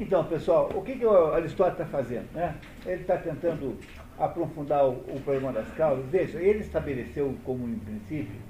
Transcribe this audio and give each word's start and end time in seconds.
Então, 0.00 0.24
pessoal, 0.24 0.70
o 0.74 0.80
que, 0.80 0.96
que 0.96 1.04
o 1.04 1.34
Aristóteles 1.34 1.80
está 1.80 1.98
fazendo? 1.98 2.32
Né? 2.32 2.56
Ele 2.86 3.02
está 3.02 3.18
tentando 3.18 3.76
aprofundar 4.18 4.86
o, 4.86 4.92
o, 4.92 5.20
problema 5.22 5.52
das 5.52 5.68
causas. 5.74 6.06
Veja, 6.06 6.40
ele 6.40 6.60
estabeleceu 6.60 7.36
como 7.44 7.66
um 7.66 7.78
princípio 7.78 8.40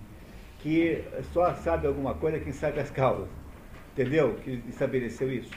que 0.61 1.05
só 1.33 1.53
sabe 1.55 1.89
alguma 1.89 2.15
coisa 2.15 2.39
quem 2.39 2.53
sabe 2.53 2.79
as 2.79 2.89
causas. 2.91 3.29
Entendeu? 3.93 4.37
Que 4.45 4.63
estabeleceu 4.69 5.33
isso. 5.33 5.51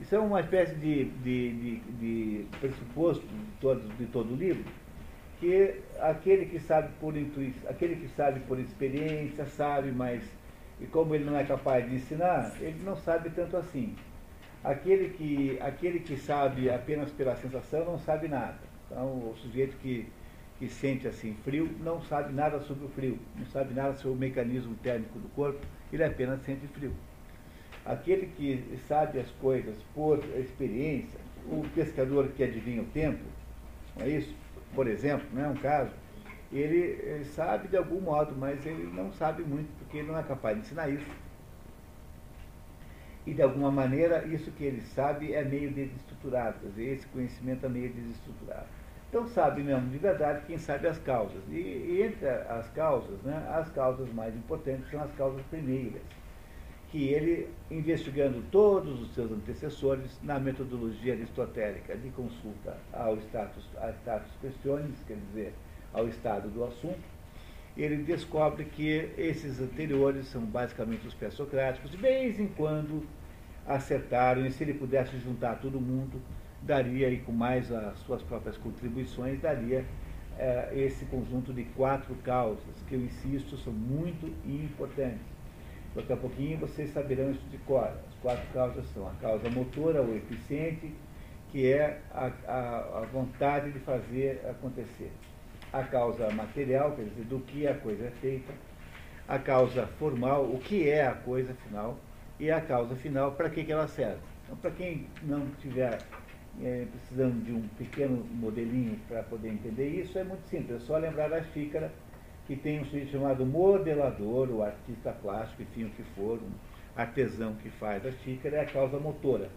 Isso 0.00 0.14
é 0.14 0.18
uma 0.18 0.40
espécie 0.40 0.74
de, 0.76 1.04
de, 1.04 1.52
de, 1.52 1.76
de 1.76 2.46
pressuposto 2.58 3.26
de 3.26 3.60
todo, 3.60 3.86
de 3.98 4.06
todo 4.06 4.32
o 4.32 4.36
livro, 4.36 4.64
que 5.40 5.74
aquele 6.00 6.46
que 6.46 6.58
sabe 6.58 6.88
por 7.00 7.14
intuição, 7.14 7.68
aquele 7.68 7.96
que 7.96 8.08
sabe 8.08 8.40
por 8.40 8.58
experiência, 8.58 9.44
sabe, 9.44 9.92
mas 9.92 10.22
e 10.80 10.86
como 10.86 11.14
ele 11.14 11.24
não 11.24 11.36
é 11.36 11.44
capaz 11.44 11.86
de 11.86 11.96
ensinar, 11.96 12.54
ele 12.60 12.80
não 12.84 12.96
sabe 12.96 13.28
tanto 13.30 13.56
assim. 13.56 13.94
Aquele 14.62 15.10
que, 15.10 15.58
aquele 15.60 16.00
que 16.00 16.16
sabe 16.16 16.68
apenas 16.68 17.10
pela 17.12 17.36
sensação 17.36 17.84
não 17.84 17.98
sabe 17.98 18.28
nada. 18.28 18.58
Então, 18.86 19.06
o 19.06 19.34
sujeito 19.36 19.76
que, 19.78 20.06
que 20.58 20.68
sente 20.68 21.06
assim 21.06 21.34
frio 21.44 21.70
não 21.80 22.02
sabe 22.02 22.32
nada 22.32 22.60
sobre 22.60 22.86
o 22.86 22.88
frio, 22.88 23.18
não 23.36 23.46
sabe 23.46 23.72
nada 23.74 23.94
sobre 23.94 24.16
o 24.16 24.20
mecanismo 24.20 24.74
térmico 24.76 25.18
do 25.18 25.28
corpo, 25.30 25.60
ele 25.92 26.02
apenas 26.02 26.42
sente 26.42 26.66
frio. 26.68 26.92
Aquele 27.84 28.26
que 28.26 28.78
sabe 28.88 29.20
as 29.20 29.30
coisas 29.40 29.76
por 29.94 30.18
experiência, 30.36 31.20
o 31.46 31.64
pescador 31.74 32.28
que 32.28 32.42
adivinha 32.42 32.82
o 32.82 32.86
tempo, 32.86 33.24
é 33.98 34.08
isso? 34.08 34.34
Por 34.74 34.86
exemplo, 34.86 35.26
não 35.32 35.44
é 35.44 35.48
um 35.48 35.56
caso, 35.56 35.90
ele, 36.52 36.98
ele 37.02 37.24
sabe 37.24 37.68
de 37.68 37.76
algum 37.76 38.00
modo, 38.00 38.34
mas 38.36 38.64
ele 38.66 38.90
não 38.92 39.12
sabe 39.12 39.42
muito, 39.42 39.68
porque 39.78 39.98
ele 39.98 40.08
não 40.08 40.18
é 40.18 40.22
capaz 40.22 40.56
de 40.56 40.62
ensinar 40.62 40.88
isso. 40.88 41.06
E 43.28 43.34
de 43.34 43.42
alguma 43.42 43.70
maneira, 43.70 44.24
isso 44.26 44.50
que 44.52 44.64
ele 44.64 44.80
sabe 44.80 45.34
é 45.34 45.44
meio 45.44 45.70
desestruturado, 45.70 46.60
quer 46.60 46.68
dizer, 46.68 46.94
esse 46.94 47.06
conhecimento 47.08 47.66
é 47.66 47.68
meio 47.68 47.92
desestruturado. 47.92 48.64
Então 49.10 49.26
sabe 49.26 49.62
mesmo 49.62 49.90
de 49.90 49.98
verdade 49.98 50.46
quem 50.46 50.56
sabe 50.56 50.88
as 50.88 50.98
causas. 51.00 51.42
E, 51.50 51.52
e 51.52 52.02
entre 52.02 52.26
as 52.26 52.70
causas, 52.70 53.20
né, 53.20 53.46
as 53.50 53.70
causas 53.72 54.10
mais 54.14 54.34
importantes 54.34 54.90
são 54.90 55.02
as 55.02 55.12
causas 55.12 55.42
primeiras, 55.50 56.00
que 56.90 57.08
ele, 57.08 57.50
investigando 57.70 58.42
todos 58.50 58.98
os 58.98 59.14
seus 59.14 59.30
antecessores 59.30 60.18
na 60.22 60.38
metodologia 60.38 61.12
aristotélica 61.12 61.98
de 61.98 62.08
consulta 62.08 62.78
ao 62.94 63.18
status, 63.18 63.68
a 63.76 63.90
status 63.90 64.32
questiones, 64.40 64.96
quer 65.06 65.18
dizer, 65.28 65.52
ao 65.92 66.08
estado 66.08 66.48
do 66.48 66.64
assunto, 66.64 67.04
ele 67.76 67.98
descobre 67.98 68.64
que 68.64 69.10
esses 69.18 69.60
anteriores 69.60 70.28
são 70.28 70.40
basicamente 70.46 71.06
os 71.06 71.12
pré-socráticos, 71.12 71.90
de 71.90 71.98
vez 71.98 72.40
em 72.40 72.46
quando 72.48 73.06
acertaram, 73.68 74.46
e 74.46 74.50
se 74.50 74.64
ele 74.64 74.74
pudesse 74.74 75.18
juntar 75.18 75.56
todo 75.60 75.78
mundo, 75.78 76.20
daria, 76.62 77.08
e 77.10 77.18
com 77.18 77.32
mais 77.32 77.70
as 77.70 77.98
suas 78.00 78.22
próprias 78.22 78.56
contribuições, 78.56 79.40
daria 79.40 79.84
eh, 80.38 80.72
esse 80.74 81.04
conjunto 81.04 81.52
de 81.52 81.64
quatro 81.64 82.14
causas, 82.16 82.82
que 82.88 82.94
eu 82.94 83.00
insisto, 83.00 83.56
são 83.58 83.72
muito 83.72 84.26
importantes. 84.44 85.20
Daqui 85.94 86.12
a 86.12 86.16
pouquinho 86.16 86.58
vocês 86.58 86.90
saberão 86.90 87.30
isso 87.30 87.46
de 87.50 87.58
cor. 87.58 87.90
As 88.08 88.14
quatro 88.22 88.46
causas 88.52 88.86
são 88.94 89.06
a 89.06 89.12
causa 89.20 89.50
motora, 89.50 90.02
o 90.02 90.16
eficiente, 90.16 90.92
que 91.50 91.70
é 91.70 92.00
a, 92.12 92.30
a, 92.46 93.00
a 93.00 93.06
vontade 93.12 93.72
de 93.72 93.78
fazer 93.80 94.40
acontecer 94.48 95.10
a 95.72 95.82
causa 95.82 96.30
material, 96.30 96.92
quer 96.92 97.04
dizer, 97.04 97.24
do 97.24 97.40
que 97.40 97.66
a 97.66 97.74
coisa 97.74 98.06
é 98.06 98.10
feita, 98.20 98.52
a 99.26 99.38
causa 99.38 99.86
formal, 99.98 100.44
o 100.44 100.58
que 100.58 100.88
é 100.88 101.06
a 101.06 101.12
coisa 101.12 101.54
final, 101.66 101.98
e 102.38 102.50
a 102.50 102.60
causa 102.60 102.94
final, 102.96 103.32
para 103.32 103.50
que, 103.50 103.64
que 103.64 103.72
ela 103.72 103.88
serve. 103.88 104.20
Então, 104.44 104.56
para 104.56 104.70
quem 104.70 105.06
não 105.22 105.46
estiver 105.48 105.98
é, 106.62 106.86
precisando 106.90 107.44
de 107.44 107.52
um 107.52 107.62
pequeno 107.76 108.24
modelinho 108.34 108.98
para 109.08 109.22
poder 109.22 109.48
entender 109.48 109.88
isso, 109.88 110.18
é 110.18 110.24
muito 110.24 110.48
simples, 110.48 110.82
é 110.82 110.84
só 110.84 110.96
lembrar 110.96 111.28
da 111.28 111.42
xícara, 111.42 111.92
que 112.46 112.56
tem 112.56 112.80
um 112.80 112.84
sujeito 112.84 113.10
chamado 113.10 113.44
modelador, 113.44 114.48
o 114.50 114.62
artista 114.62 115.12
plástico, 115.12 115.62
enfim, 115.62 115.84
o 115.84 115.90
que 115.90 116.02
for, 116.14 116.38
um 116.38 116.50
artesão 116.96 117.54
que 117.56 117.68
faz 117.70 118.04
a 118.06 118.12
xícara, 118.12 118.56
é 118.56 118.60
a 118.60 118.66
causa 118.66 118.98
motora. 118.98 119.50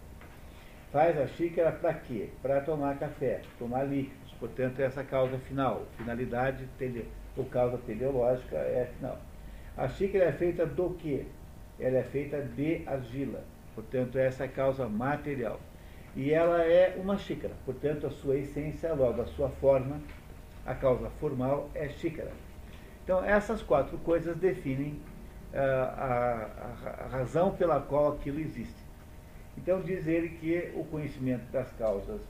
Faz 0.90 1.18
a 1.18 1.26
xícara 1.26 1.72
para 1.72 1.94
quê? 1.94 2.28
Para 2.42 2.60
tomar 2.60 2.98
café, 2.98 3.40
tomar 3.58 3.84
líquido 3.84 4.22
Portanto, 4.42 4.80
essa 4.80 5.04
causa 5.04 5.38
final, 5.38 5.86
finalidade 5.96 6.68
tele, 6.76 7.06
ou 7.36 7.44
causa 7.44 7.78
teleológica 7.78 8.56
é 8.56 8.90
final. 8.98 9.16
A 9.76 9.86
xícara 9.86 10.24
é 10.24 10.32
feita 10.32 10.66
do 10.66 10.90
quê? 10.94 11.26
Ela 11.78 11.98
é 11.98 12.02
feita 12.02 12.40
de 12.40 12.82
argila. 12.86 13.42
Portanto, 13.74 14.18
essa 14.18 14.44
é 14.44 14.46
a 14.46 14.50
causa 14.50 14.88
material. 14.88 15.58
E 16.14 16.32
ela 16.32 16.62
é 16.62 16.96
uma 17.00 17.16
xícara. 17.16 17.54
Portanto, 17.64 18.06
a 18.06 18.10
sua 18.10 18.36
essência, 18.36 18.92
logo 18.92 19.22
a 19.22 19.26
sua 19.26 19.48
forma, 19.48 20.00
a 20.66 20.74
causa 20.74 21.08
formal 21.18 21.70
é 21.74 21.88
xícara. 21.88 22.30
Então, 23.02 23.24
essas 23.24 23.62
quatro 23.62 23.98
coisas 23.98 24.36
definem 24.36 25.00
uh, 25.52 25.56
a, 25.56 26.48
a, 27.04 27.08
razão 27.08 27.52
pela 27.52 27.80
qual 27.80 28.12
aquilo 28.12 28.40
existe. 28.40 28.82
Então 29.56 29.80
diz 29.82 30.06
ele 30.06 30.30
que 30.30 30.72
o 30.74 30.84
conhecimento 30.84 31.44
das 31.52 31.70
causas 31.72 32.20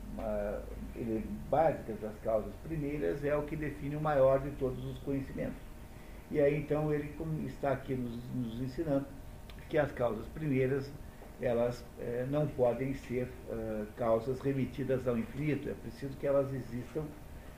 ele, 0.95 1.25
básicas, 1.49 1.99
das 2.01 2.19
causas 2.19 2.53
primeiras, 2.65 3.25
é 3.25 3.35
o 3.37 3.43
que 3.43 3.55
define 3.57 3.97
o 3.97 4.01
maior 4.01 4.41
de 4.41 4.51
todos 4.53 4.85
os 4.85 4.99
conhecimentos. 4.99 5.63
E 6.31 6.41
aí 6.41 6.59
então 6.59 6.93
ele 6.93 7.15
está 7.47 7.73
aqui 7.73 7.95
nos, 7.95 8.19
nos 8.35 8.61
ensinando 8.61 9.07
que 9.73 9.79
as 9.79 9.91
causas 9.91 10.27
primeiras 10.35 10.93
elas 11.41 11.83
é, 11.99 12.27
não 12.31 12.47
podem 12.47 12.93
ser 12.93 13.27
uh, 13.49 13.87
causas 13.97 14.39
remetidas 14.43 15.09
ao 15.09 15.17
infinito, 15.17 15.67
é 15.67 15.73
preciso 15.73 16.15
que 16.19 16.27
elas 16.27 16.53
existam 16.53 17.03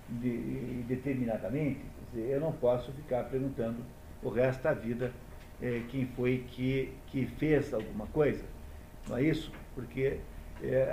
de, 0.09 0.85
determinadamente. 0.87 1.81
Dizer, 2.13 2.35
eu 2.35 2.41
não 2.41 2.53
posso 2.53 2.93
ficar 2.93 3.25
perguntando 3.25 3.79
o 4.23 4.29
resto 4.29 4.63
da 4.63 4.73
vida 4.73 5.13
é, 5.61 5.83
quem 5.89 6.07
foi 6.07 6.45
que, 6.47 6.93
que 7.09 7.27
fez 7.27 7.75
alguma 7.75 8.07
coisa. 8.07 8.45
Não 9.09 9.17
é 9.17 9.25
isso? 9.25 9.51
Porque 9.75 10.19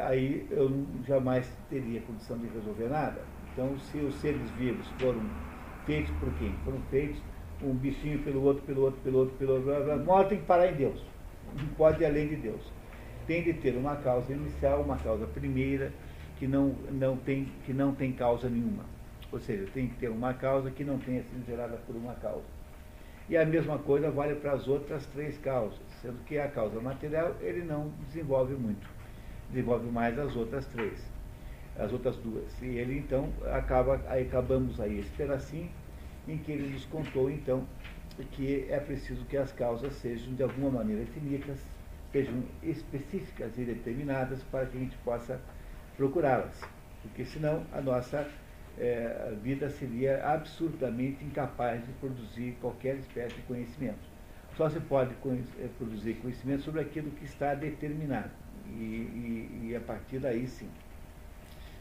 aí 0.03 0.47
eu 0.49 0.85
jamais 1.07 1.47
teria 1.69 2.01
condição 2.01 2.37
de 2.39 2.47
resolver 2.47 2.89
nada. 2.89 3.21
Então, 3.53 3.77
se 3.77 3.99
os 3.99 4.15
seres 4.15 4.49
vivos 4.57 4.87
foram 4.99 5.21
feitos 5.85 6.11
por 6.19 6.33
quem? 6.39 6.51
Foram 6.65 6.81
feitos 6.89 7.21
um 7.61 7.73
bichinho 7.75 8.19
pelo 8.23 8.41
outro, 8.43 8.63
pelo 8.63 8.81
outro, 8.81 8.99
pelo 9.01 9.19
outro, 9.19 9.35
pelo 9.37 9.53
outro, 9.53 10.03
morte 10.03 10.29
tem 10.29 10.39
que 10.39 10.45
parar 10.45 10.67
em 10.67 10.75
Deus. 10.75 11.10
Não 11.55 11.67
pode 11.75 12.01
ir 12.01 12.05
além 12.05 12.27
de 12.27 12.35
Deus. 12.35 12.61
Tem 13.27 13.43
de 13.43 13.53
ter 13.53 13.75
uma 13.75 13.95
causa 13.97 14.31
inicial, 14.33 14.81
uma 14.81 14.97
causa 14.97 15.25
primeira, 15.27 15.91
que 16.37 16.47
não, 16.47 16.75
não, 16.91 17.17
tem, 17.17 17.51
que 17.65 17.73
não 17.73 17.93
tem 17.93 18.11
causa 18.11 18.49
nenhuma. 18.49 18.83
Ou 19.31 19.39
seja, 19.39 19.67
tem 19.73 19.87
que 19.87 19.95
ter 19.95 20.09
uma 20.09 20.33
causa 20.33 20.71
que 20.71 20.83
não 20.83 20.97
tenha 20.97 21.23
sido 21.23 21.45
gerada 21.45 21.77
por 21.85 21.95
uma 21.95 22.13
causa. 22.15 22.45
E 23.29 23.37
a 23.37 23.45
mesma 23.45 23.77
coisa 23.77 24.09
vale 24.09 24.35
para 24.35 24.53
as 24.53 24.67
outras 24.67 25.05
três 25.05 25.37
causas 25.37 25.91
sendo 26.01 26.23
que 26.25 26.37
a 26.37 26.47
causa 26.47 26.79
material 26.81 27.35
ele 27.41 27.63
não 27.63 27.91
desenvolve 28.07 28.55
muito, 28.55 28.87
desenvolve 29.49 29.89
mais 29.89 30.17
as 30.17 30.35
outras 30.35 30.65
três, 30.67 30.99
as 31.77 31.93
outras 31.93 32.17
duas. 32.17 32.59
E 32.61 32.65
ele 32.65 32.97
então 32.97 33.29
acaba, 33.53 34.01
aí 34.07 34.23
acabamos 34.23 34.79
aí 34.79 34.99
esse 34.99 35.11
pedacinho 35.11 35.69
em 36.27 36.37
que 36.37 36.51
ele 36.51 36.71
nos 36.71 36.85
contou 36.85 37.29
então 37.29 37.65
que 38.25 38.67
é 38.69 38.79
preciso 38.79 39.25
que 39.25 39.37
as 39.37 39.51
causas 39.51 39.93
sejam 39.93 40.33
de 40.33 40.43
alguma 40.43 40.69
maneira 40.69 41.05
finitas, 41.07 41.59
sejam 42.11 42.43
específicas 42.61 43.57
e 43.57 43.63
determinadas 43.63 44.43
para 44.43 44.65
que 44.65 44.77
a 44.77 44.79
gente 44.79 44.97
possa 44.97 45.39
procurá-las, 45.97 46.59
porque 47.01 47.25
senão 47.25 47.63
a 47.71 47.81
nossa 47.81 48.27
é, 48.77 49.33
vida 49.41 49.69
seria 49.69 50.25
absurdamente 50.25 51.23
incapaz 51.23 51.85
de 51.85 51.91
produzir 51.93 52.57
qualquer 52.61 52.95
espécie 52.97 53.35
de 53.35 53.41
conhecimento. 53.43 54.11
Só 54.57 54.69
se 54.69 54.79
pode 54.81 55.13
eh, 55.13 55.69
produzir 55.77 56.15
conhecimento 56.15 56.63
sobre 56.63 56.81
aquilo 56.81 57.09
que 57.11 57.23
está 57.23 57.55
determinado. 57.55 58.31
E, 58.67 58.69
e, 58.71 59.69
e 59.69 59.75
a 59.75 59.79
partir 59.79 60.19
daí 60.19 60.47
sim. 60.47 60.69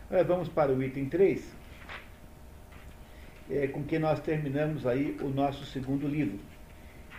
Agora 0.08 0.24
vamos 0.24 0.48
para 0.48 0.72
o 0.72 0.82
item 0.82 1.08
3, 1.08 1.54
é, 3.50 3.66
com 3.66 3.82
que 3.84 3.98
nós 3.98 4.20
terminamos 4.20 4.86
aí 4.86 5.16
o 5.20 5.28
nosso 5.28 5.64
segundo 5.66 6.06
livro. 6.06 6.38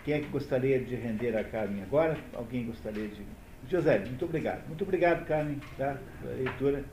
Quem 0.03 0.15
é 0.15 0.19
que 0.19 0.27
gostaria 0.27 0.79
de 0.79 0.95
render 0.95 1.37
a 1.37 1.43
Carmen 1.43 1.83
agora? 1.83 2.17
Alguém 2.33 2.65
gostaria 2.65 3.07
de. 3.07 3.21
José, 3.69 3.99
muito 3.99 4.25
obrigado. 4.25 4.65
Muito 4.67 4.83
obrigado, 4.83 5.25
Carmen, 5.25 5.59
tá? 5.77 5.97
pela 6.21 6.33
leitura. 6.35 6.83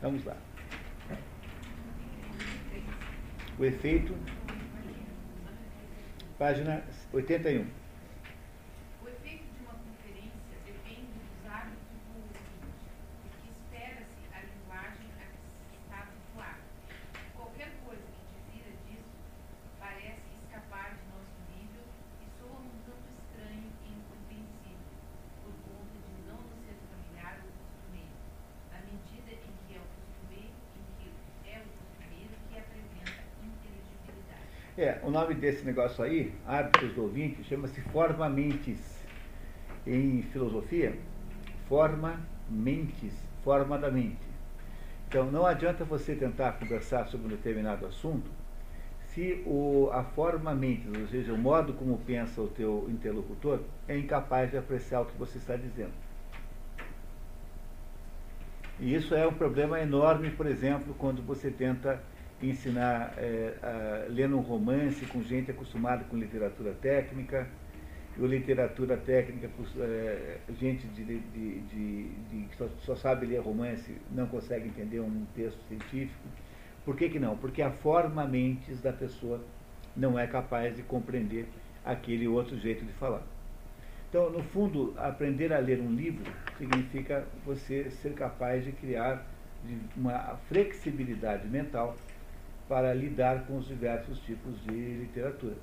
Vamos 0.00 0.24
lá. 0.24 0.36
O 3.58 3.64
efeito, 3.64 4.14
página 6.38 6.82
81. 7.12 7.81
Nome 35.22 35.34
desse 35.36 35.64
negócio 35.64 36.02
aí, 36.02 36.32
hábitos 36.44 36.94
do 36.94 37.02
ouvinte, 37.02 37.44
chama-se 37.44 37.80
forma 37.80 38.28
mentes. 38.28 39.00
Em 39.86 40.22
filosofia, 40.22 40.98
forma 41.68 42.20
mentes, 42.50 43.14
forma 43.44 43.78
da 43.78 43.90
mente. 43.90 44.18
Então, 45.08 45.30
não 45.30 45.46
adianta 45.46 45.84
você 45.84 46.16
tentar 46.16 46.52
conversar 46.52 47.06
sobre 47.06 47.26
um 47.26 47.30
determinado 47.30 47.86
assunto 47.86 48.30
se 49.14 49.42
o, 49.46 49.90
a 49.92 50.02
forma 50.02 50.54
mente, 50.54 50.88
ou 50.88 51.06
seja, 51.06 51.32
o 51.34 51.38
modo 51.38 51.74
como 51.74 51.98
pensa 51.98 52.40
o 52.40 52.48
teu 52.48 52.88
interlocutor, 52.90 53.60
é 53.86 53.96
incapaz 53.96 54.50
de 54.50 54.56
apreciar 54.56 55.02
o 55.02 55.06
que 55.06 55.18
você 55.18 55.36
está 55.38 55.54
dizendo. 55.54 55.92
E 58.80 58.94
isso 58.94 59.14
é 59.14 59.26
um 59.26 59.34
problema 59.34 59.78
enorme, 59.80 60.30
por 60.30 60.46
exemplo, 60.46 60.94
quando 60.94 61.22
você 61.22 61.50
tenta 61.50 62.02
ensinar, 62.50 63.14
é, 63.16 63.54
a, 63.62 64.06
lendo 64.08 64.36
um 64.36 64.40
romance 64.40 65.04
com 65.06 65.22
gente 65.22 65.50
acostumada 65.50 66.04
com 66.04 66.16
literatura 66.16 66.72
técnica, 66.72 67.48
ou 68.18 68.26
literatura 68.26 68.96
técnica, 68.96 69.48
é, 69.78 70.38
gente 70.58 70.86
de, 70.88 71.04
de, 71.04 71.60
de, 71.60 72.08
de 72.30 72.46
que 72.48 72.56
só, 72.56 72.68
só, 72.80 72.94
sabe 72.94 73.26
ler 73.26 73.40
romance 73.40 73.96
não 74.10 74.26
consegue 74.26 74.68
entender 74.68 75.00
um 75.00 75.24
texto 75.34 75.58
científico. 75.68 76.20
Por 76.84 76.96
que, 76.96 77.08
que 77.08 77.18
não? 77.18 77.36
Porque 77.36 77.62
a 77.62 77.70
forma 77.70 78.26
mentes 78.26 78.80
da 78.80 78.92
pessoa 78.92 79.40
não 79.96 80.18
é 80.18 80.26
capaz 80.26 80.76
de 80.76 80.82
compreender 80.82 81.46
aquele 81.84 82.28
outro 82.28 82.58
jeito 82.58 82.84
de 82.84 82.92
falar. 82.94 83.22
Então, 84.08 84.30
no 84.30 84.42
fundo, 84.42 84.92
aprender 84.98 85.52
a 85.52 85.58
ler 85.58 85.80
um 85.80 85.90
livro 85.90 86.30
significa 86.58 87.26
você 87.46 87.88
ser 87.90 88.12
capaz 88.12 88.64
de 88.64 88.72
criar 88.72 89.26
uma 89.96 90.36
flexibilidade 90.48 91.48
mental 91.48 91.96
para 92.72 92.94
lidar 92.94 93.44
com 93.44 93.58
os 93.58 93.68
diversos 93.68 94.18
tipos 94.20 94.58
de 94.62 94.70
literatura. 94.72 95.56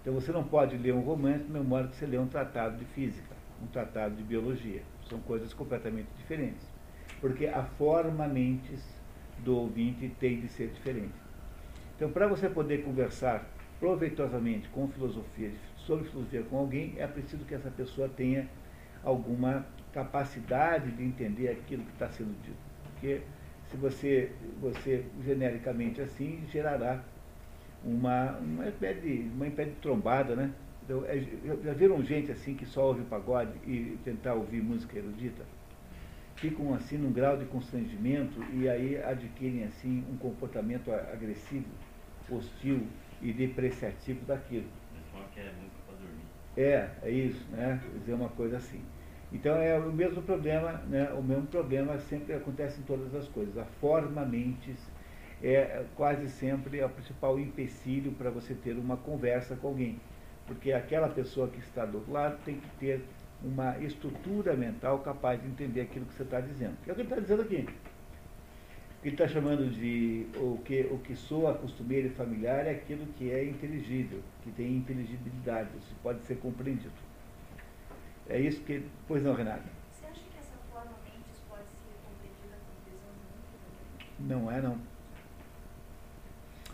Então 0.00 0.12
você 0.12 0.32
não 0.32 0.42
pode 0.42 0.76
ler 0.76 0.92
um 0.92 0.98
romance 0.98 1.44
no 1.44 1.52
mesmo 1.52 1.68
modo 1.68 1.86
que 1.86 1.94
você 1.94 2.04
lê 2.04 2.18
um 2.18 2.26
tratado 2.26 2.76
de 2.78 2.84
física, 2.86 3.32
um 3.62 3.68
tratado 3.68 4.16
de 4.16 4.24
biologia. 4.24 4.82
São 5.08 5.20
coisas 5.20 5.54
completamente 5.54 6.08
diferentes. 6.18 6.66
Porque 7.20 7.46
a 7.46 7.62
forma 7.62 8.26
mentes 8.26 8.84
do 9.44 9.56
ouvinte 9.56 10.08
tem 10.18 10.40
de 10.40 10.48
ser 10.48 10.70
diferente. 10.70 11.14
Então, 11.94 12.10
para 12.10 12.26
você 12.26 12.48
poder 12.48 12.82
conversar 12.82 13.48
proveitosamente 13.78 14.68
com 14.70 14.88
filosofia, 14.88 15.52
sobre 15.76 16.08
filosofia 16.08 16.42
com 16.42 16.58
alguém, 16.58 16.94
é 16.96 17.06
preciso 17.06 17.44
que 17.44 17.54
essa 17.54 17.70
pessoa 17.70 18.08
tenha 18.08 18.48
alguma 19.04 19.64
capacidade 19.92 20.90
de 20.90 21.04
entender 21.04 21.50
aquilo 21.50 21.84
que 21.84 21.92
está 21.92 22.08
sendo 22.08 22.34
dito. 22.42 22.58
Porque 22.82 23.22
se 23.70 23.76
você, 23.76 24.30
você 24.60 25.04
genericamente 25.24 26.00
assim, 26.00 26.42
gerará 26.52 27.02
uma, 27.84 28.32
uma, 28.38 28.68
espécie, 28.68 29.30
uma 29.34 29.46
espécie 29.46 29.70
de 29.70 29.76
trombada, 29.76 30.34
né? 30.36 30.52
Então, 30.84 31.04
é, 31.04 31.20
já 31.64 31.72
viram 31.72 32.02
gente 32.02 32.30
assim 32.30 32.54
que 32.54 32.64
só 32.64 32.86
ouve 32.86 33.02
pagode 33.04 33.52
e 33.66 33.98
tentar 34.04 34.34
ouvir 34.34 34.62
música 34.62 34.96
erudita? 34.96 35.44
Ficam 36.36 36.74
assim 36.74 36.96
num 36.96 37.12
grau 37.12 37.36
de 37.36 37.44
constrangimento 37.46 38.40
e 38.52 38.68
aí 38.68 39.02
adquirem 39.02 39.64
assim 39.64 40.04
um 40.10 40.16
comportamento 40.16 40.92
agressivo, 40.92 41.66
hostil 42.30 42.86
e 43.22 43.32
depreciativo 43.32 44.24
daquilo. 44.26 44.66
É, 46.56 46.62
é, 46.62 46.90
é 47.02 47.10
isso, 47.10 47.44
né? 47.50 47.80
Dizer 47.98 48.14
uma 48.14 48.28
coisa 48.28 48.58
assim. 48.58 48.80
Então 49.36 49.54
é 49.58 49.78
o 49.78 49.92
mesmo 49.92 50.22
problema, 50.22 50.80
né? 50.88 51.12
o 51.12 51.22
mesmo 51.22 51.46
problema 51.46 51.98
sempre 51.98 52.34
acontece 52.34 52.80
em 52.80 52.84
todas 52.84 53.14
as 53.14 53.28
coisas. 53.28 53.58
A 53.58 53.66
forma 53.66 54.24
mentes 54.24 54.78
é 55.42 55.84
quase 55.94 56.30
sempre 56.30 56.82
o 56.82 56.88
principal 56.88 57.38
empecilho 57.38 58.12
para 58.12 58.30
você 58.30 58.54
ter 58.54 58.72
uma 58.78 58.96
conversa 58.96 59.54
com 59.54 59.68
alguém. 59.68 60.00
Porque 60.46 60.72
aquela 60.72 61.08
pessoa 61.08 61.48
que 61.48 61.58
está 61.58 61.84
do 61.84 61.98
outro 61.98 62.12
lado 62.12 62.38
tem 62.46 62.56
que 62.58 62.70
ter 62.78 63.04
uma 63.44 63.78
estrutura 63.78 64.56
mental 64.56 65.00
capaz 65.00 65.38
de 65.42 65.46
entender 65.48 65.82
aquilo 65.82 66.06
que 66.06 66.14
você 66.14 66.22
está 66.22 66.40
dizendo. 66.40 66.74
É 66.86 66.92
o 66.92 66.94
que 66.94 67.02
ele 67.02 67.08
está 67.08 67.20
dizendo 67.20 67.42
aqui. 67.42 67.68
Ele 69.04 69.14
está 69.14 69.28
chamando 69.28 69.70
de 69.70 70.26
o 70.36 70.58
que, 70.64 70.88
o 70.90 70.98
que 71.00 71.14
soa 71.14 71.52
costumeiro 71.52 72.06
e 72.06 72.10
familiar 72.10 72.66
é 72.66 72.70
aquilo 72.70 73.04
que 73.18 73.30
é 73.30 73.44
inteligível, 73.44 74.20
que 74.42 74.50
tem 74.52 74.78
inteligibilidade, 74.78 75.68
isso 75.76 75.94
pode 76.02 76.22
ser 76.22 76.36
compreendido. 76.36 77.05
É 78.28 78.40
isso 78.40 78.60
que. 78.62 78.84
Pois 79.06 79.22
não, 79.22 79.34
Renata? 79.34 79.62
Você 79.92 80.06
acha 80.06 80.20
que 80.20 80.38
essa 80.38 80.56
forma 80.72 80.92
mentes 81.04 81.40
pode 81.48 81.64
ser 81.64 81.94
compreendida 82.04 82.56
como 82.66 82.80
visão 82.84 83.10
do 84.18 84.28
mundo? 84.28 84.44
Não 84.44 84.50
é, 84.50 84.60
não. 84.60 84.78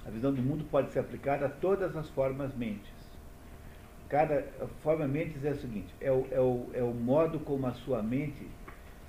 A 0.06 0.10
visão 0.10 0.32
do 0.32 0.42
mundo 0.42 0.64
pode 0.70 0.90
ser 0.90 1.00
aplicada 1.00 1.46
a 1.46 1.48
todas 1.48 1.94
as 1.96 2.08
formas 2.10 2.54
mentes. 2.56 2.90
Cada 4.08 4.42
forma 4.82 5.06
mentes 5.06 5.44
é 5.44 5.50
o 5.50 5.56
seguinte: 5.56 5.94
é 6.00 6.10
o, 6.10 6.26
é 6.30 6.40
o, 6.40 6.70
é 6.74 6.82
o 6.82 6.92
modo 6.92 7.38
como 7.40 7.66
a 7.66 7.72
sua 7.72 8.02
mente 8.02 8.48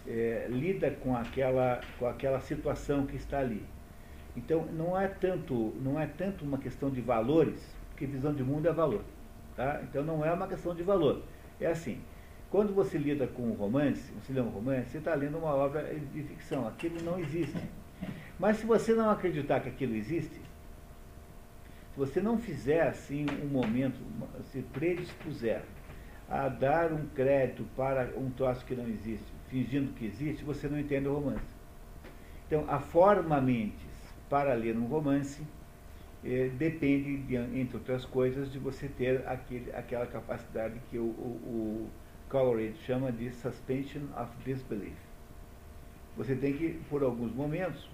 é, 0.08 0.48
lida 0.50 0.92
com 0.92 1.16
aquela, 1.16 1.82
com 1.98 2.08
aquela 2.08 2.40
situação 2.40 3.06
que 3.06 3.16
está 3.16 3.40
ali. 3.40 3.64
Então, 4.36 4.66
não 4.66 5.00
é 5.00 5.08
tanto, 5.08 5.74
não 5.82 6.00
é 6.00 6.08
tanto 6.08 6.44
uma 6.44 6.58
questão 6.58 6.90
de 6.90 7.02
valores, 7.02 7.76
porque 7.90 8.06
visão 8.06 8.34
de 8.34 8.44
mundo 8.44 8.68
é 8.68 8.74
valor. 8.74 9.04
Tá? 9.56 9.82
Então, 9.84 10.04
não 10.04 10.26
é 10.26 10.32
uma 10.34 10.48
questão 10.48 10.76
de 10.76 10.84
valor. 10.84 11.22
É 11.60 11.68
assim: 11.68 12.02
quando 12.54 12.72
você 12.72 13.00
lida 13.00 13.26
com 13.26 13.42
um 13.42 13.54
romance, 13.54 14.12
você 14.12 14.32
lê 14.32 14.40
um 14.40 14.50
romance, 14.50 14.92
você 14.92 15.00
está 15.00 15.16
lendo 15.16 15.40
uma 15.40 15.56
obra 15.56 15.92
de 16.14 16.22
ficção. 16.22 16.68
Aquilo 16.68 17.02
não 17.02 17.18
existe. 17.18 17.58
Mas 18.38 18.58
se 18.58 18.66
você 18.68 18.94
não 18.94 19.10
acreditar 19.10 19.60
que 19.60 19.70
aquilo 19.70 19.96
existe, 19.96 20.36
se 20.36 21.98
você 21.98 22.22
não 22.22 22.38
fizer 22.38 22.82
assim 22.82 23.26
um 23.44 23.48
momento, 23.48 23.98
se 24.52 24.62
predispuser 24.72 25.64
a 26.30 26.48
dar 26.48 26.94
um 26.94 27.08
crédito 27.16 27.66
para 27.76 28.12
um 28.16 28.30
troço 28.30 28.64
que 28.66 28.76
não 28.76 28.88
existe, 28.88 29.26
fingindo 29.50 29.92
que 29.94 30.06
existe, 30.06 30.44
você 30.44 30.68
não 30.68 30.80
entende 30.80 31.08
o 31.08 31.16
romance. 31.16 31.56
Então, 32.46 32.66
a 32.68 32.80
forma 32.80 33.42
mentes 33.42 34.14
para 34.30 34.54
ler 34.54 34.78
um 34.78 34.86
romance 34.86 35.42
eh, 36.24 36.52
depende, 36.56 37.18
de, 37.18 37.36
entre 37.36 37.78
outras 37.78 38.06
coisas, 38.06 38.52
de 38.52 38.60
você 38.60 38.88
ter 38.88 39.28
aquele, 39.28 39.72
aquela 39.72 40.06
capacidade 40.06 40.80
que 40.92 41.00
o, 41.00 41.06
o, 41.06 41.88
o 41.88 42.03
Coleridge 42.34 42.80
chama 42.88 43.12
de 43.12 43.30
suspension 43.32 44.02
of 44.18 44.32
disbelief. 44.44 44.98
Você 46.18 46.36
tem 46.36 46.58
que, 46.58 46.82
por 46.90 47.04
alguns 47.04 47.32
momentos, 47.32 47.88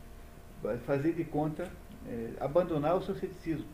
fazer 0.86 1.12
de 1.12 1.26
conta, 1.26 1.70
é, 2.08 2.32
abandonar 2.40 2.96
o 2.96 3.02
seu 3.02 3.16
ceticismo. 3.16 3.68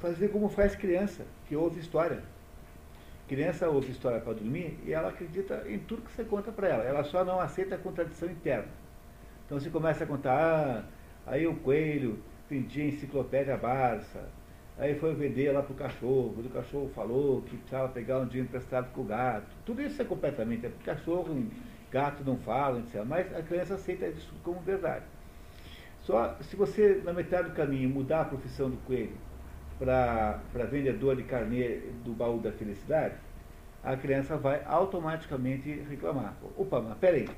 Fazer 0.00 0.28
como 0.30 0.48
faz 0.48 0.74
criança, 0.74 1.24
que 1.46 1.54
ouve 1.54 1.78
história. 1.78 2.20
Criança 3.28 3.68
ouve 3.68 3.92
história 3.92 4.20
para 4.20 4.32
dormir 4.32 4.76
e 4.84 4.92
ela 4.92 5.10
acredita 5.10 5.64
em 5.68 5.78
tudo 5.78 6.02
que 6.02 6.10
você 6.10 6.24
conta 6.24 6.50
para 6.50 6.66
ela. 6.66 6.82
Ela 6.82 7.04
só 7.04 7.24
não 7.24 7.38
aceita 7.38 7.76
a 7.76 7.78
contradição 7.78 8.28
interna. 8.28 8.68
Então 9.46 9.60
você 9.60 9.70
começa 9.70 10.02
a 10.02 10.06
contar, 10.06 10.34
ah, 10.34 10.84
aí 11.24 11.46
o 11.46 11.54
coelho 11.54 12.18
vendia 12.50 12.88
enciclopédia 12.88 13.56
Barça, 13.56 14.28
Aí 14.78 14.94
foi 14.94 15.12
vender 15.12 15.50
lá 15.50 15.60
para 15.60 15.72
o 15.72 15.76
cachorro, 15.76 16.34
o 16.38 16.48
cachorro 16.50 16.88
falou 16.94 17.42
que 17.42 17.56
precisava 17.56 17.88
pegar 17.88 18.20
um 18.20 18.26
dinheiro 18.26 18.46
emprestado 18.46 18.92
com 18.92 19.00
o 19.00 19.04
gato. 19.04 19.48
Tudo 19.66 19.82
isso 19.82 20.00
é 20.00 20.04
completamente. 20.04 20.66
É 20.66 20.72
cachorro, 20.84 21.44
gato 21.90 22.22
não 22.24 22.36
falam, 22.38 22.80
etc. 22.80 23.02
Mas 23.04 23.34
a 23.34 23.42
criança 23.42 23.74
aceita 23.74 24.06
isso 24.06 24.32
como 24.44 24.60
verdade. 24.60 25.04
Só 26.02 26.36
se 26.42 26.54
você, 26.54 27.02
na 27.04 27.12
metade 27.12 27.48
do 27.48 27.54
caminho, 27.56 27.88
mudar 27.90 28.20
a 28.20 28.24
profissão 28.26 28.70
do 28.70 28.76
coelho 28.78 29.16
para 29.80 30.40
vendedor 30.70 31.16
de 31.16 31.24
carnê 31.24 31.80
do 32.04 32.12
baú 32.12 32.38
da 32.38 32.52
felicidade, 32.52 33.14
a 33.82 33.96
criança 33.96 34.36
vai 34.36 34.62
automaticamente 34.64 35.70
reclamar. 35.88 36.34
Opa, 36.56 36.80
mas 36.80 36.96
peraí. 36.98 37.28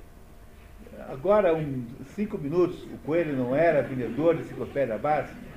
Agora, 1.09 1.55
um, 1.55 1.87
cinco 2.15 2.37
minutos, 2.37 2.85
o 2.85 2.99
coelho 2.99 3.35
não 3.35 3.57
era 3.57 3.83
vendedor 3.83 4.37
de 4.37 4.43
enciclopédia 4.43 4.99
básica? 4.99 5.50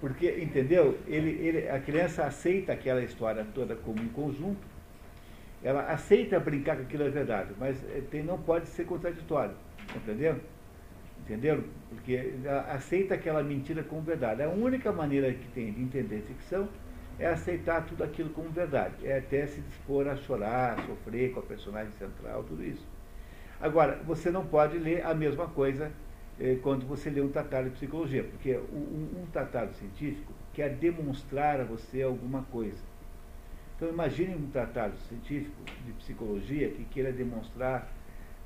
Porque, 0.00 0.30
entendeu? 0.40 0.98
Ele, 1.06 1.30
ele, 1.46 1.68
a 1.68 1.78
criança 1.78 2.24
aceita 2.24 2.72
aquela 2.72 3.02
história 3.02 3.46
toda 3.54 3.76
como 3.76 4.00
um 4.00 4.08
conjunto, 4.08 4.66
ela 5.62 5.82
aceita 5.92 6.40
brincar 6.40 6.76
que 6.76 6.82
aquilo 6.82 7.04
é 7.04 7.10
verdade, 7.10 7.50
mas 7.58 7.76
eh, 7.84 8.02
tem, 8.10 8.22
não 8.22 8.38
pode 8.38 8.66
ser 8.68 8.86
contraditório, 8.86 9.54
entendeu? 9.94 10.40
Entenderam? 11.24 11.62
Porque 11.90 12.32
aceita 12.68 13.14
aquela 13.14 13.42
mentira 13.42 13.82
como 13.82 14.00
verdade. 14.00 14.42
A 14.42 14.48
única 14.48 14.90
maneira 14.90 15.32
que 15.32 15.46
tem 15.48 15.70
de 15.70 15.82
entender 15.82 16.22
ficção 16.26 16.68
é 17.18 17.26
aceitar 17.26 17.84
tudo 17.86 18.02
aquilo 18.02 18.30
como 18.30 18.48
verdade. 18.48 18.94
É 19.04 19.18
até 19.18 19.46
se 19.46 19.60
dispor 19.60 20.08
a 20.08 20.16
chorar, 20.16 20.78
a 20.78 20.86
sofrer 20.86 21.32
com 21.32 21.40
a 21.40 21.42
personagem 21.42 21.92
central, 21.98 22.42
tudo 22.44 22.64
isso. 22.64 22.84
Agora, 23.60 24.00
você 24.06 24.30
não 24.30 24.44
pode 24.46 24.78
ler 24.78 25.04
a 25.04 25.14
mesma 25.14 25.46
coisa 25.46 25.92
quando 26.62 26.86
você 26.86 27.10
lê 27.10 27.20
um 27.20 27.28
tratado 27.28 27.68
de 27.68 27.76
psicologia, 27.76 28.24
porque 28.24 28.56
um, 28.56 29.22
um 29.22 29.26
tratado 29.30 29.74
científico 29.74 30.32
quer 30.54 30.70
demonstrar 30.70 31.60
a 31.60 31.64
você 31.64 32.02
alguma 32.02 32.42
coisa. 32.44 32.82
Então 33.76 33.88
imagine 33.88 34.34
um 34.34 34.50
tratado 34.50 34.96
científico 35.08 35.56
de 35.84 35.92
psicologia 35.92 36.68
que 36.70 36.84
queira 36.84 37.12
demonstrar 37.12 37.90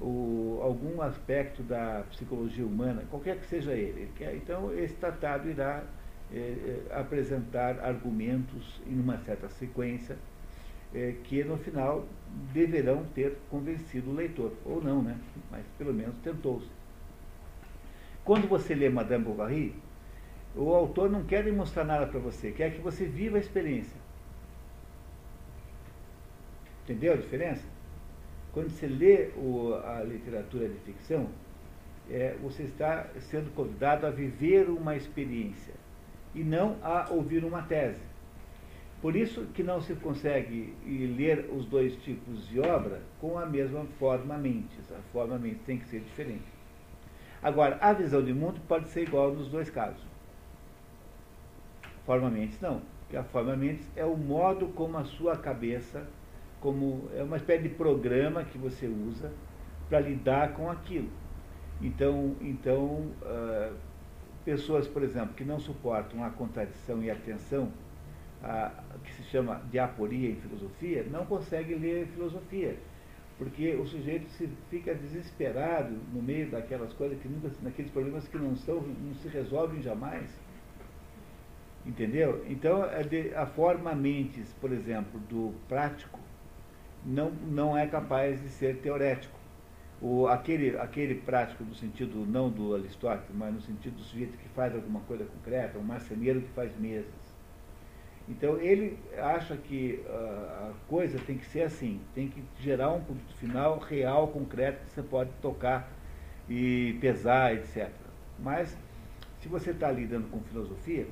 o, 0.01 0.59
algum 0.63 1.01
aspecto 1.03 1.63
da 1.63 2.05
psicologia 2.11 2.67
humana, 2.67 3.05
qualquer 3.11 3.39
que 3.39 3.47
seja 3.47 3.73
ele. 3.73 4.03
ele 4.03 4.13
quer, 4.17 4.35
então 4.37 4.73
esse 4.77 4.95
tratado 4.95 5.49
irá 5.49 5.85
é, 6.33 6.81
apresentar 6.91 7.79
argumentos 7.81 8.81
em 8.87 8.99
uma 8.99 9.19
certa 9.19 9.49
sequência 9.49 10.17
é, 10.95 11.15
que 11.25 11.43
no 11.43 11.57
final 11.59 12.07
deverão 12.53 13.05
ter 13.15 13.37
convencido 13.51 14.11
o 14.11 14.15
leitor, 14.15 14.53
ou 14.65 14.83
não, 14.83 15.03
né? 15.03 15.19
mas 15.51 15.65
pelo 15.77 15.93
menos 15.93 16.15
tentou-se. 16.23 16.69
Quando 18.25 18.49
você 18.49 18.75
lê 18.75 18.89
Madame 18.89 19.25
Bovary, 19.25 19.75
o 20.57 20.73
autor 20.73 21.11
não 21.11 21.25
quer 21.25 21.45
demonstrar 21.45 21.85
nada 21.85 22.07
para 22.07 22.19
você, 22.19 22.53
quer 22.53 22.73
que 22.73 22.81
você 22.81 23.05
viva 23.05 23.37
a 23.37 23.41
experiência. 23.41 24.01
Entendeu 26.85 27.13
a 27.13 27.17
diferença? 27.17 27.67
Quando 28.53 28.71
você 28.71 28.87
lê 28.87 29.31
o, 29.37 29.75
a 29.75 30.03
literatura 30.03 30.69
de 30.69 30.79
ficção, 30.81 31.29
é, 32.11 32.37
você 32.41 32.63
está 32.63 33.09
sendo 33.21 33.55
convidado 33.55 34.07
a 34.07 34.11
viver 34.11 34.69
uma 34.69 34.95
experiência 34.97 35.75
e 36.35 36.43
não 36.43 36.77
a 36.83 37.09
ouvir 37.11 37.45
uma 37.45 37.63
tese. 37.63 38.01
Por 39.03 39.17
isso 39.17 39.45
que 39.55 39.63
não 39.63 39.81
se 39.81 39.95
consegue 39.97 40.75
ler 40.87 41.51
os 41.53 41.67
dois 41.67 41.95
tipos 41.97 42.49
de 42.49 42.61
obra 42.61 43.03
com 43.21 43.39
a 43.39 43.45
mesma 43.45 43.85
forma 43.99 44.39
mente. 44.39 44.79
A 44.91 45.03
forma 45.13 45.39
mente 45.39 45.61
tem 45.67 45.79
que 45.79 45.87
ser 45.87 46.01
diferente. 46.01 46.54
Agora, 47.45 47.77
a 47.79 47.93
visão 47.93 48.23
de 48.23 48.33
mundo 48.33 48.59
pode 48.67 48.89
ser 48.89 49.03
igual 49.03 49.31
nos 49.35 49.49
dois 49.49 49.69
casos. 49.69 50.01
Forma 52.07 52.31
mente 52.31 52.57
não. 52.63 52.81
Porque 53.01 53.19
a 53.19 53.23
forma 53.23 53.55
mente 53.55 53.85
é 53.95 54.05
o 54.05 54.17
modo 54.17 54.69
como 54.69 54.97
a 54.97 55.05
sua 55.05 55.37
cabeça, 55.37 56.07
como 56.59 57.07
é 57.15 57.23
uma 57.23 57.37
espécie 57.37 57.65
de 57.65 57.69
programa 57.69 58.45
que 58.45 58.57
você 58.57 58.87
usa 58.87 59.31
para 59.91 60.01
lidar 60.01 60.55
com 60.55 60.71
aquilo. 60.71 61.11
Então, 61.83 62.35
então 62.41 63.13
uh, 63.21 63.77
pessoas, 64.43 64.89
por 64.89 65.03
exemplo, 65.03 65.35
que 65.35 65.45
não 65.45 65.61
suportam 65.61 66.25
a 66.25 66.31
contradição 66.31 67.03
e 67.03 67.11
a 67.11 67.15
tensão, 67.15 67.71
a, 68.43 68.73
que 69.05 69.13
se 69.13 69.23
chama 69.25 69.61
diaporia 69.71 70.31
em 70.31 70.37
filosofia, 70.37 71.07
não 71.11 71.27
consegue 71.27 71.75
ler 71.75 72.07
filosofia, 72.07 72.79
porque 73.37 73.75
o 73.75 73.87
sujeito 73.87 74.29
se 74.31 74.49
fica 74.71 74.95
desesperado 74.95 75.97
no 76.13 76.23
meio 76.23 76.51
daquelas 76.51 76.93
coisas 76.93 77.21
que 77.21 77.29
nunca, 77.29 77.51
naqueles 77.63 77.91
problemas 77.91 78.29
que 78.29 78.39
não 78.39 78.55
são, 78.57 78.81
não 78.81 79.15
se 79.15 79.29
resolvem 79.29 79.83
jamais. 79.83 80.31
Entendeu? 81.85 82.45
Então, 82.49 82.83
a 83.37 83.47
forma 83.47 83.95
mentes, 83.95 84.55
por 84.61 84.73
exemplo, 84.73 85.21
do 85.29 85.53
prático, 85.69 86.19
não, 87.05 87.31
não 87.31 87.77
é 87.77 87.87
capaz 87.87 88.41
de 88.41 88.49
ser 88.49 88.79
teorético. 88.79 89.39
O, 90.01 90.27
aquele, 90.27 90.79
aquele 90.79 91.15
prático 91.17 91.65
no 91.65 91.75
sentido 91.75 92.25
não 92.27 92.51
do 92.51 92.75
Aristóteles, 92.75 93.31
mas 93.35 93.53
no 93.53 93.61
sentido 93.61 93.97
do 93.97 94.03
sujeito 94.03 94.39
que 94.39 94.49
faz 94.51 94.75
alguma 94.75 95.01
coisa 95.01 95.25
concreta, 95.25 95.79
um 95.79 95.83
marceneiro 95.83 96.41
que 96.41 96.49
faz 96.49 96.75
mesas 96.79 97.24
então 98.29 98.59
ele 98.59 98.99
acha 99.19 99.57
que 99.57 100.03
uh, 100.07 100.71
a 100.71 100.73
coisa 100.89 101.19
tem 101.19 101.37
que 101.37 101.47
ser 101.47 101.63
assim, 101.63 102.01
tem 102.15 102.29
que 102.29 102.43
gerar 102.61 102.91
um 102.91 103.01
produto 103.01 103.35
final 103.35 103.79
real, 103.79 104.29
concreto, 104.29 104.85
que 104.87 104.93
você 104.93 105.03
pode 105.03 105.31
tocar 105.43 105.91
e 106.49 106.97
pesar, 107.01 107.55
etc. 107.55 107.91
Mas 108.39 108.77
se 109.41 109.49
você 109.49 109.73
está 109.73 109.91
lidando 109.91 110.29
com 110.31 110.41
filosofia, 110.41 111.07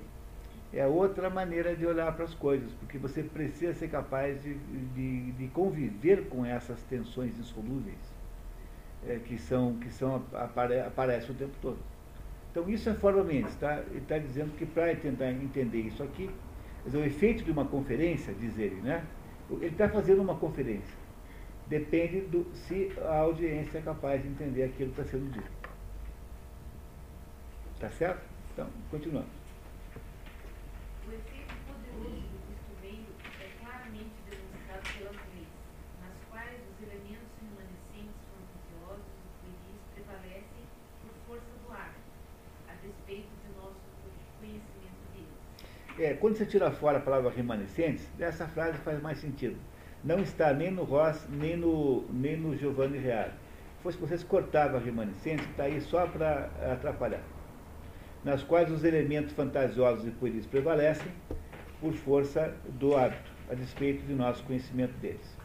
é 0.73 0.87
outra 0.87 1.29
maneira 1.29 1.77
de 1.77 1.85
olhar 1.85 2.11
para 2.13 2.25
as 2.25 2.33
coisas, 2.33 2.73
porque 2.75 2.97
você 2.97 3.23
precisa 3.23 3.75
ser 3.75 3.89
capaz 3.89 4.43
de, 4.43 4.55
de, 4.55 5.33
de 5.33 5.49
conviver 5.49 6.29
com 6.29 6.47
essas 6.47 6.83
tensões 6.85 7.39
insolúveis 7.39 8.23
é, 9.07 9.19
que 9.19 9.39
são 9.39 9.75
que 9.75 9.91
são 9.91 10.23
apare, 10.33 10.81
aparecem 10.81 11.31
o 11.31 11.35
tempo 11.35 11.53
todo. 11.61 11.79
Então 12.51 12.69
isso 12.69 12.89
é 12.89 12.95
forma 12.95 13.25
Mendes, 13.25 13.55
tá? 13.57 13.83
Ele 13.91 13.99
está 13.99 14.19
dizendo 14.19 14.57
que 14.57 14.67
para 14.67 14.95
tentar 14.97 15.31
entender 15.31 15.81
isso 15.81 16.03
aqui, 16.03 16.31
Dizer, 16.85 16.99
o 16.99 17.05
efeito 17.05 17.45
de 17.45 17.51
uma 17.51 17.65
conferência, 17.65 18.35
diz 18.35 18.59
ele, 18.59 18.81
né? 18.81 19.07
Ele 19.51 19.67
está 19.67 19.89
fazendo 19.89 20.21
uma 20.21 20.35
conferência. 20.37 20.97
Depende 21.69 22.23
do 22.23 22.45
se 22.55 22.93
a 23.01 23.19
audiência 23.19 23.79
é 23.79 23.83
capaz 23.83 24.21
de 24.21 24.29
entender 24.29 24.65
aquilo 24.65 24.93
que 24.93 25.01
está 25.01 25.13
sendo 25.13 25.31
dito. 25.31 25.51
Tá 27.79 27.89
certo? 27.91 28.23
Então, 28.53 28.69
continuando. 28.91 29.29
O 31.07 31.13
efeito 31.13 31.55
poderoso 31.67 32.19
do 32.19 32.51
instrumento 32.51 33.13
é 33.41 33.49
claramente 33.61 34.15
demonstrado 34.29 34.83
pelas 34.99 35.17
leis, 35.35 35.53
nas 36.03 36.17
quais 36.31 36.59
os 36.67 36.77
elementos 36.83 37.31
remanescentes 37.39 38.19
fantasiosos 38.27 39.07
e 39.07 39.29
pueris 39.39 39.83
prevalecem 39.95 40.65
por 41.01 41.15
força 41.27 41.53
do 41.65 41.73
ar, 41.73 41.95
a 42.69 42.75
despeito 42.83 43.31
de 43.47 43.55
nosso 43.55 43.79
conhecimento 44.41 44.73
é, 46.05 46.15
quando 46.15 46.37
você 46.37 46.47
tira 46.47 46.71
fora 46.71 46.99
a 46.99 47.01
palavra 47.01 47.31
remanescentes, 47.31 48.09
essa 48.19 48.47
frase 48.47 48.79
faz 48.79 49.01
mais 49.01 49.19
sentido. 49.19 49.57
Não 50.05 50.19
está 50.19 50.53
nem 50.53 50.71
no 50.71 50.85
Ross, 50.85 51.27
nem 51.29 51.57
no, 51.57 52.05
nem 52.11 52.37
no 52.37 52.57
Giovanni 52.57 52.99
Reale. 52.99 53.33
Se 53.77 53.83
fosse 53.83 53.99
vocês 53.99 54.25
cortavam 54.25 54.79
a 54.79 54.83
remanescentes, 54.83 55.47
está 55.49 55.65
aí 55.65 55.81
só 55.81 56.07
para 56.07 56.51
atrapalhar. 56.73 57.23
Nas 58.25 58.43
quais 58.43 58.71
os 58.71 58.85
elementos 58.85 59.33
fantasiosos 59.33 60.07
e 60.07 60.11
pueris 60.11 60.47
prevalecem 60.47 61.11
por 61.81 61.93
força 61.93 62.55
do 62.79 62.97
hábito, 62.97 63.31
a 63.51 63.55
despeito 63.55 64.05
de 64.07 64.15
nosso 64.15 64.43
conhecimento 64.45 64.95
deles. 64.99 65.42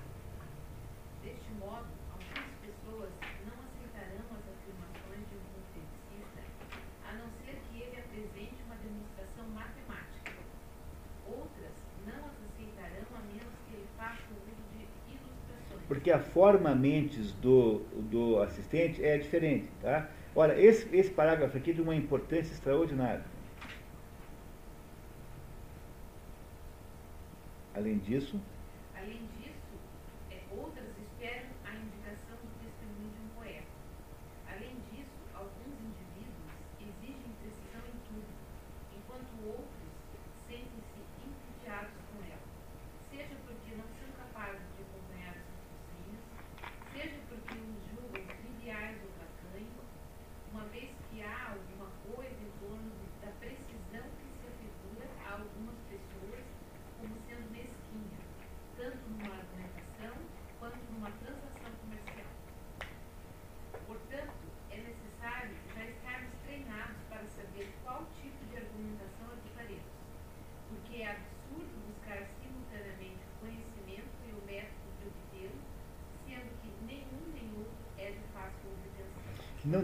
Porque 15.87 16.11
a 16.11 16.19
forma 16.19 16.75
mentes 16.75 17.31
do, 17.33 17.79
do 18.11 18.41
assistente 18.41 19.03
é 19.03 19.17
diferente. 19.17 19.67
Tá? 19.81 20.09
Olha, 20.35 20.59
esse, 20.59 20.93
esse 20.95 21.09
parágrafo 21.09 21.57
aqui 21.57 21.71
é 21.71 21.73
de 21.73 21.81
uma 21.81 21.95
importância 21.95 22.51
extraordinária. 22.53 23.23
Além 27.73 27.97
disso, 27.99 28.39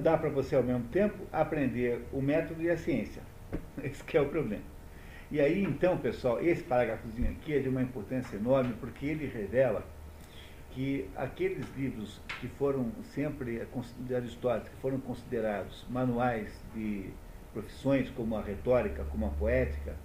dá 0.04 0.18
para 0.18 0.30
você 0.30 0.56
ao 0.56 0.62
mesmo 0.62 0.84
tempo 0.90 1.18
aprender 1.32 2.02
o 2.12 2.22
método 2.22 2.62
e 2.62 2.70
a 2.70 2.78
ciência. 2.78 3.24
Esse 3.82 4.18
é 4.18 4.22
o 4.22 4.28
problema. 4.28 4.64
E 5.32 5.40
aí 5.40 5.64
então, 5.64 5.98
pessoal, 5.98 6.40
esse 6.40 6.62
parágrafozinho 6.62 7.32
aqui 7.32 7.56
é 7.56 7.60
de 7.60 7.68
uma 7.68 7.82
importância 7.82 8.36
enorme 8.36 8.76
porque 8.80 9.08
ele 9.08 9.26
revela 9.26 9.84
que 10.72 11.10
aqueles 11.16 11.66
livros 11.76 12.20
que 12.40 12.48
foram 12.50 12.92
sempre 13.16 13.66
de 14.00 14.16
Aristóteles, 14.16 14.70
que 14.70 14.76
foram 14.76 15.00
considerados 15.00 15.88
manuais 15.90 16.62
de 16.76 17.10
profissões 17.52 18.10
como 18.12 18.36
a 18.36 18.42
retórica, 18.42 19.04
como 19.06 19.26
a 19.26 19.30
poética, 19.30 19.96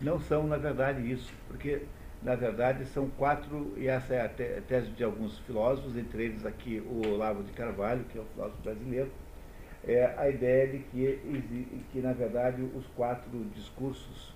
não 0.00 0.20
são 0.20 0.46
na 0.46 0.56
verdade 0.58 1.10
isso, 1.10 1.32
porque 1.48 1.82
na 2.22 2.36
verdade 2.36 2.84
são 2.86 3.08
quatro, 3.10 3.72
e 3.76 3.88
essa 3.88 4.14
é 4.14 4.26
a 4.26 4.28
tese 4.28 4.90
de 4.90 5.02
alguns 5.02 5.38
filósofos, 5.40 5.96
entre 5.96 6.24
eles 6.24 6.44
aqui 6.44 6.80
o 6.80 7.08
Olavo 7.08 7.42
de 7.42 7.52
Carvalho, 7.52 8.04
que 8.04 8.18
é 8.18 8.20
o 8.20 8.24
filósofo 8.34 8.62
brasileiro, 8.62 9.10
é 9.84 10.14
a 10.16 10.28
ideia 10.28 10.66
de 10.68 10.78
que, 10.80 11.84
que 11.92 12.00
na 12.00 12.12
verdade, 12.12 12.62
os 12.62 12.86
quatro 12.88 13.44
discursos 13.54 14.34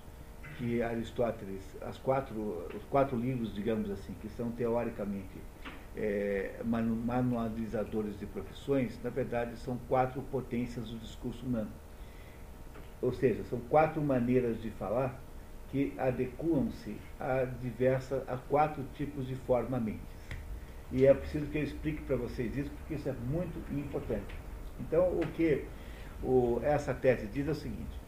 que 0.57 0.81
Aristóteles, 0.83 1.63
as 1.81 1.97
quatro, 1.97 2.69
os 2.75 2.83
quatro 2.85 3.17
livros, 3.17 3.53
digamos 3.53 3.89
assim, 3.89 4.13
que 4.21 4.29
são 4.29 4.51
teoricamente 4.51 5.43
é, 5.95 6.61
manualizadores 6.63 8.17
de 8.19 8.25
profissões, 8.25 8.99
na 9.03 9.09
verdade 9.09 9.57
são 9.57 9.77
quatro 9.87 10.21
potências 10.23 10.89
do 10.89 10.97
discurso 10.99 11.45
humano. 11.45 11.71
ou 13.01 13.11
seja, 13.13 13.43
são 13.45 13.59
quatro 13.61 14.01
maneiras 14.01 14.61
de 14.61 14.71
falar 14.71 15.21
que 15.69 15.93
adequam-se 15.97 17.01
a 17.19 17.45
diversas, 17.45 18.27
a 18.29 18.37
quatro 18.37 18.83
tipos 18.95 19.27
de 19.27 19.35
forma-mentes. 19.35 20.01
E 20.91 21.05
é 21.05 21.13
preciso 21.13 21.47
que 21.47 21.57
eu 21.57 21.63
explique 21.63 22.03
para 22.03 22.15
vocês 22.15 22.55
isso, 22.57 22.71
porque 22.71 22.95
isso 22.95 23.09
é 23.09 23.13
muito 23.13 23.59
importante. 23.71 24.42
Então, 24.87 25.07
o 25.07 25.25
que 25.35 25.63
o, 26.21 26.59
essa 26.63 26.93
tese 26.93 27.27
diz 27.27 27.47
é 27.47 27.51
o 27.51 27.55
seguinte, 27.55 27.99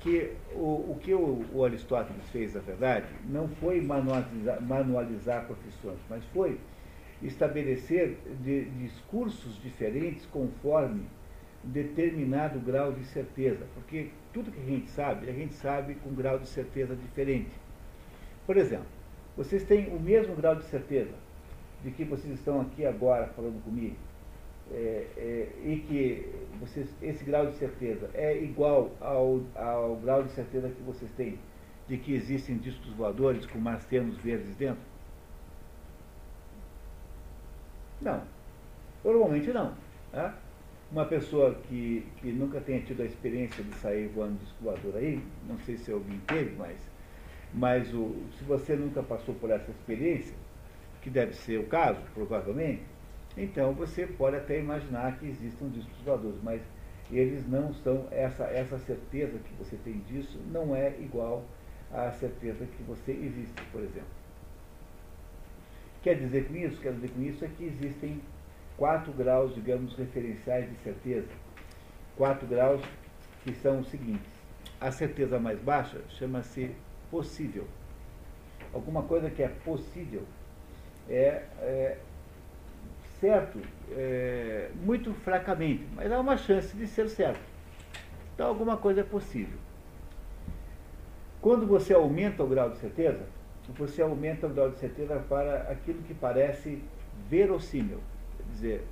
que 0.00 0.32
o, 0.52 0.92
o 0.92 0.98
que 1.00 1.14
o, 1.14 1.44
o, 1.52 1.64
Aristóteles 1.64 2.28
fez, 2.30 2.54
na 2.54 2.60
verdade, 2.60 3.06
não 3.28 3.48
foi 3.48 3.80
manualizar, 3.80 4.60
manualizar 4.62 5.46
profissões, 5.46 5.98
mas 6.10 6.24
foi 6.26 6.58
estabelecer 7.22 8.18
de, 8.42 8.66
discursos 8.66 9.60
diferentes 9.62 10.26
conforme 10.26 11.06
determinado 11.62 12.60
grau 12.60 12.92
de 12.92 13.04
certeza, 13.06 13.64
porque 13.74 14.10
tudo 14.32 14.52
que 14.52 14.60
a 14.60 14.64
gente 14.64 14.90
sabe, 14.90 15.30
a 15.30 15.32
gente 15.32 15.54
sabe 15.54 15.94
com 15.94 16.12
grau 16.12 16.38
de 16.38 16.48
certeza 16.48 16.94
diferente. 16.94 17.50
Por 18.46 18.58
exemplo, 18.58 18.86
vocês 19.36 19.64
têm 19.64 19.88
o 19.88 19.98
mesmo 19.98 20.36
grau 20.36 20.54
de 20.54 20.64
certeza 20.64 21.14
de 21.82 21.90
que 21.90 22.04
vocês 22.04 22.34
estão 22.34 22.60
aqui 22.60 22.84
agora 22.84 23.26
falando 23.28 23.62
comigo, 23.64 23.96
é, 24.72 25.06
é, 25.16 25.48
e 25.64 25.76
que 25.86 26.28
vocês, 26.58 26.88
esse 27.02 27.24
grau 27.24 27.46
de 27.46 27.54
certeza 27.54 28.10
é 28.14 28.36
igual 28.42 28.90
ao, 29.00 29.40
ao 29.54 29.96
grau 29.96 30.22
de 30.22 30.30
certeza 30.32 30.68
que 30.68 30.82
vocês 30.82 31.10
têm 31.12 31.38
de 31.86 31.98
que 31.98 32.14
existem 32.14 32.56
discos 32.56 32.88
voadores 32.94 33.44
com 33.46 33.58
marcianos 33.58 34.16
verdes 34.18 34.54
dentro? 34.56 34.82
Não. 38.00 38.22
Normalmente 39.04 39.52
não. 39.52 39.74
Tá? 40.10 40.38
Uma 40.90 41.04
pessoa 41.04 41.54
que, 41.68 42.06
que 42.18 42.32
nunca 42.32 42.60
tenha 42.60 42.80
tido 42.80 43.02
a 43.02 43.04
experiência 43.04 43.62
de 43.62 43.74
sair 43.74 44.08
voando 44.08 44.38
disco 44.38 44.56
voador 44.62 44.96
aí, 44.96 45.20
não 45.46 45.58
sei 45.60 45.76
se 45.76 45.90
alguém 45.90 46.18
teve, 46.26 46.54
mas, 46.56 46.76
mas 47.52 47.92
o, 47.92 48.14
se 48.38 48.44
você 48.44 48.76
nunca 48.76 49.02
passou 49.02 49.34
por 49.34 49.50
essa 49.50 49.70
experiência, 49.70 50.34
que 51.02 51.10
deve 51.10 51.34
ser 51.34 51.58
o 51.58 51.66
caso, 51.66 52.00
provavelmente, 52.14 52.82
então 53.36 53.72
você 53.72 54.06
pode 54.06 54.36
até 54.36 54.58
imaginar 54.58 55.18
que 55.18 55.26
existam 55.26 55.68
discos 55.68 55.96
voadores, 56.04 56.38
mas 56.42 56.62
eles 57.10 57.46
não 57.48 57.72
são, 57.74 58.06
essa, 58.10 58.44
essa 58.44 58.78
certeza 58.78 59.38
que 59.38 59.52
você 59.54 59.76
tem 59.84 59.98
disso 60.00 60.40
não 60.50 60.74
é 60.74 60.90
igual 61.00 61.44
à 61.92 62.10
certeza 62.12 62.64
que 62.64 62.82
você 62.82 63.12
existe, 63.12 63.62
por 63.70 63.80
exemplo. 63.80 64.24
Quer 66.02 66.16
dizer 66.16 66.46
com 66.48 66.56
isso? 66.56 66.80
Quer 66.80 66.92
dizer 66.92 67.10
com 67.10 67.22
isso 67.22 67.44
é 67.44 67.48
que 67.48 67.64
existem 67.64 68.20
quatro 68.76 69.12
graus, 69.12 69.54
digamos, 69.54 69.94
referenciais 69.96 70.68
de 70.68 70.76
certeza. 70.82 71.28
Quatro 72.16 72.46
graus 72.46 72.82
que 73.42 73.54
são 73.54 73.80
os 73.80 73.88
seguintes. 73.88 74.32
A 74.80 74.90
certeza 74.90 75.38
mais 75.38 75.58
baixa 75.60 76.00
chama-se 76.10 76.70
possível. 77.10 77.66
Alguma 78.72 79.02
coisa 79.02 79.30
que 79.30 79.42
é 79.42 79.48
possível 79.48 80.22
é, 81.08 81.44
é 81.60 81.98
certo 83.24 83.58
é, 83.92 84.68
muito 84.84 85.14
fracamente, 85.14 85.82
mas 85.94 86.12
há 86.12 86.20
uma 86.20 86.36
chance 86.36 86.76
de 86.76 86.86
ser 86.86 87.08
certo. 87.08 87.40
Então 88.34 88.46
alguma 88.46 88.76
coisa 88.76 89.00
é 89.00 89.04
possível. 89.04 89.56
Quando 91.40 91.66
você 91.66 91.94
aumenta 91.94 92.42
o 92.42 92.46
grau 92.46 92.68
de 92.68 92.76
certeza, 92.76 93.24
você 93.78 94.02
aumenta 94.02 94.46
o 94.46 94.50
grau 94.50 94.68
de 94.68 94.78
certeza 94.78 95.16
para 95.26 95.62
aquilo 95.70 96.02
que 96.02 96.12
parece 96.12 96.82
verossímil, 97.30 97.98
quer 98.36 98.44
dizer, 98.52 98.84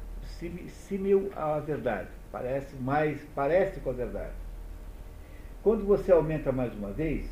símil 0.68 1.30
à 1.36 1.58
verdade, 1.58 2.08
parece 2.30 2.74
mais, 2.76 3.20
parece 3.34 3.80
com 3.80 3.90
a 3.90 3.92
verdade. 3.92 4.32
Quando 5.62 5.84
você 5.84 6.10
aumenta 6.10 6.50
mais 6.50 6.74
uma 6.74 6.90
vez, 6.90 7.30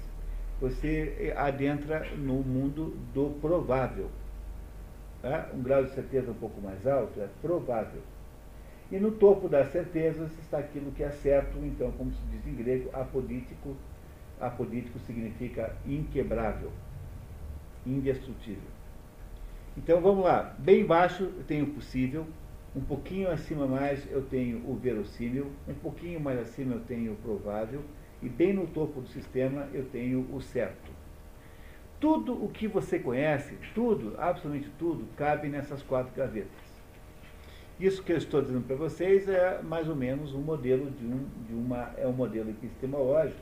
você 0.60 1.32
adentra 1.34 2.10
no 2.14 2.42
mundo 2.42 2.94
do 3.14 3.30
provável. 3.40 4.10
Tá? 5.22 5.50
Um 5.54 5.62
grau 5.62 5.84
de 5.84 5.90
certeza 5.90 6.30
um 6.30 6.34
pouco 6.34 6.60
mais 6.60 6.86
alto 6.86 7.20
é 7.20 7.28
provável. 7.42 8.00
E 8.90 8.98
no 8.98 9.12
topo 9.12 9.48
das 9.48 9.70
certezas 9.70 10.36
está 10.38 10.58
aquilo 10.58 10.90
que 10.92 11.02
é 11.02 11.10
certo, 11.10 11.58
então, 11.58 11.92
como 11.92 12.10
se 12.12 12.22
diz 12.30 12.46
em 12.46 12.54
grego, 12.54 12.90
apodítico. 12.92 13.76
Apodítico 14.40 14.98
significa 15.00 15.76
inquebrável, 15.86 16.72
indestrutível. 17.86 18.70
Então 19.76 20.00
vamos 20.00 20.24
lá, 20.24 20.54
bem 20.58 20.84
baixo 20.84 21.24
eu 21.24 21.44
tenho 21.44 21.66
o 21.66 21.74
possível, 21.74 22.26
um 22.74 22.80
pouquinho 22.80 23.30
acima 23.30 23.66
mais 23.66 24.10
eu 24.10 24.22
tenho 24.22 24.68
o 24.68 24.74
verossímil, 24.74 25.52
um 25.68 25.74
pouquinho 25.74 26.18
mais 26.18 26.40
acima 26.40 26.74
eu 26.74 26.80
tenho 26.80 27.12
o 27.12 27.16
provável, 27.16 27.82
e 28.22 28.28
bem 28.28 28.52
no 28.52 28.66
topo 28.66 29.00
do 29.00 29.08
sistema 29.08 29.68
eu 29.72 29.84
tenho 29.84 30.26
o 30.34 30.40
certo. 30.40 30.99
Tudo 32.00 32.32
o 32.32 32.48
que 32.48 32.66
você 32.66 32.98
conhece, 32.98 33.58
tudo, 33.74 34.14
absolutamente 34.18 34.70
tudo, 34.78 35.06
cabe 35.16 35.48
nessas 35.48 35.82
quatro 35.82 36.10
gavetas. 36.16 36.50
Isso 37.78 38.02
que 38.02 38.12
eu 38.12 38.16
estou 38.16 38.40
dizendo 38.40 38.66
para 38.66 38.76
vocês 38.76 39.28
é 39.28 39.60
mais 39.62 39.86
ou 39.86 39.94
menos 39.94 40.34
um 40.34 40.40
modelo 40.40 40.90
de, 40.90 41.04
um, 41.04 41.26
de 41.46 41.54
uma, 41.54 41.92
é 41.98 42.06
um 42.06 42.12
modelo 42.12 42.48
epistemológico, 42.48 43.40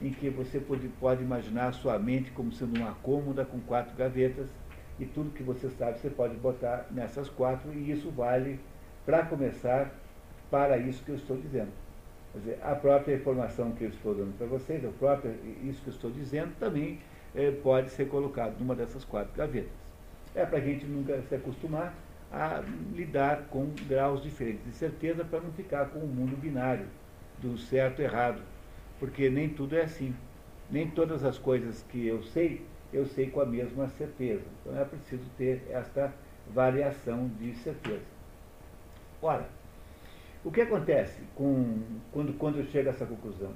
em 0.00 0.10
que 0.10 0.30
você 0.30 0.58
pode, 0.58 0.88
pode 1.00 1.22
imaginar 1.22 1.68
a 1.68 1.72
sua 1.72 1.98
mente 1.98 2.30
como 2.30 2.52
sendo 2.52 2.78
uma 2.78 2.94
cômoda 2.94 3.44
com 3.44 3.60
quatro 3.60 3.94
gavetas, 3.94 4.46
e 4.98 5.04
tudo 5.04 5.30
que 5.30 5.42
você 5.42 5.68
sabe 5.68 5.98
você 5.98 6.08
pode 6.08 6.36
botar 6.36 6.86
nessas 6.90 7.28
quatro, 7.28 7.70
e 7.72 7.90
isso 7.90 8.10
vale, 8.10 8.60
para 9.04 9.26
começar, 9.26 9.92
para 10.50 10.78
isso 10.78 11.04
que 11.04 11.10
eu 11.10 11.16
estou 11.16 11.36
dizendo. 11.36 11.72
Quer 12.32 12.38
dizer, 12.38 12.58
a 12.62 12.74
própria 12.74 13.14
informação 13.14 13.72
que 13.72 13.84
eu 13.84 13.90
estou 13.90 14.14
dando 14.14 14.36
para 14.38 14.46
vocês, 14.46 14.82
a 14.84 14.88
própria, 14.88 15.34
isso 15.62 15.82
que 15.82 15.88
eu 15.88 15.94
estou 15.94 16.10
dizendo, 16.10 16.52
também 16.58 16.98
é, 17.34 17.50
pode 17.50 17.90
ser 17.90 18.08
colocado 18.08 18.58
numa 18.58 18.74
dessas 18.74 19.04
quatro 19.04 19.32
gavetas. 19.36 19.72
É 20.34 20.44
para 20.44 20.58
a 20.58 20.60
gente 20.60 20.84
nunca 20.86 21.20
se 21.22 21.34
acostumar 21.34 21.94
a 22.32 22.62
lidar 22.92 23.44
com 23.50 23.70
graus 23.88 24.22
diferentes 24.22 24.64
de 24.64 24.72
certeza 24.72 25.24
para 25.24 25.40
não 25.40 25.52
ficar 25.52 25.86
com 25.90 26.00
o 26.00 26.04
um 26.04 26.08
mundo 26.08 26.36
binário 26.36 26.86
do 27.38 27.56
certo 27.56 28.02
e 28.02 28.04
errado, 28.04 28.42
porque 28.98 29.28
nem 29.28 29.48
tudo 29.48 29.76
é 29.76 29.82
assim. 29.82 30.14
Nem 30.70 30.90
todas 30.90 31.24
as 31.24 31.38
coisas 31.38 31.84
que 31.90 32.06
eu 32.06 32.22
sei, 32.22 32.64
eu 32.92 33.06
sei 33.06 33.30
com 33.30 33.40
a 33.40 33.46
mesma 33.46 33.88
certeza. 33.88 34.44
Então 34.60 34.80
é 34.80 34.84
preciso 34.84 35.24
ter 35.36 35.62
esta 35.70 36.12
variação 36.52 37.30
de 37.38 37.54
certeza. 37.56 38.02
Ora, 39.20 39.46
o 40.44 40.50
que 40.50 40.60
acontece 40.60 41.22
com, 41.34 41.80
quando, 42.12 42.36
quando 42.38 42.64
chega 42.70 42.90
a 42.90 42.92
essa 42.92 43.06
conclusão? 43.06 43.52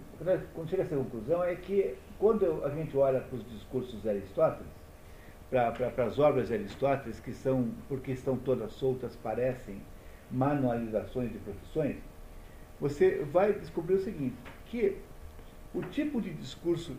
Quando 0.55 0.69
chega 0.69 0.83
a 0.83 0.87
essa 0.87 0.97
conclusão 0.97 1.45
é 1.45 1.55
que 1.55 1.97
quando 2.19 2.65
a 2.65 2.71
gente 2.71 2.97
olha 2.97 3.21
para 3.21 3.37
os 3.37 3.49
discursos 3.49 4.03
de 4.03 4.09
Aristóteles, 4.09 4.73
para, 5.51 6.05
as 6.05 6.19
obras 6.19 6.49
de 6.49 6.55
Aristóteles, 6.55 7.21
que 7.21 7.33
são, 7.33 7.71
porque 7.89 8.13
estão 8.13 8.37
todas 8.37 8.73
soltas, 8.73 9.17
parecem 9.17 9.81
manualizações 10.31 11.33
de 11.33 11.39
profissões, 11.39 11.97
você 12.81 13.25
vai 13.25 13.53
descobrir 13.53 13.95
o 13.95 14.01
seguinte, 14.01 14.37
que 14.67 14.99
o 15.75 15.83
tipo 15.83 16.21
de 16.21 16.33
discurso 16.33 16.97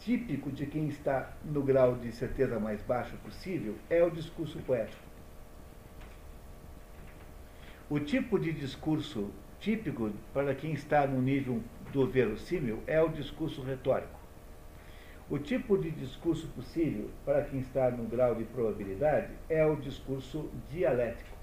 típico 0.00 0.50
de 0.50 0.66
quem 0.66 0.88
está 0.88 1.32
no 1.44 1.62
grau 1.62 1.94
de 1.94 2.10
certeza 2.12 2.58
mais 2.58 2.82
baixo 2.82 3.16
possível 3.18 3.76
é 3.88 4.02
o 4.02 4.10
discurso 4.10 4.58
poético. 4.60 5.02
O 7.88 8.00
tipo 8.00 8.38
de 8.38 8.52
discurso 8.52 9.30
típico 9.60 10.10
para 10.32 10.54
quem 10.54 10.72
está 10.72 11.06
no 11.06 11.22
nível 11.22 11.62
do 11.92 12.06
verossímil 12.06 12.82
é 12.86 13.00
o 13.00 13.08
discurso 13.08 13.62
retórico. 13.62 14.18
O 15.30 15.38
tipo 15.38 15.78
de 15.78 15.90
discurso 15.90 16.46
possível 16.48 17.08
para 17.24 17.42
quem 17.44 17.60
está 17.60 17.90
no 17.90 18.04
grau 18.04 18.34
de 18.34 18.44
probabilidade 18.44 19.32
é 19.48 19.64
o 19.64 19.76
discurso 19.76 20.50
dialético. 20.70 21.36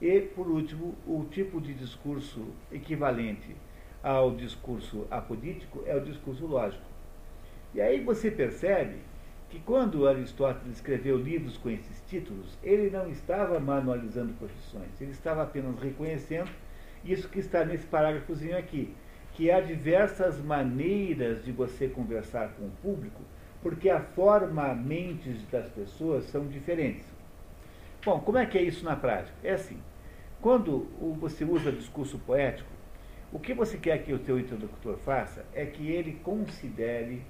E, 0.00 0.20
por 0.20 0.46
último, 0.46 0.94
o 1.06 1.24
tipo 1.24 1.60
de 1.60 1.74
discurso 1.74 2.46
equivalente 2.70 3.54
ao 4.02 4.34
discurso 4.34 5.06
apodítico 5.10 5.82
é 5.86 5.96
o 5.96 6.00
discurso 6.00 6.46
lógico. 6.46 6.84
E 7.74 7.80
aí 7.80 8.00
você 8.00 8.30
percebe 8.30 8.96
que 9.50 9.58
quando 9.60 10.06
Aristóteles 10.06 10.76
escreveu 10.76 11.16
livros 11.16 11.56
com 11.56 11.70
esses 11.70 12.02
títulos, 12.06 12.58
ele 12.62 12.90
não 12.90 13.08
estava 13.10 13.58
manualizando 13.58 14.32
profissões, 14.34 15.00
ele 15.00 15.10
estava 15.10 15.42
apenas 15.42 15.78
reconhecendo 15.78 16.50
isso 17.04 17.28
que 17.28 17.38
está 17.38 17.64
nesse 17.64 17.86
parágrafozinho 17.86 18.56
aqui, 18.56 18.94
que 19.38 19.52
há 19.52 19.60
diversas 19.60 20.40
maneiras 20.40 21.44
de 21.44 21.52
você 21.52 21.86
conversar 21.86 22.48
com 22.58 22.64
o 22.64 22.72
público, 22.82 23.22
porque 23.62 23.88
a 23.88 24.00
forma 24.00 24.74
mentes 24.74 25.48
das 25.48 25.68
pessoas 25.68 26.24
são 26.24 26.48
diferentes. 26.48 27.06
Bom, 28.04 28.18
como 28.18 28.36
é 28.36 28.46
que 28.46 28.58
é 28.58 28.62
isso 28.62 28.84
na 28.84 28.96
prática? 28.96 29.36
É 29.44 29.52
assim, 29.52 29.78
quando 30.40 30.88
você 31.20 31.44
usa 31.44 31.70
discurso 31.70 32.18
poético, 32.18 32.68
o 33.32 33.38
que 33.38 33.54
você 33.54 33.78
quer 33.78 34.02
que 34.02 34.12
o 34.12 34.18
seu 34.24 34.40
interlocutor 34.40 34.96
faça 35.04 35.46
é 35.54 35.64
que 35.64 35.88
ele 35.88 36.18
considere 36.24 37.22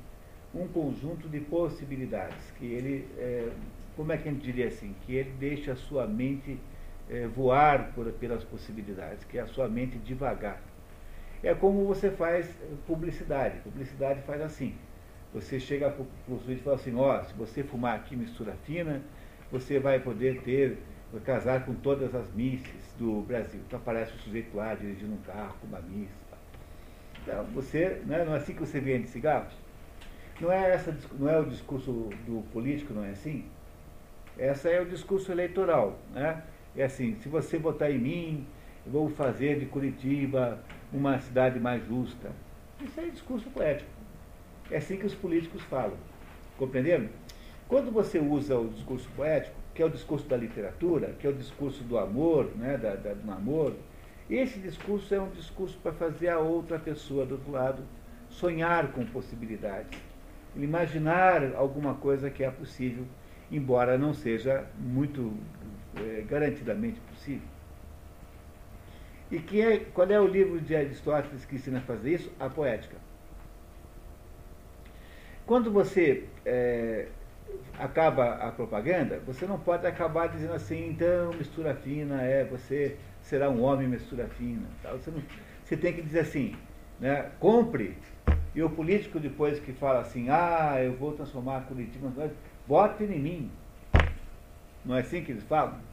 um 0.55 0.67
conjunto 0.67 1.29
de 1.29 1.41
possibilidades, 1.41 2.51
que 2.59 2.65
ele, 2.65 3.07
é, 3.19 3.51
como 3.95 4.13
é 4.13 4.17
que 4.17 4.31
a 4.31 4.33
gente 4.33 4.43
diria 4.43 4.69
assim, 4.69 4.95
que 5.05 5.15
ele 5.15 5.35
deixe 5.39 5.71
a 5.71 5.77
sua 5.77 6.07
mente 6.07 6.59
é, 7.11 7.27
voar 7.27 7.93
por, 7.93 8.11
pelas 8.13 8.43
possibilidades, 8.45 9.25
que 9.25 9.39
a 9.39 9.47
sua 9.47 9.69
mente 9.69 9.99
devagar. 9.99 10.68
É 11.43 11.55
como 11.55 11.85
você 11.87 12.11
faz 12.11 12.49
publicidade. 12.87 13.59
Publicidade 13.61 14.23
faz 14.23 14.41
assim. 14.41 14.75
Você 15.33 15.61
chega 15.61 15.91
para 15.91 16.05
o 16.35 16.39
sujeito 16.39 16.61
e 16.61 16.65
fala 16.65 16.77
assim, 16.77 16.95
ó, 16.97 17.21
oh, 17.21 17.25
se 17.25 17.35
você 17.35 17.63
fumar 17.63 17.97
aqui 17.97 18.17
mistura 18.17 18.55
fina, 18.65 19.03
você 19.53 19.79
vai 19.79 20.01
poder 20.01 20.41
ter, 20.43 20.79
casar 21.25 21.65
com 21.65 21.75
todas 21.75 22.15
as 22.15 22.33
misses 22.33 22.95
do 22.99 23.23
Brasil. 23.23 23.61
Então 23.67 23.79
aparece 23.79 24.13
o 24.13 24.19
sujeito 24.19 24.57
lá 24.57 24.75
dirigindo 24.75 25.13
um 25.13 25.19
carro 25.19 25.55
com 25.61 25.67
uma 25.67 25.81
miss. 25.81 26.11
Então, 27.23 27.45
você, 27.55 28.03
não 28.07 28.17
é, 28.17 28.25
não 28.25 28.35
é 28.35 28.39
assim 28.39 28.55
que 28.55 28.61
você 28.61 28.81
vende 28.81 29.07
cigarros? 29.09 29.53
Não 30.41 30.51
é, 30.51 30.73
essa, 30.73 30.97
não 31.19 31.29
é 31.29 31.39
o 31.39 31.45
discurso 31.45 31.93
do 32.27 32.43
político, 32.53 32.95
não 32.95 33.05
é 33.05 33.11
assim? 33.11 33.45
Essa 34.39 34.71
é 34.71 34.81
o 34.81 34.87
discurso 34.87 35.31
eleitoral. 35.31 35.99
Né? 36.13 36.43
É 36.77 36.85
assim, 36.85 37.17
se 37.21 37.29
você 37.29 37.59
votar 37.59 37.91
em 37.91 37.99
mim, 37.99 38.47
eu 38.87 38.93
vou 38.93 39.11
fazer 39.11 39.59
de 39.59 39.67
Curitiba 39.67 40.59
uma 40.93 41.19
cidade 41.21 41.59
mais 41.59 41.87
justa. 41.87 42.31
Isso 42.81 43.01
é 43.01 43.05
discurso 43.07 43.49
poético. 43.51 43.91
É 44.71 44.79
assim 44.79 44.97
que 44.97 45.07
os 45.07 45.15
políticos 45.15 45.63
falam. 45.63 45.97
Compreenderam? 46.57 47.09
Quando 47.69 47.91
você 47.91 48.19
usa 48.19 48.59
o 48.59 48.69
discurso 48.69 49.09
poético, 49.17 49.57
que 49.75 49.83
é 49.83 49.87
o 49.87 49.91
discurso 49.91 50.27
da 50.27 50.37
literatura, 50.37 51.15
que 51.19 51.27
é 51.27 51.31
o 51.31 51.35
discurso 51.35 51.85
do 51.85 51.99
amor, 51.99 52.51
né, 52.57 52.77
da, 52.77 52.95
da, 52.95 53.13
do 53.13 53.27
namoro, 53.27 53.77
esse 54.29 54.59
discurso 54.59 55.15
é 55.15 55.21
um 55.21 55.31
discurso 55.31 55.79
para 55.83 55.93
fazer 55.93 56.29
a 56.29 56.39
outra 56.39 56.79
pessoa 56.79 57.25
do 57.25 57.33
outro 57.33 57.53
lado 57.53 57.83
sonhar 58.29 58.93
com 58.93 59.05
possibilidades, 59.07 59.99
imaginar 60.55 61.55
alguma 61.55 61.95
coisa 61.95 62.29
que 62.29 62.45
é 62.45 62.51
possível 62.51 63.07
embora 63.51 63.97
não 63.97 64.13
seja 64.13 64.67
muito 64.79 65.33
é, 65.97 66.23
garantidamente 66.29 67.01
possível. 67.01 67.47
E 69.31 69.41
que 69.41 69.61
é, 69.61 69.79
qual 69.95 70.09
é 70.11 70.21
o 70.21 70.27
livro 70.27 70.61
de 70.61 70.75
Aristóteles 70.77 71.45
que 71.45 71.57
ensina 71.57 71.79
a 71.81 71.83
fazer 71.83 72.13
isso? 72.15 72.37
A 72.39 72.49
poética. 72.51 73.03
Quando 75.45 75.73
você 75.73 76.37
é, 76.45 77.13
acaba 77.77 78.35
a 78.37 78.53
propaganda, 78.53 79.21
você 79.21 79.47
não 79.47 79.61
pode 79.63 79.87
acabar 79.87 80.29
dizendo 80.29 80.53
assim, 80.55 80.89
então 80.91 81.35
mistura 81.35 81.75
fina 81.75 82.23
é, 82.23 82.45
você 82.45 83.01
será 83.21 83.51
um 83.51 83.63
homem 83.63 83.89
mistura 83.89 84.29
fina. 84.29 84.79
Tal. 84.83 84.99
Você, 84.99 85.11
não, 85.11 85.25
você 85.63 85.77
tem 85.77 85.95
que 85.95 86.03
dizer 86.03 86.21
assim, 86.21 86.67
né, 86.99 87.23
compre. 87.41 88.07
E 88.55 88.63
o 88.63 88.71
político 88.75 89.21
depois 89.21 89.61
que 89.61 89.73
fala 89.73 90.01
assim, 90.01 90.29
ah, 90.31 90.77
eu 90.83 90.97
vou 90.97 91.13
transformar 91.15 91.67
Curitiba, 91.67 92.13
vote 92.67 93.05
em 93.05 93.21
mim. 93.21 93.65
Não 94.85 94.97
é 94.97 95.01
assim 95.01 95.23
que 95.25 95.31
eles 95.33 95.45
falam? 95.45 95.88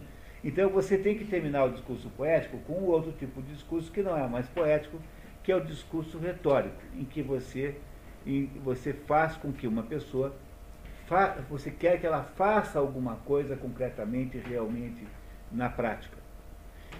Então 0.45 0.69
você 0.69 0.95
tem 0.95 1.17
que 1.17 1.25
terminar 1.25 1.65
o 1.65 1.71
discurso 1.71 2.07
poético 2.11 2.59
com 2.59 2.73
um 2.73 2.85
outro 2.85 3.11
tipo 3.13 3.41
de 3.41 3.51
discurso 3.51 3.91
que 3.91 4.03
não 4.03 4.15
é 4.15 4.27
mais 4.27 4.47
poético, 4.47 5.01
que 5.43 5.51
é 5.51 5.55
o 5.55 5.65
discurso 5.65 6.19
retórico, 6.19 6.79
em 6.93 7.03
que 7.03 7.23
você, 7.23 7.75
em, 8.27 8.45
você 8.63 8.93
faz 8.93 9.35
com 9.35 9.51
que 9.51 9.65
uma 9.65 9.81
pessoa, 9.81 10.35
fa, 11.07 11.43
você 11.49 11.71
quer 11.71 11.99
que 11.99 12.05
ela 12.05 12.21
faça 12.21 12.77
alguma 12.77 13.15
coisa 13.25 13.55
concretamente, 13.55 14.37
realmente, 14.37 15.07
na 15.51 15.67
prática. 15.67 16.17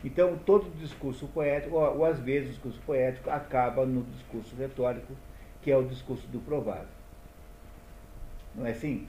Então 0.04 0.36
todo 0.44 0.76
discurso 0.80 1.28
poético, 1.28 1.76
ou, 1.76 1.98
ou 1.98 2.06
às 2.06 2.20
vezes 2.20 2.50
o 2.50 2.54
discurso 2.54 2.82
poético, 2.82 3.30
acaba 3.30 3.86
no 3.86 4.02
discurso 4.06 4.56
retórico, 4.56 5.14
que 5.62 5.70
é 5.70 5.78
o 5.78 5.86
discurso 5.86 6.28
do 6.30 6.40
provável. 6.40 6.88
Não 8.56 8.66
é 8.66 8.72
assim? 8.72 9.06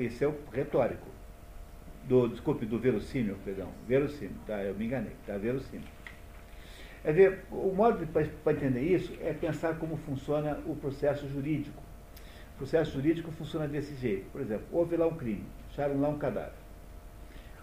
Esse 0.00 0.24
é 0.24 0.26
o 0.26 0.34
retórico. 0.52 1.17
Do, 2.08 2.26
desculpe, 2.26 2.64
do 2.64 2.78
verossímil, 2.78 3.36
perdão. 3.44 3.68
Verossímil, 3.86 4.36
tá? 4.46 4.62
Eu 4.64 4.74
me 4.74 4.86
enganei, 4.86 5.12
tá? 5.26 5.36
Verossímil. 5.36 5.86
É 7.04 7.12
ver, 7.12 7.44
o 7.52 7.70
modo 7.70 8.06
para 8.06 8.52
entender 8.54 8.80
isso 8.80 9.12
é 9.20 9.34
pensar 9.34 9.78
como 9.78 9.98
funciona 9.98 10.58
o 10.66 10.74
processo 10.74 11.28
jurídico. 11.28 11.82
O 12.54 12.58
processo 12.58 12.92
jurídico 12.92 13.30
funciona 13.32 13.68
desse 13.68 13.94
jeito. 13.94 14.24
Por 14.32 14.40
exemplo, 14.40 14.64
houve 14.72 14.96
lá 14.96 15.06
um 15.06 15.16
crime, 15.16 15.44
acharam 15.70 16.00
lá 16.00 16.08
um 16.08 16.18
cadáver. 16.18 16.54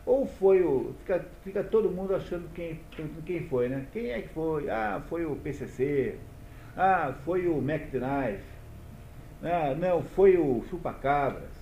Ou 0.06 0.28
foi 0.28 0.62
o. 0.62 0.94
Fica, 1.00 1.26
fica 1.44 1.64
todo 1.64 1.90
mundo 1.90 2.14
achando 2.16 2.48
quem, 2.54 2.80
quem 3.26 3.48
foi, 3.48 3.68
né? 3.68 3.88
Quem 3.92 4.12
é 4.12 4.22
que 4.22 4.30
foi? 4.30 4.70
Ah, 4.70 5.02
foi 5.10 5.26
o 5.26 5.36
PCC. 5.38 6.18
Ah, 6.78 7.16
foi 7.26 7.48
o 7.48 7.58
McDnife. 7.58 8.44
Ah, 9.42 9.74
não, 9.76 10.04
foi 10.04 10.38
o 10.38 10.64
Chupacabras 10.70 11.55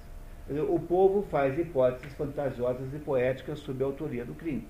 o 0.50 0.80
povo 0.80 1.22
faz 1.30 1.58
hipóteses 1.58 2.14
fantasiosas 2.14 2.94
e 2.94 3.00
poéticas 3.00 3.60
sobre 3.60 3.84
a 3.84 3.88
autoria 3.88 4.26
do 4.26 4.34
crime. 4.34 4.68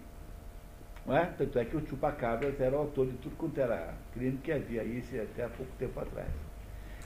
Não 1.06 1.18
é? 1.18 1.26
Tanto 1.38 1.60
é 1.60 1.66
que 1.66 1.76
o 1.76 1.86
Chupacabras 1.86 2.60
era 2.62 2.76
o 2.76 2.80
autor 2.80 3.08
de 3.08 3.14
tudo 3.14 3.36
quanto 3.36 3.60
era 3.60 3.94
crime 4.14 4.38
que 4.38 4.52
havia 4.52 4.82
aí 4.82 5.04
até 5.22 5.44
há 5.44 5.50
pouco 5.50 5.72
tempo 5.78 6.00
atrás. 6.00 6.30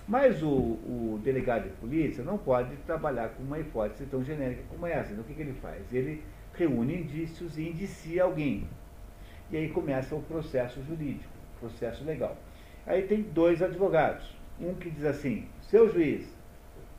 Mas 0.07 0.41
o, 0.41 0.47
o, 0.47 1.19
delegado 1.23 1.63
de 1.63 1.75
polícia 1.77 2.23
não 2.23 2.37
pode 2.37 2.75
trabalhar 2.85 3.29
com 3.29 3.43
uma 3.43 3.59
hipótese 3.59 4.05
tão 4.05 4.23
genérica 4.23 4.61
como 4.69 4.85
essa. 4.85 5.11
Então 5.11 5.23
o 5.23 5.27
que, 5.27 5.33
que 5.33 5.41
ele 5.41 5.53
faz? 5.53 5.81
Ele 5.91 6.23
reúne 6.53 7.01
indícios 7.01 7.57
e 7.57 7.69
indicia 7.69 8.23
alguém. 8.23 8.67
E 9.49 9.57
aí 9.57 9.69
começa 9.69 10.15
o 10.15 10.21
processo 10.21 10.81
jurídico, 10.83 11.31
processo 11.59 12.03
legal. 12.05 12.37
Aí 12.85 13.03
tem 13.03 13.21
dois 13.21 13.61
advogados. 13.61 14.35
Um 14.59 14.73
que 14.73 14.89
diz 14.89 15.05
assim, 15.05 15.47
seu 15.61 15.91
juiz, 15.91 16.36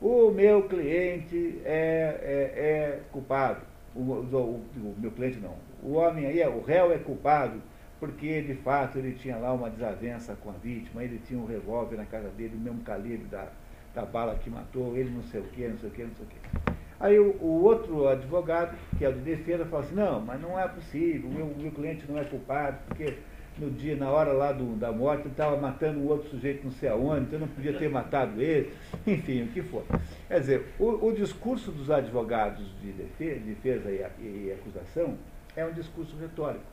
o 0.01 0.31
meu 0.31 0.63
cliente 0.63 1.59
é, 1.65 2.19
é, 2.21 2.59
é 2.59 2.99
culpado. 3.11 3.61
O, 3.95 3.99
o, 3.99 4.63
o, 4.77 4.95
meu 4.97 5.11
cliente 5.11 5.39
não. 5.39 5.55
O 5.83 5.93
homem 5.93 6.25
aí, 6.25 6.41
o 6.47 6.61
réu 6.61 6.91
é 6.91 6.97
culpado 6.97 7.61
porque 7.99 8.41
de 8.41 8.55
fato 8.55 8.97
ele 8.97 9.13
tinha 9.13 9.35
lá 9.37 9.51
uma 9.51 9.69
desavença 9.69 10.35
com 10.41 10.49
a 10.49 10.53
vítima, 10.53 11.03
ele 11.03 11.19
tinha 11.27 11.39
um 11.39 11.45
revólver 11.45 11.97
na 11.97 12.05
casa 12.05 12.29
dele, 12.29 12.55
o 12.55 12.59
mesmo 12.59 12.81
calibre 12.81 13.27
da, 13.29 13.49
da 13.93 14.05
bala 14.05 14.35
que 14.35 14.49
matou, 14.49 14.95
ele 14.95 15.09
não 15.09 15.23
sei 15.23 15.41
o 15.41 15.43
que, 15.43 15.67
não 15.67 15.77
sei 15.77 15.89
o 15.89 15.91
que, 15.91 16.03
não 16.03 16.15
sei 16.15 16.25
o 16.25 16.29
que. 16.29 16.73
Aí 16.99 17.19
o, 17.19 17.31
o, 17.41 17.63
outro 17.63 18.07
advogado, 18.07 18.77
que 18.97 19.03
é 19.03 19.09
o 19.09 19.13
de 19.13 19.19
defesa, 19.19 19.65
fala 19.65 19.83
assim, 19.83 19.95
não, 19.95 20.21
mas 20.21 20.41
não 20.41 20.59
é 20.59 20.67
possível, 20.67 21.29
o 21.29 21.33
meu, 21.33 21.45
meu 21.57 21.71
cliente 21.71 22.05
não 22.09 22.17
é 22.17 22.23
culpado, 22.23 22.77
porque 22.87 23.17
no 23.59 23.69
dia, 23.71 23.95
na 23.95 24.09
hora 24.09 24.31
lá 24.31 24.51
do, 24.51 24.75
da 24.75 24.91
morte, 24.91 25.23
ele 25.23 25.31
estava 25.31 25.57
matando 25.57 25.99
o 25.99 26.07
outro 26.07 26.29
sujeito 26.29 26.63
não 26.63 26.71
sei 26.71 26.89
aonde, 26.89 27.25
então 27.25 27.39
não 27.39 27.47
podia 27.47 27.77
ter 27.77 27.89
matado 27.89 28.41
ele, 28.41 28.73
enfim, 29.05 29.43
o 29.43 29.47
que 29.47 29.61
for. 29.61 29.83
Quer 30.27 30.39
dizer, 30.39 30.65
o, 30.79 31.07
o 31.07 31.13
discurso 31.13 31.71
dos 31.71 31.91
advogados 31.91 32.65
de 32.81 32.91
defesa, 32.91 33.39
defesa 33.39 33.91
e, 33.91 34.23
e, 34.23 34.51
acusação 34.51 35.17
é 35.55 35.65
um 35.65 35.71
discurso 35.71 36.15
retórico, 36.17 36.65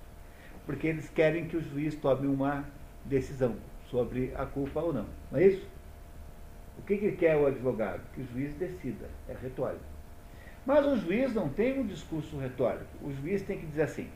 porque 0.64 0.86
eles 0.86 1.08
querem 1.08 1.46
que 1.46 1.56
o 1.56 1.62
juiz 1.62 1.94
tome 1.96 2.26
uma 2.26 2.64
decisão 3.04 3.56
sobre 3.90 4.32
a 4.34 4.46
culpa 4.46 4.80
ou 4.80 4.92
não, 4.92 5.06
não 5.30 5.38
é 5.38 5.46
isso? 5.46 5.66
O 6.78 6.82
que, 6.82 6.96
que 6.96 7.12
quer 7.12 7.36
o 7.36 7.46
advogado? 7.46 8.02
Que 8.14 8.20
o 8.20 8.26
juiz 8.32 8.54
decida, 8.54 9.08
é 9.28 9.34
retórico. 9.34 9.84
Mas 10.64 10.84
o 10.84 10.96
juiz 10.96 11.32
não 11.32 11.48
tem 11.48 11.78
um 11.78 11.86
discurso 11.86 12.36
retórico, 12.38 12.86
o 13.02 13.12
juiz 13.12 13.42
tem 13.42 13.58
que 13.58 13.66
dizer 13.66 13.82
assim, 13.82 14.08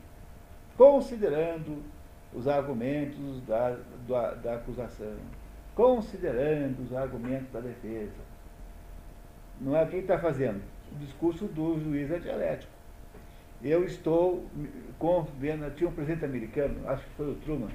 considerando 0.77 1.81
os 2.33 2.47
argumentos 2.47 3.41
da, 3.47 3.77
da, 4.07 4.33
da 4.35 4.55
acusação, 4.55 5.15
considerando 5.75 6.83
os 6.83 6.93
argumentos 6.93 7.51
da 7.51 7.59
defesa. 7.59 8.31
Não 9.59 9.75
é 9.75 9.83
o 9.83 9.87
que 9.87 9.95
ele 9.95 10.01
está 10.01 10.17
fazendo? 10.17 10.61
O 10.93 10.99
discurso 10.99 11.45
do 11.45 11.79
juiz 11.79 12.09
é 12.11 12.19
dialético. 12.19 12.71
Eu 13.63 13.83
estou 13.85 14.47
vendo, 15.39 15.69
tinha 15.75 15.89
um 15.89 15.93
presidente 15.93 16.25
americano, 16.25 16.87
acho 16.89 17.03
que 17.03 17.09
foi 17.11 17.31
o 17.31 17.35
Truman, 17.35 17.69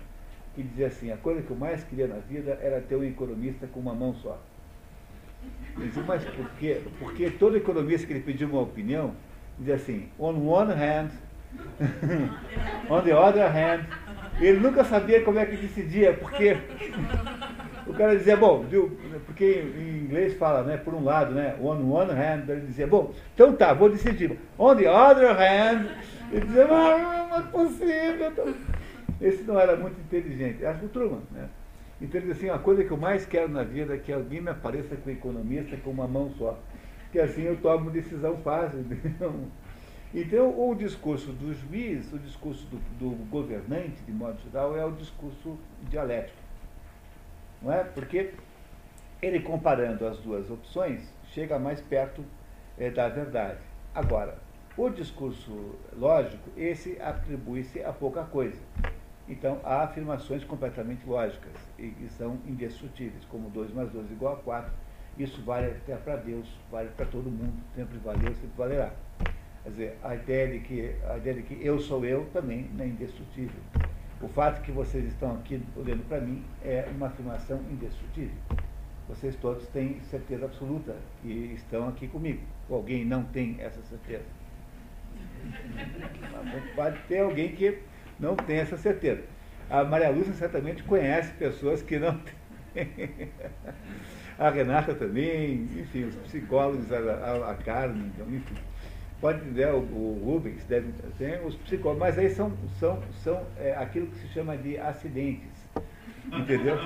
que 0.55 0.63
dizia 0.63 0.89
assim, 0.89 1.13
a 1.13 1.17
coisa 1.17 1.43
que 1.43 1.51
eu 1.51 1.57
mais 1.57 1.85
queria 1.85 2.09
na 2.09 2.17
vida 2.17 2.59
era 2.61 2.81
ter 2.81 2.97
um 2.97 3.05
economista 3.05 3.67
com 3.69 3.79
uma 3.79 3.95
mão 3.95 4.15
só. 4.15 4.37
Ele 5.77 5.87
dizia, 5.87 6.03
mas 6.03 6.25
por 6.25 6.51
quê? 6.59 6.83
Porque 6.99 7.31
todo 7.31 7.57
economista 7.57 8.07
que 8.07 8.15
ele 8.15 8.23
pediu 8.23 8.49
uma 8.49 8.63
opinião, 8.63 9.15
dizia 9.59 9.77
assim, 9.77 10.09
on 10.19 10.35
one 10.45 10.73
hand, 10.73 11.11
on 12.91 13.03
the 13.03 13.15
other 13.15 13.49
hand, 13.49 13.87
ele 14.41 14.61
nunca 14.61 14.85
sabia 14.85 15.23
como 15.23 15.39
é 15.39 15.47
que 15.47 15.57
decidia, 15.57 16.13
porque 16.13 16.57
o 17.87 17.95
cara 17.95 18.17
dizia, 18.17 18.37
bom, 18.37 18.63
viu, 18.63 18.99
porque 19.25 19.65
em 19.77 20.05
inglês 20.05 20.35
fala, 20.35 20.63
né, 20.63 20.77
por 20.77 20.95
um 20.95 21.05
lado, 21.05 21.35
né, 21.35 21.57
on 21.61 21.91
one 21.91 22.13
hand, 22.13 22.49
ele 22.49 22.67
dizia, 22.67 22.87
bom, 22.87 23.13
então 23.35 23.55
tá, 23.55 23.73
vou 23.73 23.89
decidir. 23.89 24.39
On 24.59 24.75
the 24.77 24.91
other 24.91 25.31
hand, 25.31 25.87
ele 26.33 26.47
dizia, 26.47 26.67
não, 26.67 27.29
não 27.29 27.39
é 27.39 27.43
possível. 27.43 28.31
Então, 28.31 28.55
esse 29.21 29.43
não 29.45 29.59
era 29.59 29.77
muito 29.77 29.99
inteligente, 30.01 30.65
acho 30.65 30.81
que 30.81 30.87
o 30.87 30.91
Truman, 30.91 31.23
né? 31.31 31.49
Então 32.01 32.21
ele 32.21 32.33
dizia 32.33 32.53
assim, 32.53 32.61
a 32.61 32.63
coisa 32.63 32.85
que 32.85 32.91
eu 32.91 32.97
mais 32.97 33.25
quero 33.25 33.49
na 33.49 33.63
vida 33.63 33.95
é 33.95 33.99
que 33.99 34.13
alguém 34.13 34.41
me 34.41 34.51
apareça 34.51 34.95
com 34.97 35.09
economista 35.09 35.77
com 35.79 35.91
uma 35.91 36.07
mão 36.07 36.31
só. 36.37 36.59
Que 37.11 37.19
assim 37.19 37.45
eu 37.45 37.57
tomo 37.57 37.91
decisão 37.91 38.37
fácil. 38.39 38.85
Então, 40.15 40.69
o 40.69 40.75
discurso 40.75 41.33
do 41.33 41.53
juiz, 41.53 42.13
o 42.13 42.19
discurso 42.19 42.67
do, 42.67 42.79
do 42.99 43.25
governante, 43.27 44.03
de 44.03 44.13
modo 44.13 44.39
geral, 44.43 44.77
é 44.77 44.85
o 44.85 44.93
discurso 44.93 45.59
dialético. 45.89 46.39
Não 47.61 47.73
é? 47.73 47.85
Porque 47.85 48.33
ele, 49.21 49.41
comparando 49.41 50.07
as 50.07 50.19
duas 50.19 50.51
opções, 50.51 51.13
chega 51.33 51.59
mais 51.59 51.81
perto 51.81 52.25
é, 52.79 52.91
da 52.91 53.09
verdade. 53.09 53.59
Agora, 53.95 54.39
o 54.77 54.89
discurso 54.91 55.75
lógico, 55.97 56.51
esse 56.57 57.01
atribui-se 57.01 57.83
a 57.83 57.93
pouca 57.93 58.23
coisa. 58.25 58.61
Então, 59.29 59.61
há 59.65 59.83
afirmações 59.83 60.45
completamente 60.45 61.05
lógicas 61.07 61.55
e 61.79 61.89
que 61.89 62.09
são 62.11 62.39
indestrutíveis, 62.47 63.25
como 63.25 63.51
2 63.51 63.73
mais 63.73 63.91
2 63.91 64.11
igual 64.13 64.35
a 64.35 64.37
4. 64.37 64.73
Isso 65.19 65.43
vale 65.43 65.67
até 65.67 65.97
para 65.97 66.17
Deus, 66.17 66.47
vale 66.71 66.91
para 66.91 67.07
todo 67.07 67.31
mundo, 67.31 67.61
sempre 67.75 67.99
valeu, 67.99 68.35
sempre 68.35 68.57
valerá. 68.57 68.93
Quer 69.67 69.71
dizer, 69.71 69.99
a 70.05 70.15
ideia, 70.15 70.47
de 70.47 70.61
que, 70.61 70.95
a 71.11 71.17
ideia 71.17 71.35
de 71.35 71.43
que 71.43 71.59
eu 71.61 71.81
sou 71.81 72.05
eu 72.05 72.25
também 72.33 72.71
é 72.79 72.87
indestrutível. 72.87 73.61
O 74.21 74.29
fato 74.29 74.63
que 74.63 74.71
vocês 74.71 75.05
estão 75.07 75.35
aqui 75.35 75.61
olhando 75.75 76.07
para 76.07 76.21
mim 76.21 76.45
é 76.65 76.89
uma 76.95 77.09
afirmação 77.09 77.61
indestrutível. 77.69 78.37
Vocês 79.09 79.35
todos 79.35 79.67
têm 79.71 80.01
certeza 80.03 80.45
absoluta 80.45 80.95
que 81.21 81.53
estão 81.57 81.89
aqui 81.89 82.07
comigo. 82.07 82.41
Ou 82.69 82.77
alguém 82.77 83.05
não 83.05 83.25
tem 83.25 83.57
essa 83.59 83.83
certeza? 83.83 84.23
Pode 86.77 87.01
ter 87.09 87.19
alguém 87.19 87.51
que 87.57 87.81
não 88.21 88.37
tem 88.37 88.59
essa 88.59 88.77
certeza. 88.77 89.25
A 89.69 89.83
Maria 89.83 90.11
Lúcia 90.11 90.33
certamente 90.35 90.85
conhece 90.85 91.33
pessoas 91.33 91.83
que 91.83 91.99
não 91.99 92.17
têm. 92.73 93.31
A 94.39 94.51
Renata 94.51 94.95
também, 94.95 95.63
enfim, 95.77 96.05
os 96.05 96.15
psicólogos, 96.17 96.93
a, 96.93 96.99
a, 96.99 97.53
a 97.53 97.55
Carmen, 97.55 98.13
então, 98.15 98.27
enfim. 98.29 98.55
Pode 99.21 99.41
né, 99.47 99.67
o, 99.73 99.79
o 99.79 100.23
Rubens 100.25 100.65
deve 100.65 100.93
ter 101.17 101.41
os 101.45 101.55
psicólogos, 101.57 102.01
mas 102.01 102.19
aí 102.19 102.29
são, 102.31 102.53
são, 102.79 103.03
são 103.23 103.47
é, 103.59 103.75
aquilo 103.75 104.09
que 104.09 104.17
se 104.19 104.29
chama 104.29 104.57
de 104.57 104.79
acidentes. 104.79 105.67
Entendeu? 106.27 106.77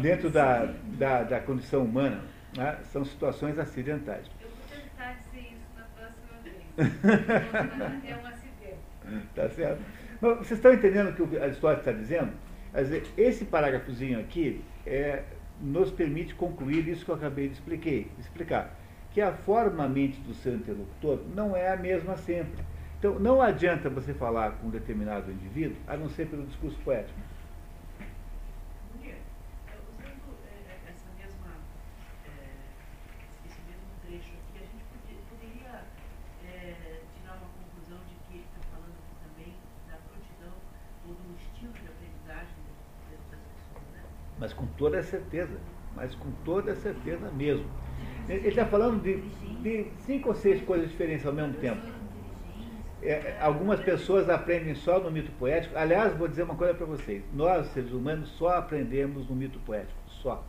Dentro 0.00 0.30
da, 0.30 0.64
da, 0.98 1.22
da 1.22 1.40
condição 1.40 1.84
humana, 1.84 2.22
né, 2.56 2.78
são 2.84 3.04
situações 3.04 3.58
acidentais. 3.58 4.26
Eu 4.40 4.48
vou 4.48 4.58
tentar 4.68 5.12
dizer 5.12 5.52
isso 5.52 5.68
na 5.76 5.84
próxima 5.94 6.40
vez. 6.42 8.04
É 8.10 8.16
um 8.16 8.26
acidente. 8.26 9.24
Tá 9.34 9.48
certo? 9.50 9.82
Vocês 10.20 10.52
estão 10.52 10.72
entendendo 10.72 11.10
o 11.10 11.28
que 11.28 11.38
a 11.38 11.48
história 11.48 11.78
está 11.78 11.92
dizendo? 11.92 12.32
Dizer, 12.74 13.04
esse 13.16 13.44
parágrafozinho 13.44 14.18
aqui 14.18 14.64
é, 14.86 15.22
nos 15.60 15.90
permite 15.90 16.34
concluir 16.34 16.88
isso 16.88 17.04
que 17.04 17.10
eu 17.10 17.14
acabei 17.14 17.48
de 17.48 17.54
expliquei, 17.54 18.10
explicar. 18.18 18.74
Que 19.14 19.20
a 19.20 19.32
forma 19.32 19.88
mente 19.88 20.20
do 20.20 20.34
seu 20.34 20.56
interlocutor 20.56 21.20
não 21.34 21.56
é 21.56 21.72
a 21.72 21.76
mesma 21.76 22.16
sempre. 22.16 22.62
Então, 22.98 23.18
não 23.18 23.40
adianta 23.40 23.88
você 23.88 24.12
falar 24.12 24.52
com 24.52 24.66
um 24.66 24.70
determinado 24.70 25.30
indivíduo, 25.30 25.76
a 25.86 25.96
não 25.96 26.08
ser 26.08 26.26
pelo 26.26 26.44
discurso 26.44 26.76
poético. 26.84 27.18
mas 44.44 44.52
com 44.52 44.66
toda 44.76 45.02
certeza, 45.02 45.58
mas 45.96 46.14
com 46.14 46.30
toda 46.44 46.74
certeza 46.74 47.30
mesmo. 47.30 47.83
Ele 48.28 48.48
está 48.48 48.64
falando 48.64 49.02
de, 49.02 49.20
de, 49.62 49.86
cinco 50.06 50.30
ou 50.30 50.34
seis 50.34 50.62
coisas 50.62 50.90
diferentes 50.90 51.26
ao 51.26 51.32
mesmo 51.32 51.54
tempo. 51.54 51.82
É, 53.02 53.36
algumas 53.38 53.80
pessoas 53.80 54.30
aprendem 54.30 54.74
só 54.74 54.98
no 54.98 55.10
mito 55.10 55.30
poético. 55.32 55.76
Aliás, 55.76 56.16
vou 56.16 56.26
dizer 56.26 56.44
uma 56.44 56.54
coisa 56.54 56.72
para 56.72 56.86
vocês: 56.86 57.22
nós, 57.34 57.66
seres 57.68 57.92
humanos, 57.92 58.30
só 58.30 58.56
aprendemos 58.56 59.28
no 59.28 59.36
mito 59.36 59.58
poético, 59.60 59.98
só. 60.06 60.42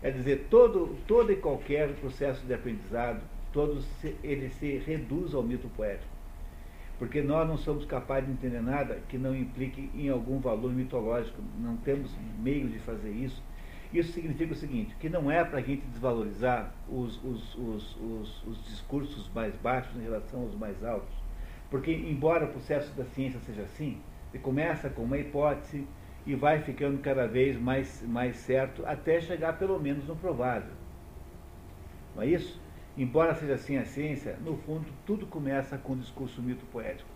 Quer 0.00 0.12
dizer, 0.12 0.46
todo, 0.48 0.96
todo 1.06 1.32
e 1.32 1.36
qualquer 1.36 1.88
processo 1.94 2.44
de 2.46 2.54
aprendizado, 2.54 3.20
todo 3.52 3.80
se, 4.00 4.14
ele 4.22 4.48
se 4.50 4.78
reduz 4.78 5.34
ao 5.34 5.42
mito 5.42 5.68
poético. 5.76 6.16
Porque 6.98 7.20
nós 7.20 7.46
não 7.46 7.58
somos 7.58 7.84
capazes 7.84 8.26
de 8.26 8.32
entender 8.32 8.62
nada 8.62 9.00
que 9.08 9.18
não 9.18 9.36
implique 9.36 9.90
em 9.94 10.08
algum 10.08 10.38
valor 10.38 10.72
mitológico, 10.72 11.42
não 11.58 11.76
temos 11.78 12.10
meio 12.38 12.68
de 12.68 12.78
fazer 12.78 13.10
isso. 13.10 13.42
Isso 13.96 14.12
significa 14.12 14.52
o 14.52 14.56
seguinte, 14.56 14.94
que 15.00 15.08
não 15.08 15.30
é 15.30 15.42
para 15.42 15.58
a 15.58 15.62
gente 15.62 15.86
desvalorizar 15.86 16.70
os, 16.86 17.16
os, 17.24 17.54
os, 17.54 17.96
os, 17.96 18.46
os 18.46 18.64
discursos 18.66 19.30
mais 19.34 19.56
baixos 19.56 19.96
em 19.96 20.02
relação 20.02 20.42
aos 20.42 20.54
mais 20.54 20.84
altos. 20.84 21.14
Porque, 21.70 21.90
embora 21.90 22.44
o 22.44 22.48
processo 22.48 22.94
da 22.94 23.06
ciência 23.06 23.40
seja 23.40 23.62
assim, 23.62 23.98
ele 24.34 24.42
começa 24.42 24.90
com 24.90 25.02
uma 25.02 25.16
hipótese 25.16 25.86
e 26.26 26.34
vai 26.34 26.60
ficando 26.60 26.98
cada 26.98 27.26
vez 27.26 27.58
mais, 27.58 28.02
mais 28.06 28.36
certo 28.36 28.84
até 28.84 29.18
chegar 29.18 29.58
pelo 29.58 29.80
menos 29.80 30.06
no 30.06 30.14
provável. 30.14 30.74
Não 32.14 32.22
é 32.22 32.26
isso? 32.26 32.60
Embora 32.98 33.34
seja 33.34 33.54
assim 33.54 33.78
a 33.78 33.86
ciência, 33.86 34.36
no 34.44 34.58
fundo 34.58 34.86
tudo 35.06 35.26
começa 35.26 35.78
com 35.78 35.94
o 35.94 35.96
discurso 35.96 36.42
mito 36.42 36.66
poético. 36.66 37.15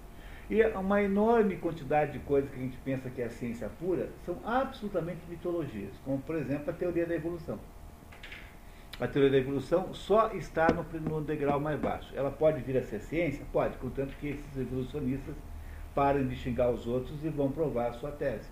E 0.50 0.60
uma 0.76 1.00
enorme 1.00 1.56
quantidade 1.58 2.10
de 2.10 2.18
coisas 2.18 2.50
que 2.50 2.56
a 2.56 2.62
gente 2.62 2.76
pensa 2.78 3.08
que 3.08 3.22
é 3.22 3.28
ciência 3.28 3.70
pura 3.78 4.10
são 4.26 4.36
absolutamente 4.44 5.20
mitologias, 5.28 5.92
como 6.04 6.18
por 6.18 6.34
exemplo 6.34 6.68
a 6.68 6.72
teoria 6.72 7.06
da 7.06 7.14
evolução. 7.14 7.56
A 8.98 9.06
teoria 9.06 9.30
da 9.30 9.38
evolução 9.38 9.94
só 9.94 10.32
está 10.32 10.66
no, 10.72 10.82
no 11.00 11.22
degrau 11.22 11.60
mais 11.60 11.78
baixo. 11.78 12.12
Ela 12.16 12.32
pode 12.32 12.60
vir 12.62 12.76
a 12.76 12.82
ser 12.82 12.98
ciência? 12.98 13.46
Pode, 13.52 13.78
contanto 13.78 14.12
que 14.18 14.30
esses 14.30 14.56
evolucionistas 14.56 15.36
parem 15.94 16.26
de 16.26 16.34
xingar 16.34 16.68
os 16.68 16.84
outros 16.84 17.24
e 17.24 17.28
vão 17.28 17.52
provar 17.52 17.90
a 17.90 17.92
sua 17.92 18.10
tese. 18.10 18.48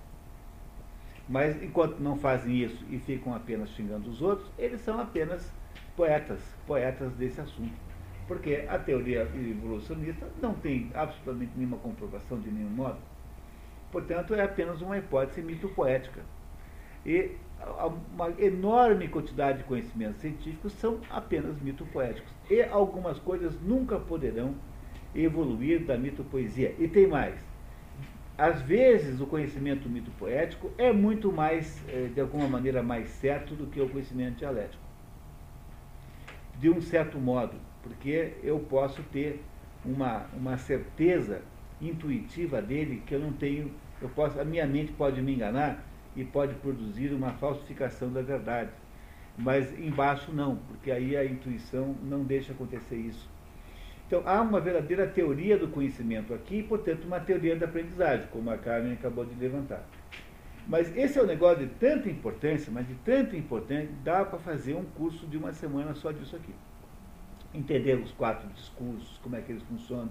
Mas 1.29 1.61
enquanto 1.61 1.99
não 1.99 2.17
fazem 2.17 2.55
isso 2.55 2.85
e 2.89 2.99
ficam 3.01 3.35
apenas 3.35 3.71
xingando 3.71 4.09
os 4.09 4.23
outros, 4.23 4.49
eles 4.57 4.81
são 4.83 5.01
apenas 5.01 5.53
poetas, 5.97 6.41
poetas 6.65 7.13
desse 7.15 7.41
assunto. 7.41 7.88
Porque 8.29 8.67
a 8.69 8.79
teoria 8.79 9.23
evolucionista 9.35 10.29
não 10.41 10.55
tem 10.55 10.91
absolutamente 10.95 11.53
nenhuma 11.57 11.79
comprovação 11.79 12.38
de 12.38 12.51
nenhum 12.51 12.71
modo. 12.71 12.99
Portanto, 13.91 14.35
é 14.35 14.43
apenas 14.43 14.81
uma 14.83 14.99
hipótese 14.99 15.43
mito-poética. 15.43 16.21
E 17.05 17.33
uma 18.14 18.31
enorme 18.38 19.09
quantidade 19.09 19.59
de 19.59 19.64
conhecimentos 19.64 20.21
científicos 20.21 20.73
são 20.75 21.01
apenas 21.11 21.61
mito-poéticos. 21.62 22.31
E 22.51 22.62
algumas 22.62 23.19
coisas 23.19 23.59
nunca 23.62 23.99
poderão 23.99 24.55
evoluir 25.14 25.87
da 25.87 25.97
mito-poesia. 25.97 26.75
E 26.79 26.87
tem 26.87 27.07
mais. 27.07 27.35
Às 28.37 28.61
vezes, 28.61 29.21
o 29.21 29.27
conhecimento 29.27 29.88
mito-poético 29.88 30.71
é 30.77 30.93
muito 30.93 31.33
mais, 31.33 31.83
eh, 31.88 32.11
de 32.14 32.21
alguma 32.21 32.47
maneira, 32.47 32.83
mais 32.83 33.09
certo 33.09 33.55
do 33.55 33.67
que 33.67 33.81
o 33.81 33.88
conhecimento 33.88 34.37
dialético 34.37 34.88
de 36.59 36.69
um 36.69 36.81
certo 36.81 37.19
modo, 37.19 37.55
porque 37.83 38.35
eu 38.43 38.59
posso 38.61 39.03
ter 39.05 39.41
uma, 39.85 40.27
uma 40.35 40.57
certeza 40.57 41.43
intuitiva 41.81 42.61
dele 42.61 43.03
que 43.07 43.14
eu 43.14 43.21
não 43.21 43.33
tenho, 43.33 43.71
eu 44.03 44.09
posso, 44.09 44.41
a 44.41 44.45
minha 44.45 44.67
mente 44.67 44.93
pode 44.93 45.21
me 45.23 45.35
enganar 45.35 45.85
e 46.17 46.25
pode 46.25 46.55
produzir 46.55 47.12
uma 47.12 47.33
falsificação 47.35 48.12
da 48.12 48.23
verdade. 48.23 48.71
Mas 49.37 49.79
embaixo 49.79 50.33
não, 50.33 50.57
porque 50.57 50.91
aí 50.91 51.17
a 51.17 51.25
intuição 51.25 51.95
não 52.03 52.25
deixa 52.25 52.53
acontecer 52.53 52.97
isso. 52.97 53.29
Então 54.07 54.23
há 54.27 54.41
uma 54.41 54.61
verdadeira 54.61 55.07
teoria 55.07 55.57
do 55.57 55.69
conhecimento 55.69 56.35
aqui, 56.35 56.57
e, 56.59 56.62
portanto, 56.62 57.05
uma 57.05 57.21
teoria 57.21 57.55
da 57.55 57.67
aprendizagem, 57.67 58.27
como 58.33 58.51
a 58.51 58.59
Carmen 58.59 58.95
acabou 58.95 59.25
de 59.25 59.35
levantar. 59.35 59.87
Mas 60.67 60.95
esse 60.97 61.19
é 61.19 61.23
um 61.23 61.27
negócio 61.27 61.67
de 61.67 61.75
tanta 61.75 62.11
importância, 62.11 62.73
mas 62.73 62.87
de 62.87 62.95
tanta 62.97 63.37
importância, 63.37 63.88
dá 64.03 64.25
para 64.25 64.38
fazer 64.38 64.75
um 64.75 64.85
curso 64.85 65.27
de 65.27 65.37
uma 65.37 65.53
semana 65.53 65.95
só 65.95 66.11
disso 66.11 66.37
aqui. 66.37 66.53
Entender 67.55 67.95
os 67.95 68.13
quatro 68.13 68.49
discursos, 68.51 69.19
como 69.23 69.37
é 69.37 69.41
que 69.41 69.53
eles 69.53 69.63
funcionam. 69.65 70.11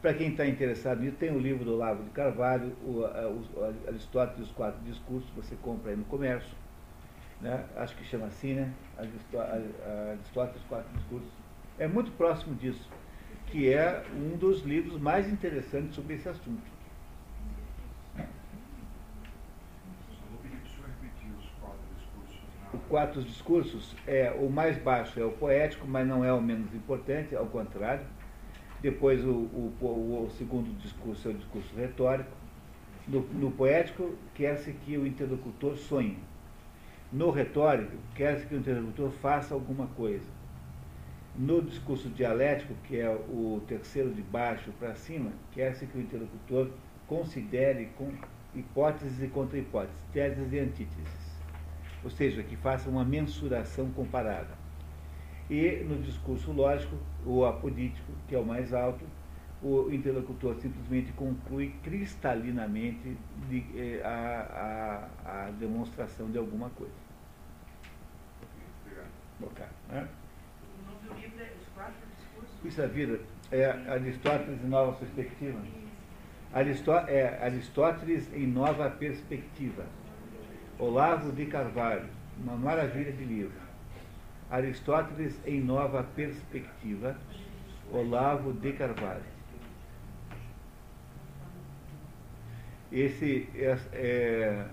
Para 0.00 0.14
quem 0.14 0.28
está 0.28 0.46
interessado 0.46 1.00
nisso, 1.00 1.16
tem 1.16 1.32
o 1.32 1.38
livro 1.38 1.64
do 1.64 1.76
Lavo 1.76 2.04
de 2.04 2.10
Carvalho, 2.10 2.72
o, 2.84 3.00
o 3.00 3.88
Aristóteles, 3.88 4.48
os 4.48 4.54
quatro 4.54 4.80
discursos, 4.84 5.28
você 5.30 5.56
compra 5.56 5.90
aí 5.90 5.96
no 5.96 6.04
comércio. 6.04 6.54
Né? 7.40 7.64
Acho 7.76 7.96
que 7.96 8.04
chama 8.04 8.26
assim, 8.26 8.54
né? 8.54 8.72
Aristóteles, 8.98 10.60
os 10.60 10.64
quatro 10.68 10.96
discursos. 10.96 11.28
É 11.78 11.86
muito 11.88 12.12
próximo 12.12 12.54
disso, 12.54 12.88
que 13.46 13.72
é 13.72 14.02
um 14.14 14.36
dos 14.36 14.62
livros 14.62 15.00
mais 15.00 15.28
interessantes 15.28 15.94
sobre 15.94 16.14
esse 16.14 16.28
assunto. 16.28 16.75
Quatro 22.88 23.22
discursos, 23.22 23.94
é, 24.06 24.30
o 24.38 24.50
mais 24.50 24.76
baixo 24.78 25.20
é 25.20 25.24
o 25.24 25.32
poético, 25.32 25.86
mas 25.86 26.06
não 26.06 26.24
é 26.24 26.32
o 26.32 26.40
menos 26.40 26.74
importante, 26.74 27.34
ao 27.34 27.46
contrário. 27.46 28.04
Depois 28.80 29.24
o, 29.24 29.30
o, 29.30 30.24
o 30.26 30.30
segundo 30.36 30.70
discurso 30.78 31.28
é 31.28 31.30
o 31.32 31.34
discurso 31.34 31.74
retórico. 31.76 32.30
No, 33.06 33.20
no 33.20 33.50
poético, 33.50 34.14
quer-se 34.34 34.72
que 34.72 34.96
o 34.96 35.06
interlocutor 35.06 35.76
sonhe. 35.76 36.18
No 37.12 37.30
retórico, 37.30 37.96
quer-se 38.14 38.46
que 38.46 38.54
o 38.54 38.58
interlocutor 38.58 39.10
faça 39.10 39.54
alguma 39.54 39.86
coisa. 39.88 40.26
No 41.36 41.62
discurso 41.62 42.08
dialético, 42.08 42.74
que 42.84 42.98
é 42.98 43.08
o 43.08 43.62
terceiro 43.68 44.10
de 44.10 44.22
baixo 44.22 44.72
para 44.78 44.94
cima, 44.94 45.30
quer-se 45.52 45.86
que 45.86 45.98
o 45.98 46.00
interlocutor 46.00 46.70
considere 47.06 47.90
com 47.96 48.10
hipóteses 48.54 49.22
e 49.22 49.28
contra-hipóteses, 49.28 49.96
teses 50.12 50.52
e 50.52 50.58
antíteses 50.58 51.25
ou 52.04 52.10
seja, 52.10 52.42
que 52.42 52.56
faça 52.56 52.88
uma 52.88 53.04
mensuração 53.04 53.90
comparada. 53.90 54.54
E 55.48 55.84
no 55.84 56.02
discurso 56.02 56.52
lógico, 56.52 56.96
ou 57.24 57.46
apodítico, 57.46 58.12
que 58.28 58.34
é 58.34 58.38
o 58.38 58.44
mais 58.44 58.74
alto, 58.74 59.04
o 59.62 59.90
interlocutor 59.90 60.54
simplesmente 60.56 61.12
conclui 61.12 61.74
cristalinamente 61.82 63.16
de, 63.48 63.64
eh, 63.74 64.02
a, 64.04 65.08
a, 65.24 65.46
a, 65.46 65.50
demonstração 65.52 66.30
de 66.30 66.38
alguma 66.38 66.68
coisa. 66.70 66.92
Obrigado. 69.40 69.70
né? 69.88 70.08
O 70.78 70.90
nome 70.90 71.08
do 71.08 71.20
livro 71.20 71.40
é 71.40 71.52
Os 71.60 71.68
Quatro 71.74 71.94
Discursos. 72.18 72.64
Isso 72.64 72.82
é 72.82 72.86
vida. 72.86 73.20
É 73.50 73.64
Aristóteles 73.90 74.62
em 74.62 74.68
Nova 74.68 74.92
Perspectiva. 74.92 75.58
Aristó 76.52 76.98
é 77.00 77.42
Aristóteles 77.42 78.32
em 78.32 78.46
Nova 78.46 78.90
Perspectiva. 78.90 79.84
Olavo 80.78 81.32
de 81.32 81.46
Carvalho. 81.46 82.06
Uma 82.38 82.56
maravilha 82.56 83.12
de 83.12 83.24
livro. 83.24 83.58
Aristóteles 84.50 85.40
em 85.46 85.60
Nova 85.60 86.02
Perspectiva. 86.02 87.16
Olavo 87.90 88.52
de 88.52 88.72
Carvalho. 88.72 89.36
Esse 92.92 93.48
é, 93.54 93.78
é, 93.92 94.66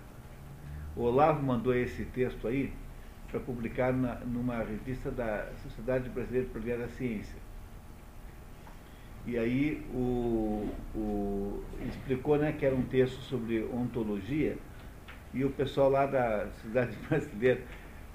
o 0.96 1.02
Olavo 1.02 1.42
mandou 1.42 1.74
esse 1.74 2.06
texto 2.06 2.48
aí 2.48 2.72
para 3.30 3.40
publicar 3.40 3.92
na, 3.92 4.16
numa 4.16 4.58
revista 4.58 5.10
da 5.10 5.50
Sociedade 5.64 6.10
Brasileira 6.10 6.46
de 6.46 6.52
Progresso 6.52 6.82
da 6.82 6.88
Ciência. 6.90 7.44
E 9.26 9.38
aí 9.38 9.84
o, 9.94 10.70
o, 10.94 11.64
explicou 11.88 12.38
né, 12.38 12.52
que 12.52 12.66
era 12.66 12.76
um 12.76 12.84
texto 12.84 13.20
sobre 13.22 13.64
ontologia, 13.64 14.58
e 15.34 15.44
o 15.44 15.50
pessoal 15.50 15.90
lá 15.90 16.06
da 16.06 16.48
Sociedade 16.56 16.96
Brasileira 17.10 17.62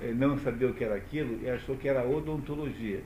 eh, 0.00 0.12
não 0.12 0.38
sabia 0.38 0.68
o 0.68 0.74
que 0.74 0.84
era 0.84 0.94
aquilo 0.94 1.40
e 1.42 1.50
achou 1.50 1.76
que 1.76 1.88
era 1.88 2.06
odontologia. 2.06 3.02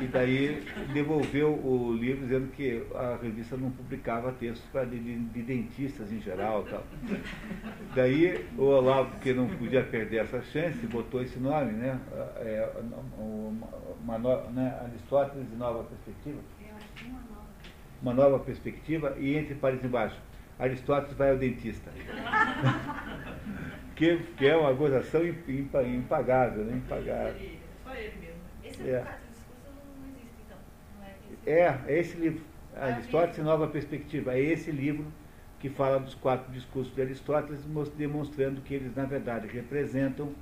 E 0.00 0.06
daí 0.06 0.62
devolveu 0.92 1.52
o 1.52 1.94
livro 1.94 2.22
dizendo 2.22 2.50
que 2.52 2.84
a 2.94 3.18
revista 3.22 3.56
não 3.56 3.70
publicava 3.70 4.32
textos 4.32 4.68
para 4.72 4.84
de, 4.84 4.98
de, 4.98 5.42
dentistas 5.42 6.12
em 6.12 6.20
geral 6.20 6.64
tal. 6.64 6.84
Daí 7.94 8.44
o 8.58 8.62
Olavo, 8.64 9.18
que 9.20 9.32
não 9.32 9.48
podia 9.48 9.82
perder 9.82 10.22
essa 10.22 10.42
chance, 10.42 10.86
botou 10.86 11.22
esse 11.22 11.38
nome, 11.38 11.72
né? 11.72 11.98
É, 12.36 12.70
uma, 13.18 13.68
uma, 14.02 14.16
uma, 14.16 14.50
né? 14.50 14.78
Aristóteles 14.82 15.48
de 15.48 15.56
Nova 15.56 15.84
Perspectiva. 15.84 16.40
Uma 18.02 18.12
nova 18.12 18.40
perspectiva, 18.40 19.14
e 19.16 19.36
entre 19.36 19.54
parênteses 19.54 19.88
embaixo, 19.88 20.20
Aristóteles 20.58 21.16
vai 21.16 21.30
ao 21.30 21.36
dentista. 21.36 21.88
que, 24.02 24.16
que 24.36 24.46
é 24.48 24.56
uma 24.56 24.72
gozação 24.72 25.22
impagável, 25.24 26.64
né? 26.64 26.76
Impagável. 26.76 27.34
Só 27.84 27.94
ele 27.94 28.12
mesmo. 28.20 28.40
Esse 28.64 28.82
É. 28.82 28.94
é. 28.94 29.04
não 30.00 30.08
existe, 30.08 30.34
então. 30.44 30.58
É. 31.46 31.60
É, 31.60 31.80
é 31.86 32.00
esse 32.00 32.16
livro, 32.16 32.42
Aristóteles 32.74 33.38
e 33.38 33.42
Nova 33.42 33.68
Perspectiva. 33.68 34.34
É 34.34 34.40
esse 34.40 34.72
livro 34.72 35.06
que 35.60 35.68
fala 35.68 36.00
dos 36.00 36.14
quatro 36.14 36.52
discursos 36.52 36.92
de 36.92 37.00
Aristóteles, 37.00 37.60
demonstrando 37.96 38.60
que 38.62 38.74
eles, 38.74 38.92
na 38.96 39.04
verdade, 39.04 39.46
representam 39.46 40.32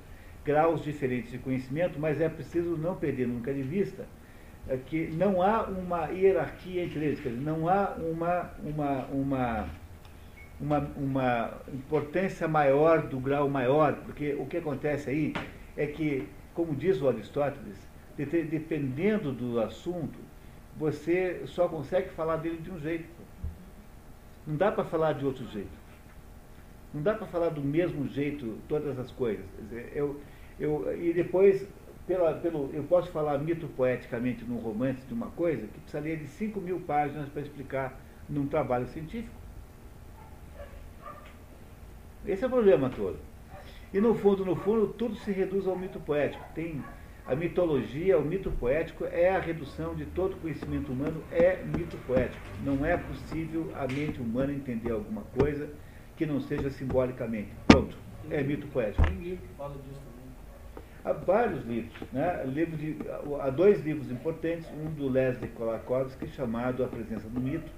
graus 0.43 0.83
diferentes 0.83 1.31
de 1.31 1.37
conhecimento, 1.37 1.99
mas 1.99 2.19
é 2.19 2.27
preciso 2.27 2.75
não 2.75 2.95
perder 2.95 3.27
nunca 3.27 3.53
de 3.53 3.61
vista 3.61 4.07
é 4.67 4.77
que 4.77 5.07
não 5.07 5.41
há 5.41 5.63
uma 5.63 6.07
hierarquia 6.09 6.83
entre 6.83 7.03
eles, 7.03 7.43
não 7.43 7.67
há 7.67 7.95
uma, 7.97 8.51
uma, 8.63 9.05
uma, 9.07 9.69
uma, 10.61 10.79
uma 10.95 11.53
importância 11.73 12.47
maior 12.47 13.01
do 13.07 13.19
grau 13.19 13.49
maior, 13.49 13.95
porque 14.05 14.33
o 14.35 14.45
que 14.45 14.57
acontece 14.57 15.09
aí 15.09 15.33
é 15.75 15.87
que, 15.87 16.27
como 16.53 16.75
diz 16.75 17.01
o 17.01 17.07
Aristóteles, 17.09 17.77
de- 18.17 18.43
dependendo 18.43 19.31
do 19.31 19.59
assunto, 19.59 20.19
você 20.77 21.41
só 21.47 21.67
consegue 21.67 22.09
falar 22.09 22.37
dele 22.37 22.57
de 22.57 22.71
um 22.71 22.79
jeito. 22.79 23.09
Não 24.45 24.55
dá 24.55 24.71
para 24.71 24.83
falar 24.83 25.13
de 25.13 25.25
outro 25.25 25.45
jeito. 25.47 25.81
Não 26.93 27.01
dá 27.01 27.13
para 27.13 27.25
falar 27.27 27.49
do 27.49 27.61
mesmo 27.61 28.07
jeito 28.07 28.57
todas 28.67 28.99
as 28.99 29.11
coisas. 29.11 29.45
Eu, 29.93 30.19
eu, 30.59 30.93
e 31.01 31.13
depois, 31.13 31.65
pela, 32.05 32.33
pelo, 32.33 32.69
eu 32.73 32.83
posso 32.83 33.09
falar 33.11 33.37
mito 33.37 33.67
poeticamente 33.69 34.43
num 34.43 34.57
romance 34.57 35.05
de 35.07 35.13
uma 35.13 35.27
coisa 35.27 35.61
que 35.67 35.79
precisaria 35.79 36.17
de 36.17 36.27
5 36.27 36.59
mil 36.59 36.81
páginas 36.81 37.29
para 37.29 37.41
explicar 37.41 37.97
num 38.27 38.45
trabalho 38.47 38.87
científico. 38.87 39.40
Esse 42.25 42.43
é 42.43 42.47
o 42.47 42.49
problema 42.49 42.89
todo. 42.89 43.17
E 43.93 43.99
no 43.99 44.13
fundo, 44.13 44.45
no 44.45 44.55
fundo, 44.55 44.87
tudo 44.87 45.15
se 45.15 45.31
reduz 45.31 45.67
ao 45.67 45.75
mito 45.75 45.99
poético. 45.99 46.43
Tem 46.53 46.81
a 47.25 47.35
mitologia, 47.35 48.17
o 48.17 48.21
mito 48.23 48.51
poético 48.51 49.05
é 49.05 49.35
a 49.35 49.39
redução 49.39 49.95
de 49.95 50.05
todo 50.05 50.35
conhecimento 50.37 50.91
humano, 50.91 51.21
é 51.31 51.63
mito 51.63 51.97
poético. 52.07 52.41
Não 52.63 52.85
é 52.85 52.97
possível 52.97 53.71
a 53.75 53.87
mente 53.87 54.19
humana 54.21 54.51
entender 54.51 54.91
alguma 54.91 55.21
coisa 55.37 55.69
que 56.15 56.25
não 56.25 56.39
seja 56.39 56.69
simbolicamente. 56.69 57.49
Pronto, 57.67 57.97
é 58.29 58.41
mito 58.43 58.67
poético. 58.67 59.03
Tem 59.03 59.17
livro 59.17 59.47
que 59.47 59.53
fala 59.55 59.73
disso 59.75 59.99
também. 59.99 60.21
Há 61.03 61.13
vários 61.13 61.65
livros, 61.65 61.93
né? 62.13 62.43
Livro 62.45 62.77
de, 62.77 62.97
há 63.41 63.49
dois 63.49 63.83
livros 63.83 64.11
importantes, 64.11 64.67
um 64.71 64.91
do 64.91 65.09
Leslie 65.09 65.49
Kolakowski 65.49 66.27
chamado 66.27 66.83
A 66.83 66.87
Presença 66.87 67.27
do 67.27 67.39
Mito, 67.39 67.71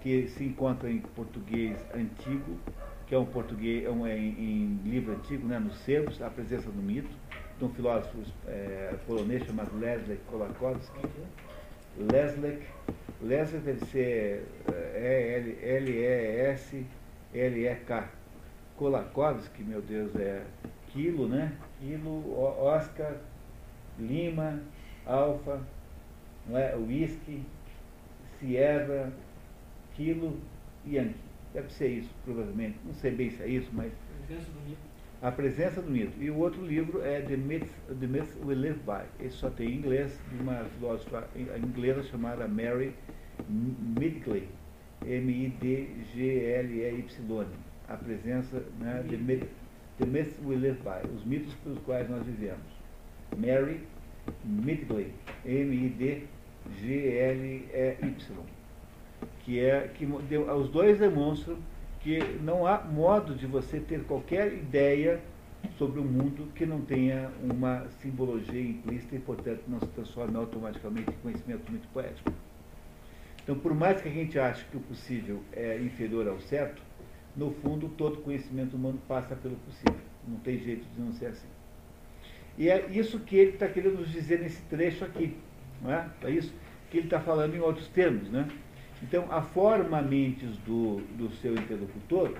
que 0.00 0.28
se 0.28 0.44
encontra 0.44 0.90
em 0.90 0.98
português 0.98 1.78
antigo, 1.94 2.58
que 3.06 3.14
é 3.14 3.18
um 3.18 3.24
português, 3.26 3.84
é 3.84 3.90
um, 3.90 4.06
é 4.06 4.16
em, 4.16 4.80
livro 4.84 5.12
antigo, 5.14 5.46
né? 5.46 5.58
Nos 5.58 5.76
sebos, 5.80 6.20
A 6.22 6.30
Presença 6.30 6.70
do 6.70 6.82
Mito, 6.82 7.10
de 7.58 7.64
um 7.64 7.68
filósofo 7.70 8.18
é, 8.46 8.94
polonês 9.06 9.44
chamado 9.44 9.76
Leslie 9.78 10.18
Kolakowski. 10.26 10.98
Leslie, 11.98 12.58
Leslie 13.20 13.60
deve 13.60 13.84
ser 13.86 14.46
é, 14.72 15.54
L-E-S-L-E-K. 17.32 18.08
Kolakowski, 18.76 19.62
meu 19.62 19.80
Deus, 19.80 20.16
é 20.16 20.42
Kilo, 20.92 21.28
né? 21.28 21.52
Kilo, 21.80 22.10
O- 22.10 22.56
Oscar, 22.64 23.14
Lima, 23.98 24.60
Alfa, 25.06 25.60
não 26.46 26.58
é? 26.58 26.74
Whisky, 26.74 27.42
Sierra, 28.40 29.12
Kilo, 29.94 30.36
Yankee. 30.84 31.14
Deve 31.54 31.72
ser 31.72 31.88
isso, 31.88 32.10
provavelmente. 32.24 32.76
Não 32.84 32.92
sei 32.94 33.12
bem 33.12 33.30
se 33.30 33.42
é 33.42 33.48
isso, 33.48 33.70
mas 33.72 33.90
Presença 34.26 34.50
do 34.50 34.60
mito. 34.68 34.78
a 35.22 35.30
presença 35.32 35.80
do 35.80 35.90
mito. 35.90 36.12
E 36.22 36.30
o 36.30 36.36
outro 36.38 36.64
livro 36.66 37.00
é 37.02 37.20
The 37.22 37.36
Myth, 37.36 37.68
The 38.00 38.06
Myth 38.06 38.36
We 38.44 38.54
Live 38.54 38.80
By. 38.80 39.04
Esse 39.24 39.36
só 39.36 39.48
tem 39.50 39.70
em 39.70 39.76
inglês, 39.78 40.18
de 40.30 40.42
uma 40.42 40.64
filósofa 40.64 41.26
inglesa 41.36 42.02
chamada 42.02 42.46
Mary 42.48 42.92
Midgley. 43.48 44.48
M-I-D-G-L-E-Y. 46.14 47.46
A 47.88 47.96
presença, 47.96 48.62
né, 48.80 49.04
The, 49.08 49.16
Myth, 49.16 49.46
The 49.98 50.06
Myth 50.06 50.34
We 50.44 50.56
Live 50.56 50.80
By. 50.80 51.08
Os 51.14 51.24
mitos 51.24 51.54
pelos 51.56 51.78
quais 51.80 52.08
nós 52.10 52.24
vivemos. 52.26 52.66
Mary 53.36 53.80
Midgley. 54.44 55.12
M-I-D-G-L-E-Y. 55.44 56.24
Que 59.44 59.60
é, 59.60 59.88
que 59.94 60.06
os 60.06 60.68
dois 60.70 60.98
demonstram 60.98 61.58
que 62.00 62.18
não 62.42 62.66
há 62.66 62.78
modo 62.82 63.34
de 63.34 63.46
você 63.46 63.80
ter 63.80 64.04
qualquer 64.04 64.52
ideia 64.52 65.20
sobre 65.78 66.00
o 66.00 66.04
mundo 66.04 66.48
que 66.54 66.66
não 66.66 66.80
tenha 66.80 67.30
uma 67.42 67.86
simbologia 68.00 68.60
implícita 68.60 69.16
e, 69.16 69.18
portanto, 69.18 69.62
não 69.66 69.80
se 69.80 69.86
transforme 69.88 70.36
automaticamente 70.36 71.10
em 71.10 71.22
conhecimento 71.22 71.70
muito 71.70 71.88
poético. 71.88 72.32
Então, 73.42 73.58
por 73.58 73.74
mais 73.74 74.00
que 74.00 74.08
a 74.08 74.10
gente 74.10 74.38
ache 74.38 74.64
que 74.70 74.76
o 74.76 74.80
possível 74.80 75.42
é 75.52 75.78
inferior 75.78 76.28
ao 76.28 76.40
certo, 76.40 76.82
no 77.36 77.50
fundo, 77.50 77.88
todo 77.88 78.18
conhecimento 78.18 78.76
humano 78.76 79.00
passa 79.08 79.34
pelo 79.34 79.56
possível. 79.56 80.00
Não 80.26 80.38
tem 80.38 80.58
jeito 80.58 80.86
de 80.94 81.00
não 81.00 81.12
ser 81.12 81.26
assim. 81.26 81.48
E 82.56 82.68
é 82.68 82.86
isso 82.90 83.18
que 83.18 83.36
ele 83.36 83.50
está 83.52 83.68
querendo 83.68 83.98
nos 83.98 84.10
dizer 84.10 84.40
nesse 84.40 84.62
trecho 84.62 85.04
aqui. 85.04 85.36
Não 85.82 85.92
é? 85.92 86.08
é 86.22 86.30
isso 86.30 86.54
que 86.90 86.98
ele 86.98 87.06
está 87.06 87.20
falando 87.20 87.54
em 87.54 87.60
outros 87.60 87.88
termos. 87.88 88.30
Né? 88.30 88.48
Então, 89.02 89.26
a 89.30 89.42
forma 89.42 90.00
mentes 90.00 90.56
do, 90.58 91.00
do 91.16 91.30
seu 91.36 91.54
interlocutor 91.54 92.36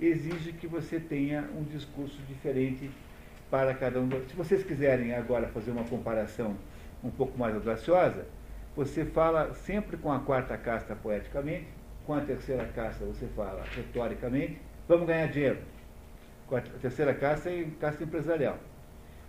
exige 0.00 0.52
que 0.52 0.66
você 0.66 0.98
tenha 0.98 1.48
um 1.56 1.62
discurso 1.62 2.20
diferente 2.28 2.90
para 3.50 3.74
cada 3.74 4.00
um. 4.00 4.08
Se 4.28 4.34
vocês 4.34 4.64
quiserem 4.64 5.14
agora 5.14 5.48
fazer 5.48 5.70
uma 5.70 5.84
comparação 5.84 6.56
um 7.04 7.10
pouco 7.10 7.38
mais 7.38 7.54
audaciosa, 7.54 8.26
você 8.74 9.04
fala 9.04 9.52
sempre 9.54 9.96
com 9.96 10.10
a 10.10 10.20
quarta 10.20 10.56
casta 10.56 10.96
poeticamente, 10.96 11.66
com 12.06 12.14
a 12.14 12.20
terceira 12.20 12.64
casta 12.74 13.04
você 13.04 13.26
fala 13.36 13.62
retoricamente, 13.76 14.58
vamos 14.88 15.06
ganhar 15.06 15.26
dinheiro. 15.28 15.58
Com 16.46 16.56
a 16.56 16.60
terceira 16.60 17.14
casta 17.14 17.50
é 17.50 17.66
casta 17.80 18.02
empresarial. 18.04 18.58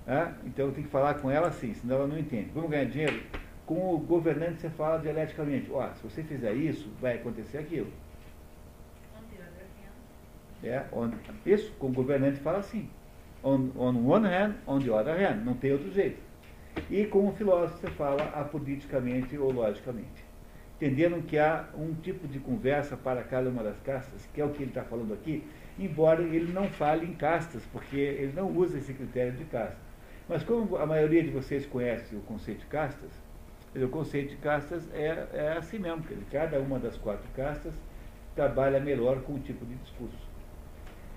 né? 0.06 0.34
Então 0.46 0.72
tem 0.72 0.84
que 0.84 0.90
falar 0.90 1.16
com 1.16 1.30
ela 1.30 1.48
assim, 1.48 1.74
senão 1.74 1.98
ela 1.98 2.08
não 2.08 2.18
entende. 2.18 2.50
Vamos 2.54 2.70
ganhar 2.70 2.86
dinheiro? 2.86 3.22
Com 3.66 3.95
o 3.95 3.97
governante 3.97 4.61
você 4.61 4.70
fala 4.70 4.99
dialeticamente, 4.99 5.72
ó, 5.72 5.89
se 5.93 6.03
você 6.03 6.24
fizer 6.24 6.53
isso, 6.53 6.89
vai 6.99 7.16
acontecer 7.16 7.57
aquilo. 7.57 7.91
É, 10.64 10.86
on, 10.93 11.11
isso, 11.45 11.72
com 11.74 11.88
o 11.88 11.91
governante 11.91 12.39
fala 12.39 12.59
assim. 12.59 12.89
On, 13.43 13.70
on 13.78 14.05
one 14.07 14.26
hand, 14.26 14.55
on 14.66 14.80
the 14.80 14.89
other 14.89 15.16
hand. 15.16 15.43
Não 15.43 15.55
tem 15.55 15.74
outro 15.74 15.91
jeito. 15.91 16.18
E 16.89 17.05
com 17.05 17.28
o 17.28 17.34
filósofo 17.34 17.80
você 17.80 17.88
fala 17.91 18.24
apoliticamente 18.30 19.38
ou 19.38 19.51
logicamente. 19.51 20.24
entenderam 20.78 21.22
que 21.22 21.38
há 21.38 21.68
um 21.78 21.93
tipo 21.93 22.28
de 22.28 22.39
conversa 22.39 22.97
para 22.97 23.24
cada 23.24 23.49
uma 23.49 23.64
das 23.64 23.80
castas, 23.82 24.28
que 24.34 24.41
é 24.41 24.45
o 24.45 24.49
que 24.49 24.64
ele 24.64 24.72
está 24.72 24.84
falando 24.84 25.14
aqui, 25.14 25.43
embora 25.78 26.22
ele 26.22 26.51
não 26.51 26.68
fale 26.70 27.05
em 27.05 27.14
castas, 27.14 27.64
porque 27.72 27.97
ele 27.97 28.34
não 28.34 28.49
usa 28.49 28.78
esse 28.78 28.93
critério 28.93 29.34
de 29.34 29.45
casta. 29.45 29.78
Mas 30.28 30.43
como 30.43 30.78
a 30.78 30.86
maioria 30.86 31.24
de 31.24 31.30
vocês 31.30 31.66
conhece 31.66 32.16
o 32.16 32.22
conceito 32.22 32.61
de 32.61 32.66
castas, 32.68 33.11
o 33.76 33.90
conceito 33.90 34.30
de 34.30 34.36
castas 34.38 34.88
é, 34.94 35.28
é 35.34 35.56
assim 35.58 35.80
mesmo, 35.80 36.04
quer 36.04 36.14
dizer, 36.14 36.28
cada 36.32 36.60
uma 36.60 36.78
das 36.78 36.96
quatro 36.98 37.28
castas 37.36 37.74
trabalha 38.36 38.80
melhor 38.80 39.22
com 39.22 39.34
um 39.34 39.40
tipo 39.40 39.66
de 39.66 39.76
discurso. 39.76 40.34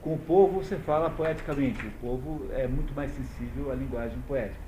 Com 0.00 0.14
o 0.14 0.18
povo 0.18 0.62
você 0.62 0.76
fala 0.76 1.10
poeticamente, 1.10 1.86
o 1.86 1.90
povo 2.00 2.46
é 2.52 2.66
muito 2.66 2.94
mais 2.94 3.10
sensível 3.10 3.70
à 3.70 3.74
linguagem 3.74 4.18
poética. 4.26 4.64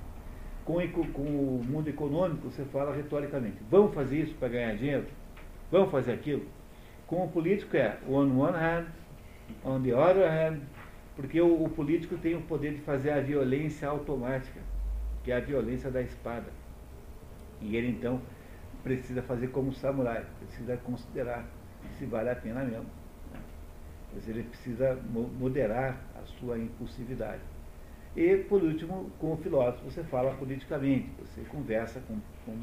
Com, 0.65 0.75
com 1.13 1.23
o 1.23 1.65
mundo 1.65 1.89
econômico 1.89 2.51
você 2.51 2.65
fala 2.65 2.95
retoricamente. 2.95 3.57
Vamos 3.71 3.95
fazer 3.95 4.19
isso 4.19 4.35
para 4.35 4.49
ganhar 4.49 4.77
dinheiro? 4.77 5.07
Vamos 5.71 5.91
fazer 5.91 6.13
aquilo? 6.13 6.47
Com 7.07 7.25
o 7.25 7.29
político 7.29 7.75
é 7.77 7.97
on 8.07 8.37
one 8.37 8.57
hand, 8.57 8.87
on 9.65 9.81
the 9.81 9.95
other 9.95 10.29
hand, 10.29 10.61
porque 11.17 11.41
o, 11.41 11.65
o 11.65 11.69
político 11.71 12.19
tem 12.19 12.35
o 12.35 12.43
poder 12.43 12.75
de 12.75 12.81
fazer 12.83 13.11
a 13.11 13.21
violência 13.21 13.89
automática, 13.89 14.61
que 15.25 15.33
é 15.33 15.37
a 15.37 15.41
violência 15.41 15.91
da 15.91 16.03
espada. 16.03 16.58
E 17.61 17.77
ele 17.77 17.89
então 17.89 18.21
precisa 18.83 19.23
fazer 19.23 19.49
como 19.49 19.73
samurai, 19.73 20.25
precisa 20.41 20.77
considerar 20.79 21.45
se 21.99 22.07
vale 22.07 22.31
a 22.31 22.37
pena 22.37 22.65
mesmo. 22.65 22.87
Né? 23.33 23.41
Mas 24.15 24.29
ele 24.29 24.43
precisa 24.45 24.99
moderar 25.39 26.01
a 26.15 26.25
sua 26.39 26.59
impulsividade. 26.59 27.43
E, 28.17 28.37
por 28.37 28.63
último, 28.63 29.11
com 29.19 29.33
o 29.33 29.37
filósofo 29.37 29.85
você 29.85 30.03
fala 30.03 30.35
politicamente, 30.35 31.09
você 31.21 31.43
conversa 31.43 32.01
com. 32.01 32.19
com 32.45 32.59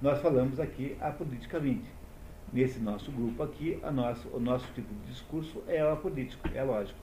nós 0.00 0.20
falamos 0.20 0.60
aqui 0.60 0.96
apoliticamente. 1.00 1.90
Nesse 2.52 2.78
nosso 2.78 3.10
grupo 3.10 3.42
aqui, 3.42 3.80
nosso, 3.92 4.28
o 4.28 4.38
nosso 4.38 4.70
tipo 4.74 4.94
de 4.94 5.10
discurso 5.10 5.62
é 5.66 5.80
apolítico, 5.80 6.48
é 6.54 6.62
lógico. 6.62 6.98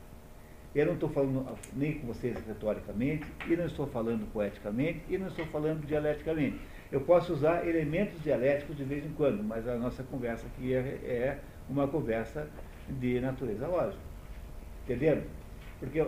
Eu 0.74 0.86
não 0.86 0.94
estou 0.94 1.10
falando 1.10 1.46
nem 1.76 2.00
com 2.00 2.08
vocês 2.08 2.38
retoricamente, 2.48 3.26
e 3.48 3.58
não 3.58 3.66
estou 3.66 3.86
falando 3.88 4.32
poeticamente, 4.32 5.02
e 5.10 5.18
não 5.18 5.28
estou 5.28 5.46
falando 5.48 5.86
dialeticamente. 5.86 6.60
Eu 6.92 7.02
posso 7.02 7.32
usar 7.34 7.66
elementos 7.66 8.22
dialéticos 8.22 8.76
de 8.76 8.84
vez 8.84 9.06
em 9.06 9.12
quando, 9.14 9.42
mas 9.44 9.68
a 9.68 9.76
nossa 9.76 10.04
conversa 10.04 10.46
aqui 10.48 10.74
é, 10.74 10.80
é 10.80 11.40
uma 11.70 11.88
conversa 11.88 12.48
de 12.90 13.20
natureza 13.22 13.66
lógica. 13.66 14.02
Entenderam? 14.84 15.24
Porque 15.80 16.00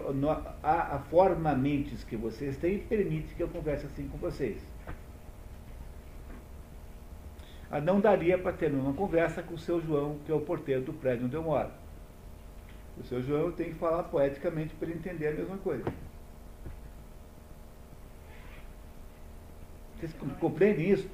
a, 0.62 0.96
a 0.96 1.00
forma 1.10 1.56
mentes 1.56 2.04
que 2.04 2.18
vocês 2.18 2.58
têm 2.58 2.80
permite 2.80 3.34
que 3.34 3.42
eu 3.42 3.48
converse 3.48 3.86
assim 3.86 4.08
com 4.10 4.18
vocês. 4.18 4.62
Ah, 7.72 7.82
não 7.82 8.00
daria 8.00 8.38
para 8.38 8.52
ter 8.52 8.72
uma 8.72 8.94
conversa 8.94 9.42
com 9.42 9.56
o 9.56 9.58
seu 9.58 9.82
João, 9.82 10.20
que 10.26 10.32
é 10.32 10.36
o 10.36 10.42
porteiro 10.42 10.82
do 10.82 10.94
prédio 10.94 11.26
onde 11.26 11.36
eu 11.36 11.42
moro. 11.42 11.70
O 13.00 13.04
seu 13.04 13.22
João 13.24 13.52
tem 13.52 13.70
que 13.70 13.80
falar 13.80 14.04
poeticamente 14.04 14.76
para 14.76 14.90
ele 14.90 15.00
entender 15.00 15.30
a 15.30 15.32
mesma 15.32 15.58
coisa. 15.58 15.86
Vocês 20.04 20.14
compreendem 20.38 20.92
isso? 20.92 21.08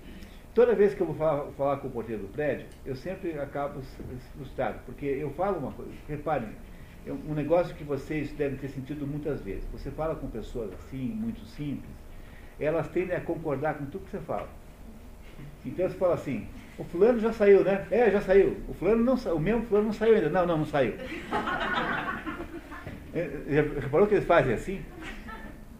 Toda 0.55 0.73
vez 0.73 0.95
que 0.95 1.01
eu 1.01 1.05
vou 1.05 1.15
falar, 1.15 1.45
falar, 1.51 1.77
com 1.77 1.87
o 1.87 1.91
porteiro 1.91 2.23
do 2.23 2.27
prédio, 2.29 2.65
eu 2.83 2.95
sempre 2.95 3.37
acabo 3.39 3.81
frustrado, 4.35 4.79
porque 4.83 5.05
eu 5.05 5.29
falo 5.31 5.59
uma 5.59 5.71
coisa, 5.71 5.91
reparem, 6.07 6.49
um 7.07 7.35
negócio 7.35 7.75
que 7.75 7.83
vocês 7.83 8.31
devem 8.31 8.57
ter 8.57 8.69
sentido 8.69 9.05
muitas 9.05 9.41
vezes. 9.41 9.63
Você 9.71 9.91
fala 9.91 10.15
com 10.15 10.27
pessoas 10.27 10.73
assim, 10.73 11.05
muito 11.05 11.45
simples, 11.45 11.91
elas 12.59 12.87
tendem 12.87 13.15
a 13.15 13.21
concordar 13.21 13.75
com 13.75 13.85
tudo 13.85 14.05
que 14.05 14.11
você 14.11 14.19
fala. 14.19 14.49
Então 15.63 15.87
você 15.87 15.95
fala 15.95 16.15
assim, 16.15 16.47
o 16.79 16.83
fulano 16.83 17.19
já 17.19 17.31
saiu, 17.31 17.63
né? 17.63 17.85
É, 17.91 18.09
já 18.09 18.21
saiu. 18.21 18.57
O 18.67 18.73
fulano 18.73 19.03
não 19.03 19.35
o 19.35 19.39
mesmo 19.39 19.65
fulano 19.65 19.87
não 19.87 19.93
saiu 19.93 20.15
ainda. 20.15 20.29
Não, 20.29 20.45
não, 20.47 20.57
não 20.57 20.65
saiu. 20.65 20.95
É, 23.11 23.27
já 23.49 23.61
reparou 23.63 24.05
que 24.05 24.13
eles 24.13 24.27
fazem 24.27 24.53
assim? 24.53 24.85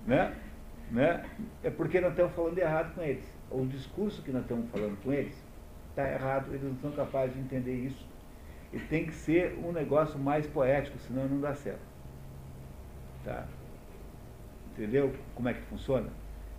Né? 0.08 0.34
Né? 0.92 1.24
É 1.64 1.70
porque 1.70 2.02
nós 2.02 2.12
estamos 2.12 2.34
falando 2.34 2.58
errado 2.58 2.96
com 2.96 3.02
eles. 3.02 3.24
O 3.52 3.66
discurso 3.66 4.22
que 4.22 4.32
nós 4.32 4.42
estamos 4.42 4.70
falando 4.70 5.02
com 5.04 5.14
eles 5.14 5.36
está 5.90 6.10
errado, 6.12 6.50
eles 6.50 6.64
não 6.64 6.76
são 6.78 6.92
capazes 6.92 7.36
de 7.36 7.42
entender 7.42 7.76
isso. 7.76 8.08
E 8.72 8.80
tem 8.80 9.06
que 9.06 9.14
ser 9.14 9.58
um 9.64 9.72
negócio 9.72 10.20
mais 10.20 10.46
poético, 10.48 10.98
senão 11.00 11.28
não 11.28 11.42
dá 11.42 11.54
certo. 11.54 11.82
Tá? 13.24 13.48
Entendeu 14.74 15.14
como 15.36 15.50
é 15.50 15.54
que 15.54 15.62
funciona? 15.64 16.10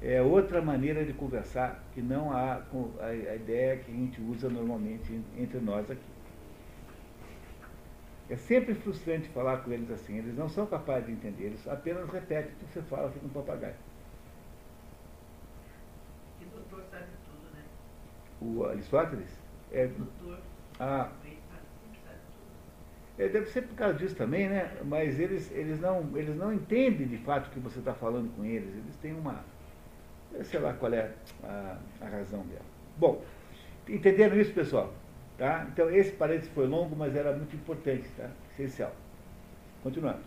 É 0.02 0.20
outra 0.22 0.62
maneira 0.62 1.04
de 1.04 1.12
conversar 1.12 1.82
que 1.92 2.00
não 2.00 2.32
há 2.32 2.62
a, 3.00 3.34
ideia 3.34 3.76
que 3.76 3.90
a 3.90 3.94
gente 3.94 4.20
usa 4.20 4.48
normalmente 4.48 5.20
entre 5.36 5.60
nós 5.60 5.90
aqui. 5.90 6.00
É 8.30 8.36
sempre 8.36 8.74
frustrante 8.74 9.28
falar 9.28 9.58
com 9.58 9.72
eles 9.72 9.90
assim, 9.90 10.16
eles 10.16 10.36
não 10.36 10.48
são 10.48 10.64
capazes 10.64 11.06
de 11.06 11.12
entender, 11.12 11.46
eles 11.46 11.66
apenas 11.68 12.08
repetem 12.08 12.52
o 12.52 12.56
que 12.56 12.72
você 12.72 12.82
fala, 12.82 13.10
fica 13.10 13.26
um 13.26 13.30
papagaio. 13.30 13.74
E 16.40 16.44
o 16.44 16.48
doutor 16.48 16.84
sabe 16.90 17.06
tudo, 17.26 17.52
né? 17.52 17.64
O 18.40 18.64
Aristóteles? 18.64 19.30
É, 19.72 19.86
o 19.86 19.88
doutor. 19.88 20.38
Ah, 20.78 21.10
é, 23.20 23.28
deve 23.28 23.50
ser 23.50 23.62
por 23.62 23.74
causa 23.74 23.98
disso 23.98 24.16
também, 24.16 24.48
né? 24.48 24.72
Mas 24.82 25.20
eles, 25.20 25.52
eles, 25.52 25.78
não, 25.78 26.16
eles 26.16 26.34
não 26.34 26.54
entendem 26.54 27.06
de 27.06 27.18
fato 27.18 27.48
o 27.48 27.50
que 27.50 27.60
você 27.60 27.78
está 27.78 27.92
falando 27.92 28.34
com 28.34 28.46
eles. 28.46 28.74
Eles 28.74 28.96
têm 28.96 29.12
uma. 29.12 29.44
sei 30.42 30.58
lá 30.58 30.72
qual 30.72 30.90
é 30.94 31.12
a, 31.44 31.76
a 32.00 32.08
razão 32.08 32.40
dela. 32.46 32.64
Bom, 32.96 33.22
entenderam 33.86 34.40
isso, 34.40 34.54
pessoal? 34.54 34.90
Tá? 35.36 35.66
Então, 35.70 35.90
esse 35.90 36.12
parênteses 36.12 36.50
foi 36.54 36.66
longo, 36.66 36.96
mas 36.96 37.14
era 37.14 37.36
muito 37.36 37.54
importante, 37.54 38.08
tá? 38.16 38.30
Essencial. 38.54 38.94
Continuamos. 39.82 40.22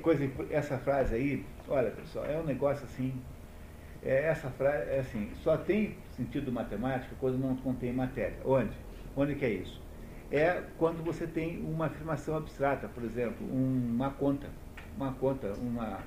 Coisa, 0.00 0.28
essa 0.50 0.78
frase 0.78 1.14
aí, 1.14 1.46
olha 1.68 1.90
pessoal, 1.90 2.26
é 2.26 2.38
um 2.38 2.44
negócio 2.44 2.84
assim, 2.84 3.14
é, 4.02 4.26
essa 4.26 4.48
frase 4.50 4.90
é 4.90 4.98
assim, 5.00 5.30
só 5.42 5.56
tem 5.56 5.96
sentido 6.16 6.50
matemático 6.50 7.14
quando 7.20 7.38
não 7.38 7.56
contém 7.56 7.92
matéria. 7.92 8.36
Onde? 8.44 8.72
Onde 9.16 9.34
que 9.34 9.44
é 9.44 9.50
isso? 9.50 9.80
É 10.30 10.62
quando 10.78 11.04
você 11.04 11.26
tem 11.26 11.58
uma 11.60 11.86
afirmação 11.86 12.36
abstrata, 12.36 12.88
por 12.88 13.02
exemplo, 13.02 13.46
uma 13.46 14.10
conta, 14.10 14.48
uma 14.96 15.12
conta, 15.12 15.52
uma, 15.54 15.98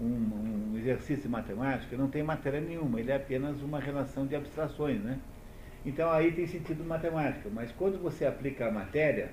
um, 0.00 0.72
um 0.72 0.78
exercício 0.78 1.28
matemático, 1.28 1.96
não 1.96 2.08
tem 2.08 2.22
matéria 2.22 2.60
nenhuma, 2.60 3.00
ele 3.00 3.10
é 3.10 3.16
apenas 3.16 3.60
uma 3.62 3.80
relação 3.80 4.26
de 4.26 4.36
abstrações, 4.36 5.00
né? 5.02 5.18
Então 5.84 6.10
aí 6.10 6.32
tem 6.32 6.46
sentido 6.46 6.84
matemático, 6.84 7.48
mas 7.52 7.70
quando 7.72 8.00
você 8.02 8.24
aplica 8.26 8.66
a 8.66 8.70
matéria, 8.70 9.30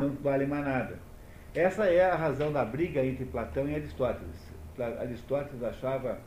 não 0.00 0.10
vale 0.10 0.46
mais 0.46 0.64
nada. 0.64 1.11
Essa 1.54 1.84
é 1.84 2.10
a 2.10 2.16
razão 2.16 2.50
da 2.50 2.64
briga 2.64 3.04
entre 3.04 3.26
Platão 3.26 3.68
e 3.68 3.74
Aristóteles. 3.74 4.50
Aristóteles 4.98 5.62
achava, 5.62 6.18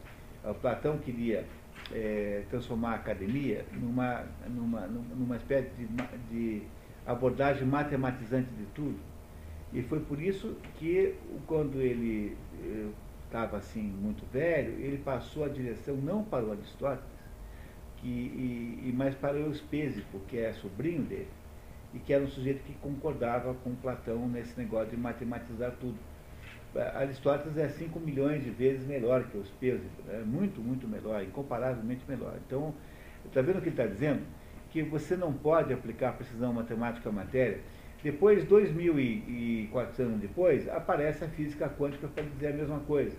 Platão 0.61 0.99
queria 0.99 1.43
é, 1.91 2.43
transformar 2.51 2.91
a 2.91 2.95
academia 2.95 3.65
numa, 3.73 4.23
numa, 4.47 4.81
numa 4.81 5.35
espécie 5.35 5.71
de, 5.79 5.87
de 6.29 6.61
abordagem 7.07 7.65
matematizante 7.65 8.51
de 8.51 8.65
tudo. 8.75 8.99
E 9.73 9.81
foi 9.81 9.99
por 9.99 10.21
isso 10.21 10.55
que, 10.77 11.15
quando 11.47 11.81
ele 11.81 12.37
estava 13.25 13.57
assim 13.57 13.81
muito 13.81 14.23
velho, 14.31 14.73
ele 14.73 14.99
passou 14.99 15.43
a 15.43 15.49
direção 15.49 15.95
não 15.95 16.23
para 16.23 16.45
o 16.45 16.51
Aristóteles, 16.51 17.03
que, 17.97 18.07
e, 18.07 18.89
e 18.89 18.93
mais 18.93 19.15
para 19.15 19.33
o 19.33 19.39
Euspésico, 19.39 20.19
que 20.27 20.37
é 20.37 20.53
sobrinho 20.53 21.01
dele 21.01 21.27
e 21.95 21.99
que 21.99 22.13
era 22.13 22.23
um 22.23 22.27
sujeito 22.27 22.61
que 22.63 22.73
concordava 22.73 23.53
com 23.63 23.73
Platão 23.75 24.27
nesse 24.27 24.59
negócio 24.59 24.89
de 24.89 24.97
matematizar 24.97 25.71
tudo. 25.79 25.97
Aristóteles 26.93 27.57
é 27.57 27.69
5 27.69 27.97
milhões 28.01 28.43
de 28.43 28.49
vezes 28.49 28.85
melhor 28.85 29.23
que 29.23 29.37
os 29.37 29.49
pesos, 29.51 29.87
é 30.09 30.19
muito, 30.19 30.59
muito 30.59 30.85
melhor, 30.85 31.23
incomparavelmente 31.23 32.03
melhor. 32.05 32.37
Então, 32.45 32.73
está 33.25 33.41
vendo 33.41 33.59
o 33.59 33.61
que 33.61 33.69
ele 33.69 33.79
está 33.79 33.87
dizendo? 33.87 34.23
Que 34.71 34.83
você 34.83 35.15
não 35.15 35.31
pode 35.31 35.73
aplicar 35.73 36.11
precisão 36.17 36.51
matemática 36.51 37.07
à 37.07 37.11
matéria. 37.13 37.59
Depois, 38.03 38.43
2.400 38.45 39.99
anos 39.99 40.19
depois, 40.19 40.67
aparece 40.67 41.23
a 41.23 41.29
física 41.29 41.69
quântica 41.69 42.09
para 42.09 42.25
dizer 42.25 42.47
a 42.47 42.53
mesma 42.53 42.79
coisa 42.81 43.15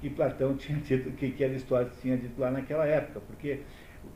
que 0.00 0.10
Platão 0.10 0.54
tinha 0.58 0.78
dito, 0.80 1.10
que, 1.12 1.30
que 1.30 1.44
Aristóteles 1.44 2.00
tinha 2.00 2.16
dito 2.16 2.40
lá 2.40 2.50
naquela 2.50 2.86
época, 2.86 3.20
porque 3.20 3.60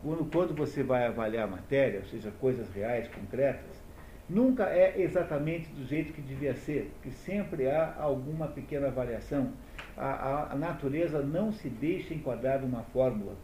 quando, 0.02 0.54
você 0.54 0.82
vai 0.82 1.06
avaliar 1.06 1.44
a 1.44 1.50
matéria, 1.50 2.00
ou 2.00 2.06
seja, 2.06 2.30
coisas 2.40 2.68
reais, 2.74 3.08
concretas, 3.08 3.82
Nunca 4.28 4.64
é 4.64 4.94
exatamente 4.98 5.68
do 5.72 5.84
jeito 5.84 6.12
que 6.12 6.22
devia 6.22 6.54
ser, 6.54 6.90
que 7.02 7.10
sempre 7.10 7.68
há 7.68 7.94
alguma 7.98 8.46
pequena 8.48 8.88
variação. 8.88 9.52
A, 9.94 10.06
a, 10.06 10.52
a 10.52 10.56
natureza 10.56 11.20
não 11.20 11.52
se 11.52 11.68
deixa 11.68 12.14
enquadrar 12.14 12.60
numa 12.60 12.82
fórmula. 12.82 13.34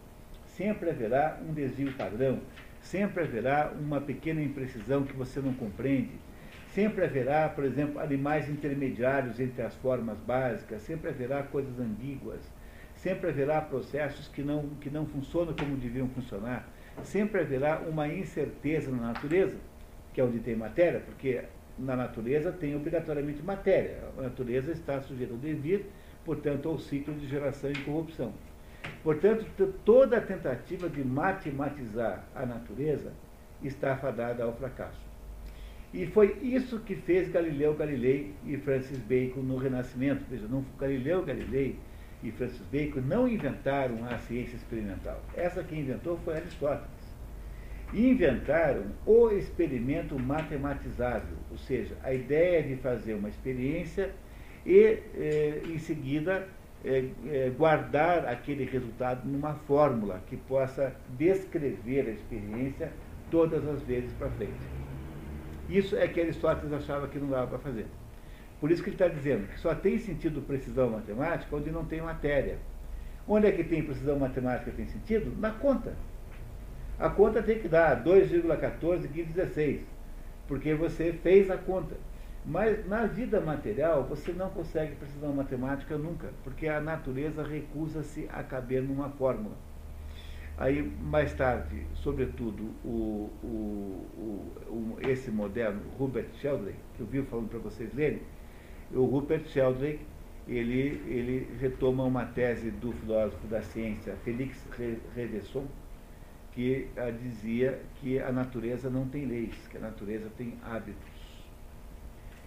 Sempre 0.47 0.89
haverá 0.89 1.39
um 1.47 1.53
desvio 1.53 1.93
padrão, 1.93 2.41
sempre 2.80 3.24
haverá 3.24 3.72
uma 3.78 4.01
pequena 4.01 4.41
imprecisão 4.41 5.05
que 5.05 5.12
você 5.12 5.41
não 5.41 5.53
compreende. 5.53 6.12
Sempre 6.68 7.05
haverá, 7.05 7.49
por 7.49 7.64
exemplo, 7.64 8.01
animais 8.01 8.49
intermediários 8.49 9.39
entre 9.41 9.61
as 9.62 9.74
formas 9.76 10.18
básicas, 10.18 10.80
sempre 10.82 11.11
haverá 11.11 11.43
coisas 11.43 11.78
ambíguas, 11.78 12.41
sempre 12.99 13.30
haverá 13.30 13.61
processos 13.61 14.28
que 14.28 14.42
não, 14.42 14.68
que 14.80 14.90
não 14.90 15.07
funcionam 15.07 15.55
como 15.55 15.76
deviam 15.76 16.09
funcionar, 16.09 16.68
sempre 17.03 17.40
haverá 17.40 17.80
uma 17.80 18.09
incerteza 18.09 18.90
na 18.90 19.09
natureza 19.09 19.57
que 20.12 20.20
é 20.20 20.24
onde 20.24 20.40
tem 20.40 20.57
matéria, 20.57 20.99
porque 20.99 21.44
na 21.78 21.94
natureza 21.94 22.51
tem 22.51 22.74
obrigatoriamente 22.74 23.40
matéria. 23.40 23.99
A 24.18 24.22
natureza 24.22 24.72
está 24.72 25.01
sujeita 25.01 25.32
ao 25.32 25.38
devir, 25.38 25.86
portanto, 26.24 26.68
ao 26.68 26.76
ciclo 26.76 27.14
de 27.14 27.28
geração 27.28 27.70
e 27.70 27.78
corrupção. 27.84 28.32
Portanto, 29.05 29.46
toda 29.84 30.18
a 30.18 30.20
tentativa 30.20 30.88
de 30.88 31.05
matematizar 31.05 32.24
a 32.34 32.44
natureza 32.44 33.12
está 33.62 33.96
fadada 33.96 34.42
ao 34.42 34.53
fracasso. 34.57 35.01
E 35.94 36.05
foi 36.07 36.36
isso 36.42 36.80
que 36.80 36.96
fez 36.96 37.28
Galileu 37.28 37.74
Galilei 37.74 38.34
e 38.44 38.57
Francis 38.57 38.99
Bacon 38.99 39.40
no 39.40 39.57
Renascimento. 39.57 40.24
Veja, 40.28 40.46
não, 40.49 40.64
Galileu 40.78 41.24
Galilei 41.24 41.78
e 42.22 42.30
Francis 42.32 42.60
Bacon 42.72 43.00
não 43.00 43.28
inventaram 43.28 44.04
a 44.04 44.18
ciência 44.18 44.56
experimental. 44.56 45.22
Essa 45.34 45.62
que 45.62 45.76
inventou 45.76 46.18
foi 46.24 46.36
Aristóteles 46.36 46.98
inventaram 47.92 48.84
o 49.06 49.30
experimento 49.30 50.18
matematizável, 50.18 51.36
ou 51.50 51.56
seja, 51.56 51.96
a 52.02 52.12
ideia 52.12 52.62
de 52.62 52.76
fazer 52.76 53.14
uma 53.14 53.28
experiência 53.28 54.10
e, 54.66 54.98
eh, 55.14 55.62
em 55.66 55.78
seguida, 55.78 56.46
eh, 56.84 57.04
eh, 57.26 57.50
guardar 57.56 58.26
aquele 58.26 58.64
resultado 58.64 59.26
numa 59.26 59.54
fórmula 59.54 60.22
que 60.26 60.36
possa 60.36 60.94
descrever 61.16 62.06
a 62.08 62.10
experiência 62.10 62.92
todas 63.30 63.66
as 63.66 63.80
vezes 63.82 64.12
para 64.18 64.28
frente. 64.30 64.52
Isso 65.68 65.96
é 65.96 66.06
que 66.08 66.20
Aristóteles 66.20 66.72
achava 66.72 67.08
que 67.08 67.18
não 67.18 67.28
dava 67.28 67.46
para 67.46 67.58
fazer. 67.58 67.86
Por 68.61 68.70
isso 68.70 68.82
que 68.82 68.90
ele 68.90 68.96
está 68.96 69.09
dizendo 69.09 69.46
que 69.48 69.61
só 69.61 69.74
tem 69.74 69.98
sentido 69.98 70.42
precisão 70.42 70.90
matemática 70.90 71.54
onde 71.54 71.70
não 71.70 71.84
tem 71.84 72.00
matéria. 72.00 72.59
Onde 73.26 73.46
é 73.46 73.52
que 73.52 73.62
tem 73.62 73.82
precisão 73.82 74.18
matemática 74.18 74.70
tem 74.70 74.86
sentido? 74.86 75.34
Na 75.38 75.50
conta 75.50 75.94
a 76.98 77.09
conta 77.09 77.40
tem 77.40 77.61
que 77.61 77.68
dar 77.68 78.02
2,14, 78.02 79.80
porque 80.48 80.74
você 80.74 81.12
fez 81.12 81.48
a 81.48 81.56
conta. 81.56 81.96
Mas 82.44 82.84
na 82.88 83.06
vida 83.06 83.40
material 83.40 84.02
você 84.02 84.32
não 84.32 84.50
consegue 84.50 84.96
precisão 84.96 85.32
matemática 85.32 85.96
nunca, 85.96 86.30
porque 86.42 86.66
a 86.66 86.80
natureza 86.80 87.44
recusa-se 87.44 88.28
a 88.32 88.42
caber 88.42 88.82
numa 88.82 89.11
fórmula. 89.11 89.54
Aí, 90.56 90.82
mais 90.82 91.32
tarde, 91.34 91.86
sobretudo, 91.94 92.64
o, 92.84 93.30
o, 93.44 93.46
o, 94.66 94.96
esse 95.06 95.30
moderno, 95.30 95.80
Rupert 95.96 96.34
Sheldrake, 96.40 96.78
que 96.96 97.00
eu 97.00 97.06
vi 97.06 97.22
falando 97.22 97.48
para 97.48 97.61
vocês 97.61 97.94
lerem, 97.94 98.22
o 98.93 99.05
Rupert 99.05 99.47
Sheldrake, 99.49 100.01
ele, 100.47 101.03
ele 101.07 101.47
retoma 101.61 102.05
uma 102.05 102.24
tese 102.24 102.70
do 102.70 102.93
filósofo 102.93 103.47
da 103.49 103.61
ciência 103.61 104.16
Félix 104.24 104.66
Revesson, 105.14 105.66
que 106.53 106.89
ah, 106.97 107.11
dizia 107.11 107.80
que 108.01 108.18
a 108.18 108.32
natureza 108.32 108.89
não 108.89 109.07
tem 109.07 109.26
leis, 109.26 109.55
que 109.70 109.76
a 109.76 109.80
natureza 109.80 110.30
tem 110.36 110.55
hábitos. 110.62 111.18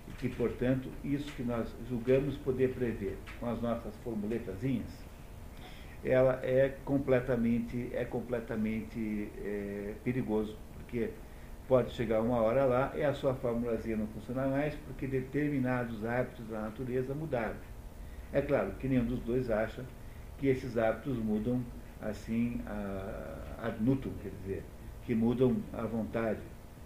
E 0.08 0.12
que, 0.14 0.30
portanto, 0.30 0.89
isso 1.04 1.32
que 1.34 1.44
nós 1.44 1.74
julgamos 1.88 2.36
poder 2.38 2.74
prever 2.74 3.18
com 3.39 3.48
as 3.48 3.62
nossas 3.62 3.96
formuletazinhas, 3.98 4.89
ela 6.04 6.39
é 6.44 6.76
completamente, 6.84 7.92
é 7.94 8.04
completamente 8.04 9.30
é, 9.38 9.94
perigoso, 10.04 10.58
porque 10.74 11.12
pode 11.72 11.93
chegar 11.93 12.19
uma 12.19 12.41
hora 12.41 12.65
lá 12.65 12.91
e 12.97 13.01
a 13.01 13.13
sua 13.13 13.34
formulazinha 13.34 13.95
não 13.95 14.05
funcionar 14.07 14.45
mais 14.49 14.76
porque 14.76 15.07
determinados 15.07 16.03
hábitos 16.03 16.45
da 16.49 16.63
natureza 16.63 17.13
mudaram. 17.13 17.55
É 18.34 18.41
claro 18.41 18.72
que 18.72 18.89
nenhum 18.89 19.05
dos 19.05 19.22
dois 19.22 19.49
acha 19.49 19.86
que 20.38 20.47
esses 20.47 20.78
hábitos 20.78 21.17
mudam 21.17 21.63
assim 22.01 22.59
ad 23.57 23.78
nutum, 23.80 24.11
quer 24.22 24.34
dizer, 24.41 24.63
que 25.05 25.15
mudam 25.15 25.63
à 25.72 25.84
vontade. 25.84 26.41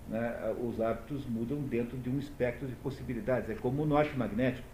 Né? 0.08 0.54
Os 0.62 0.80
hábitos 0.80 1.26
mudam 1.26 1.62
dentro 1.62 1.98
de 1.98 2.08
um 2.08 2.20
espectro 2.20 2.68
de 2.68 2.76
possibilidades. 2.76 3.50
É 3.50 3.56
como 3.56 3.82
o 3.82 3.86
norte 3.88 4.16
magnético. 4.16 4.68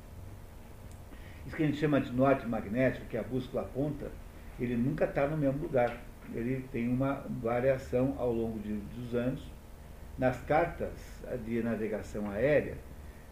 Isso 1.47 1.55
que 1.55 1.63
a 1.63 1.65
gente 1.67 1.77
chama 1.77 2.01
de 2.01 2.11
norte 2.11 2.45
magnético, 2.45 3.05
que 3.05 3.15
a 3.15 3.23
bússola 3.23 3.61
aponta, 3.61 4.11
ele 4.59 4.75
nunca 4.75 5.05
está 5.05 5.25
no 5.25 5.37
mesmo 5.37 5.61
lugar. 5.61 5.95
Ele 6.33 6.65
tem 6.69 6.89
uma 6.89 7.25
variação 7.41 8.13
ao 8.17 8.33
longo 8.33 8.59
de, 8.59 8.73
dos 8.73 9.15
anos. 9.15 9.50
Nas 10.21 10.39
cartas 10.41 10.91
de 11.47 11.63
navegação 11.63 12.29
aérea, 12.29 12.77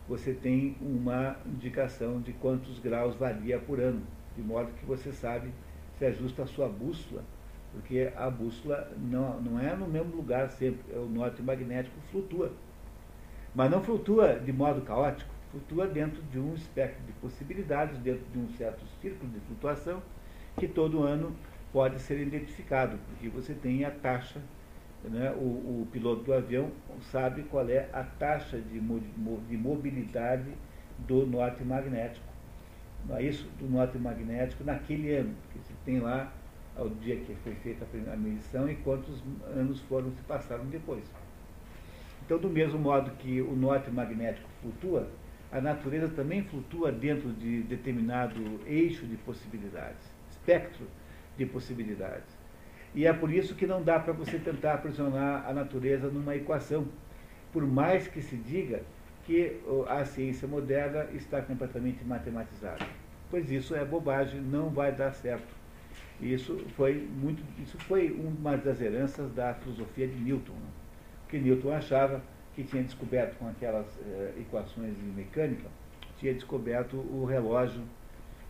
você 0.07 0.33
tem 0.33 0.75
uma 0.81 1.37
indicação 1.45 2.19
de 2.19 2.33
quantos 2.33 2.79
graus 2.79 3.13
varia 3.13 3.59
por 3.59 3.79
ano, 3.79 4.01
de 4.35 4.41
modo 4.41 4.71
que 4.71 4.83
você 4.87 5.11
sabe 5.11 5.51
se 5.99 6.05
ajusta 6.05 6.41
a 6.41 6.47
sua 6.47 6.67
bússola, 6.67 7.23
porque 7.71 8.11
a 8.15 8.27
bússola 8.27 8.91
não, 8.97 9.39
não 9.39 9.59
é 9.59 9.75
no 9.75 9.87
mesmo 9.87 10.15
lugar 10.15 10.49
sempre, 10.49 10.81
é 10.91 10.97
o 10.97 11.05
norte 11.05 11.43
magnético 11.43 11.95
flutua. 12.09 12.51
Mas 13.53 13.69
não 13.69 13.83
flutua 13.83 14.39
de 14.39 14.51
modo 14.51 14.81
caótico, 14.81 15.29
flutua 15.51 15.85
dentro 15.85 16.23
de 16.23 16.39
um 16.39 16.55
espectro 16.55 17.05
de 17.05 17.13
possibilidades, 17.21 17.99
dentro 17.99 18.25
de 18.33 18.39
um 18.39 18.49
certo 18.57 18.83
círculo 18.99 19.31
de 19.31 19.39
flutuação, 19.41 20.01
que 20.57 20.67
todo 20.67 21.03
ano 21.03 21.35
pode 21.71 21.99
ser 21.99 22.19
identificado, 22.19 22.97
porque 23.09 23.29
você 23.29 23.53
tem 23.53 23.85
a 23.85 23.91
taxa, 23.91 24.41
né, 25.03 25.31
o, 25.31 25.81
o 25.81 25.87
piloto 25.91 26.23
do 26.23 26.33
avião 26.33 26.71
sabe 27.11 27.43
qual 27.43 27.67
é 27.69 27.89
a 27.93 28.03
taxa 28.03 28.57
de, 28.57 28.79
de 28.79 29.57
mobilidade 29.57 30.51
do 31.07 31.25
norte 31.25 31.63
magnético 31.63 32.29
não 33.07 33.17
é 33.17 33.23
isso, 33.23 33.47
do 33.59 33.69
norte 33.69 33.97
magnético 33.97 34.63
naquele 34.63 35.13
ano, 35.15 35.33
porque 35.43 35.59
você 35.59 35.73
tem 35.85 35.99
lá 35.99 36.31
ao 36.75 36.89
dia 36.89 37.17
que 37.17 37.35
foi 37.43 37.53
feita 37.55 37.85
a 38.11 38.15
medição 38.15 38.69
e 38.69 38.75
quantos 38.75 39.21
anos 39.55 39.79
foram 39.81 40.11
se 40.11 40.21
passaram 40.23 40.65
depois. 40.65 41.03
Então, 42.25 42.37
do 42.37 42.49
mesmo 42.49 42.77
modo 42.77 43.11
que 43.11 43.41
o 43.41 43.55
norte 43.55 43.89
magnético 43.89 44.47
flutua, 44.61 45.09
a 45.51 45.59
natureza 45.59 46.09
também 46.09 46.43
flutua 46.43 46.91
dentro 46.91 47.31
de 47.33 47.63
determinado 47.63 48.39
eixo 48.67 49.05
de 49.05 49.17
possibilidades, 49.17 50.05
espectro 50.29 50.85
de 51.37 51.45
possibilidades. 51.45 52.38
E 52.93 53.05
é 53.05 53.13
por 53.13 53.31
isso 53.31 53.55
que 53.55 53.67
não 53.67 53.83
dá 53.83 53.99
para 53.99 54.13
você 54.13 54.39
tentar 54.39 54.73
aprisionar 54.73 55.47
a 55.47 55.53
natureza 55.53 56.09
numa 56.09 56.35
equação. 56.35 56.87
Por 57.51 57.65
mais 57.65 58.07
que 58.07 58.21
se 58.21 58.35
diga 58.35 58.81
que 59.25 59.59
a 59.87 60.03
ciência 60.05 60.47
moderna 60.47 61.07
está 61.13 61.41
completamente 61.41 62.03
matematizada. 62.03 62.85
Pois 63.29 63.51
isso 63.51 63.75
é 63.75 63.85
bobagem, 63.85 64.41
não 64.41 64.69
vai 64.69 64.91
dar 64.91 65.11
certo. 65.13 65.59
Isso 66.19 66.57
foi 66.75 66.95
muito, 66.95 67.43
isso 67.61 67.77
foi 67.77 68.11
uma 68.11 68.57
das 68.57 68.81
heranças 68.81 69.31
da 69.33 69.53
filosofia 69.53 70.07
de 70.07 70.15
Newton, 70.15 70.53
né? 70.53 70.69
que 71.29 71.37
Newton 71.37 71.71
achava 71.71 72.21
que 72.55 72.63
tinha 72.63 72.83
descoberto 72.83 73.37
com 73.37 73.47
aquelas 73.47 73.85
eh, 74.01 74.33
equações 74.39 74.93
de 74.97 75.03
mecânica, 75.03 75.69
tinha 76.17 76.33
descoberto 76.33 76.97
o 76.97 77.23
relógio 77.23 77.81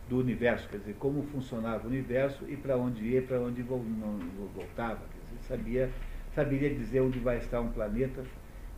do 0.10 0.18
universo, 0.18 0.68
quer 0.68 0.78
dizer, 0.80 0.95
como 0.97 1.22
funcionava 1.24 1.86
o 1.86 1.89
universo 1.89 2.43
e 2.47 2.57
para 2.57 2.76
onde 2.76 3.05
ia, 3.05 3.22
para 3.22 3.39
onde 3.39 3.62
voltava. 3.62 4.99
Quer 4.99 5.36
dizer, 5.36 5.47
sabia, 5.47 5.89
saberia 6.34 6.74
dizer 6.74 7.01
onde 7.01 7.20
vai 7.20 7.38
estar 7.38 7.62
um 7.62 7.70
planeta 7.70 8.24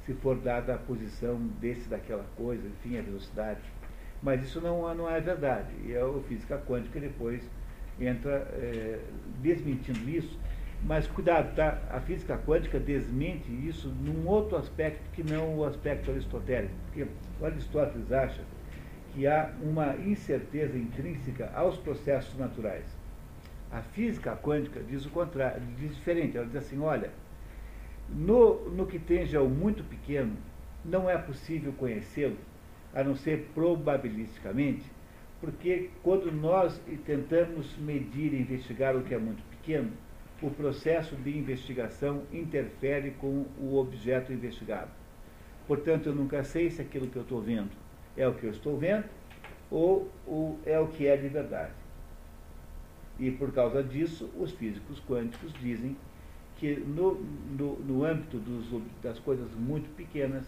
se 0.06 0.14
for 0.14 0.36
dada 0.38 0.76
a 0.76 0.78
posição 0.78 1.38
desse, 1.60 1.88
daquela 1.88 2.26
coisa, 2.36 2.68
enfim, 2.68 2.98
a 2.98 3.02
velocidade. 3.02 3.62
Mas 4.22 4.44
isso 4.44 4.60
não, 4.60 4.94
não 4.94 5.10
é 5.10 5.22
verdade. 5.22 5.70
E 5.86 5.96
a 5.96 6.06
física 6.28 6.58
quântica 6.68 7.00
depois 7.00 7.42
entra 8.00 8.48
é, 8.54 9.00
desmentindo 9.42 10.10
isso. 10.10 10.38
Mas 10.84 11.08
cuidado, 11.08 11.56
tá? 11.56 11.80
A 11.92 12.02
física 12.02 12.38
quântica 12.46 12.80
desmente 12.80 13.50
isso 13.68 13.88
num 14.04 14.28
outro 14.28 14.58
aspecto 14.58 15.02
que 15.14 15.24
não 15.24 15.60
o 15.60 15.64
aspecto 15.64 16.12
aristotélico. 16.12 16.74
Porque 16.86 17.08
o 17.40 17.46
Aristóteles 17.46 18.12
acha 18.12 18.42
que 19.14 19.28
há 19.28 19.52
uma 19.62 19.96
incerteza 19.98 20.78
intrínseca 20.78 21.52
aos 21.54 21.78
processos 21.78 22.38
naturais. 22.38 22.86
A 23.72 23.82
física 23.82 24.36
quântica 24.36 24.82
diz 24.82 25.06
o 25.06 25.10
contrário, 25.10 25.62
diz 25.78 25.96
diferente. 25.96 26.38
Ela 26.38 26.46
diz 26.46 26.56
assim, 26.56 26.80
olha, 26.80 27.12
no, 28.10 28.70
no 28.70 28.86
que 28.86 29.00
tende 29.00 29.36
ao 29.36 29.48
muito 29.48 29.84
pequeno, 29.84 30.36
não 30.84 31.10
é 31.10 31.18
possível 31.18 31.72
conhecê-lo, 31.74 32.38
a 32.94 33.04
não 33.04 33.16
ser 33.16 33.50
probabilisticamente, 33.54 34.84
porque 35.40 35.90
quando 36.04 36.32
nós 36.32 36.80
tentamos 37.06 37.78
medir 37.78 38.34
e 38.34 38.42
investigar 38.42 38.96
o 38.96 39.04
que 39.04 39.14
é 39.14 39.18
muito 39.18 39.44
pequeno, 39.50 39.92
o 40.42 40.50
processo 40.50 41.16
de 41.16 41.38
investigação 41.38 42.24
interfere 42.32 43.12
com 43.12 43.46
o 43.60 43.78
objeto 43.78 44.34
investigado. 44.34 44.90
Portanto, 45.68 46.08
eu 46.08 46.16
nunca 46.16 46.44
sei 46.44 46.70
se 46.70 46.82
aquilo 46.82 47.08
que 47.08 47.16
eu 47.16 47.22
estou 47.22 47.42
vendo 47.42 47.81
é 48.18 48.28
o 48.28 48.34
que 48.34 48.46
eu 48.46 48.52
estou 48.52 48.78
vendo 48.78 49.06
ou, 49.70 50.12
ou 50.28 50.60
é 50.66 50.80
o 50.80 50.88
que 50.88 51.08
é 51.08 51.16
de 51.16 51.28
verdade. 51.30 51.72
E 53.20 53.32
por 53.32 53.52
causa 53.54 53.82
disso, 53.84 54.30
os 54.38 54.52
físicos 54.52 55.00
quânticos 55.08 55.54
dizem 55.54 55.96
que 56.58 56.76
no, 56.76 57.16
no, 57.58 57.80
no 57.80 58.04
âmbito 58.04 58.38
dos, 58.38 58.82
das 59.02 59.18
coisas 59.20 59.54
muito 59.56 59.90
pequenas, 59.96 60.46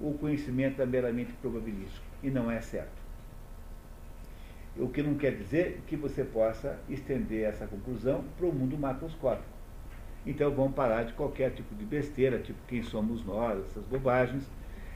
o 0.00 0.14
conhecimento 0.14 0.80
é 0.82 0.86
meramente 0.86 1.32
probabilístico 1.34 2.04
e 2.22 2.30
não 2.30 2.50
é 2.50 2.60
certo. 2.60 3.04
O 4.76 4.88
que 4.88 5.02
não 5.02 5.14
quer 5.14 5.36
dizer 5.36 5.80
que 5.86 5.94
você 5.94 6.24
possa 6.24 6.78
estender 6.88 7.44
essa 7.44 7.66
conclusão 7.66 8.24
para 8.36 8.46
o 8.46 8.52
mundo 8.52 8.76
macroscópico. 8.76 9.54
Então 10.26 10.50
vamos 10.50 10.74
parar 10.74 11.04
de 11.04 11.12
qualquer 11.12 11.52
tipo 11.52 11.74
de 11.74 11.84
besteira, 11.84 12.38
tipo 12.38 12.58
quem 12.66 12.82
somos 12.82 13.24
nós, 13.24 13.64
essas 13.66 13.84
bobagens, 13.84 14.50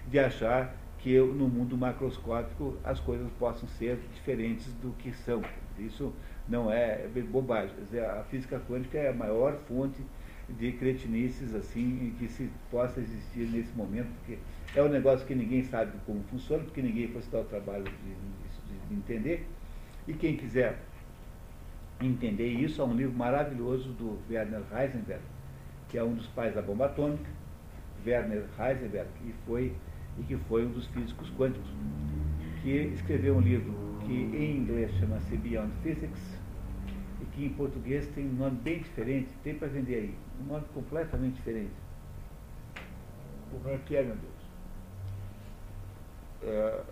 de 0.08 0.18
achar 0.18 0.74
que 0.98 1.18
no 1.18 1.48
mundo 1.48 1.76
macroscópico 1.76 2.76
as 2.84 2.98
coisas 3.00 3.28
possam 3.38 3.68
ser 3.68 3.98
diferentes 4.14 4.72
do 4.74 4.92
que 4.98 5.12
são. 5.12 5.42
Isso 5.78 6.12
não 6.48 6.72
é 6.72 7.06
bobagem. 7.30 7.74
A 8.18 8.24
física 8.24 8.60
quântica 8.68 8.98
é 8.98 9.10
a 9.10 9.14
maior 9.14 9.56
fonte 9.68 10.00
de 10.48 10.72
cretinices 10.72 11.54
assim 11.54 12.14
que 12.18 12.26
se 12.26 12.50
possa 12.70 13.00
existir 13.00 13.48
nesse 13.48 13.72
momento, 13.76 14.08
porque 14.18 14.38
é 14.74 14.82
um 14.82 14.88
negócio 14.88 15.26
que 15.26 15.34
ninguém 15.34 15.62
sabe 15.64 15.92
como 16.06 16.22
funciona, 16.24 16.64
porque 16.64 16.82
ninguém 16.82 17.08
foi 17.08 17.22
se 17.22 17.30
dar 17.30 17.40
o 17.40 17.44
trabalho 17.44 17.84
de, 17.84 17.90
de, 17.90 18.88
de 18.88 18.94
entender. 18.94 19.46
E 20.06 20.14
quem 20.14 20.36
quiser 20.36 20.78
entender 22.00 22.48
isso, 22.48 22.80
há 22.80 22.84
um 22.84 22.94
livro 22.94 23.16
maravilhoso 23.16 23.90
do 23.90 24.18
Werner 24.30 24.62
Heisenberg, 24.72 25.22
que 25.88 25.98
é 25.98 26.04
um 26.04 26.14
dos 26.14 26.26
pais 26.28 26.54
da 26.54 26.62
bomba 26.62 26.86
atômica, 26.86 27.28
Werner 28.06 28.44
Heisenberg, 28.58 29.08
e, 29.24 29.34
foi, 29.46 29.74
e 30.18 30.22
que 30.24 30.36
foi 30.48 30.66
um 30.66 30.70
dos 30.70 30.86
físicos 30.88 31.30
quânticos, 31.36 31.70
que 32.62 32.70
escreveu 32.94 33.36
um 33.36 33.40
livro 33.40 33.72
que 34.06 34.12
em 34.12 34.56
inglês 34.58 34.90
chama-se 34.98 35.36
Beyond 35.36 35.72
Physics, 35.82 36.38
e 37.20 37.24
que 37.26 37.44
em 37.46 37.50
português 37.50 38.06
tem 38.14 38.26
um 38.26 38.34
nome 38.34 38.56
bem 38.62 38.78
diferente, 38.78 39.28
tem 39.42 39.54
para 39.54 39.68
vender 39.68 39.94
aí, 39.94 40.14
um 40.40 40.52
nome 40.52 40.64
completamente 40.72 41.34
diferente. 41.34 41.72
Como 43.50 43.68
é 43.68 43.78
que 43.78 43.96
é, 43.96 44.02
meu 44.02 44.16
Deus? 44.16 44.38
É, 46.42 46.82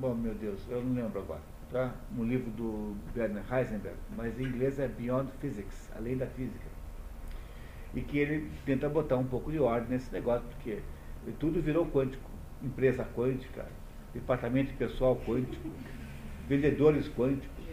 bom, 0.00 0.14
meu 0.14 0.34
Deus, 0.34 0.60
eu 0.68 0.82
não 0.82 0.94
lembro 0.94 1.20
agora. 1.20 1.40
Tá? 1.70 1.92
Um 2.16 2.24
livro 2.24 2.50
do 2.52 2.96
Werner 3.16 3.42
Heisenberg, 3.52 3.96
mas 4.16 4.38
em 4.38 4.44
inglês 4.44 4.78
é 4.78 4.86
Beyond 4.86 5.30
Physics, 5.40 5.90
além 5.96 6.16
da 6.16 6.26
física. 6.26 6.66
E 7.94 8.00
que 8.00 8.18
ele 8.18 8.50
tenta 8.64 8.88
botar 8.88 9.16
um 9.16 9.24
pouco 9.24 9.50
de 9.50 9.58
ordem 9.58 9.90
nesse 9.90 10.12
negócio, 10.12 10.46
porque 10.50 10.80
tudo 11.38 11.60
virou 11.60 11.86
quântico. 11.86 12.30
Empresa 12.64 13.06
quântica, 13.14 13.66
departamento 14.14 14.70
de 14.70 14.76
pessoal 14.76 15.16
quântico, 15.26 15.68
vendedores 16.48 17.08
quânticos. 17.08 17.64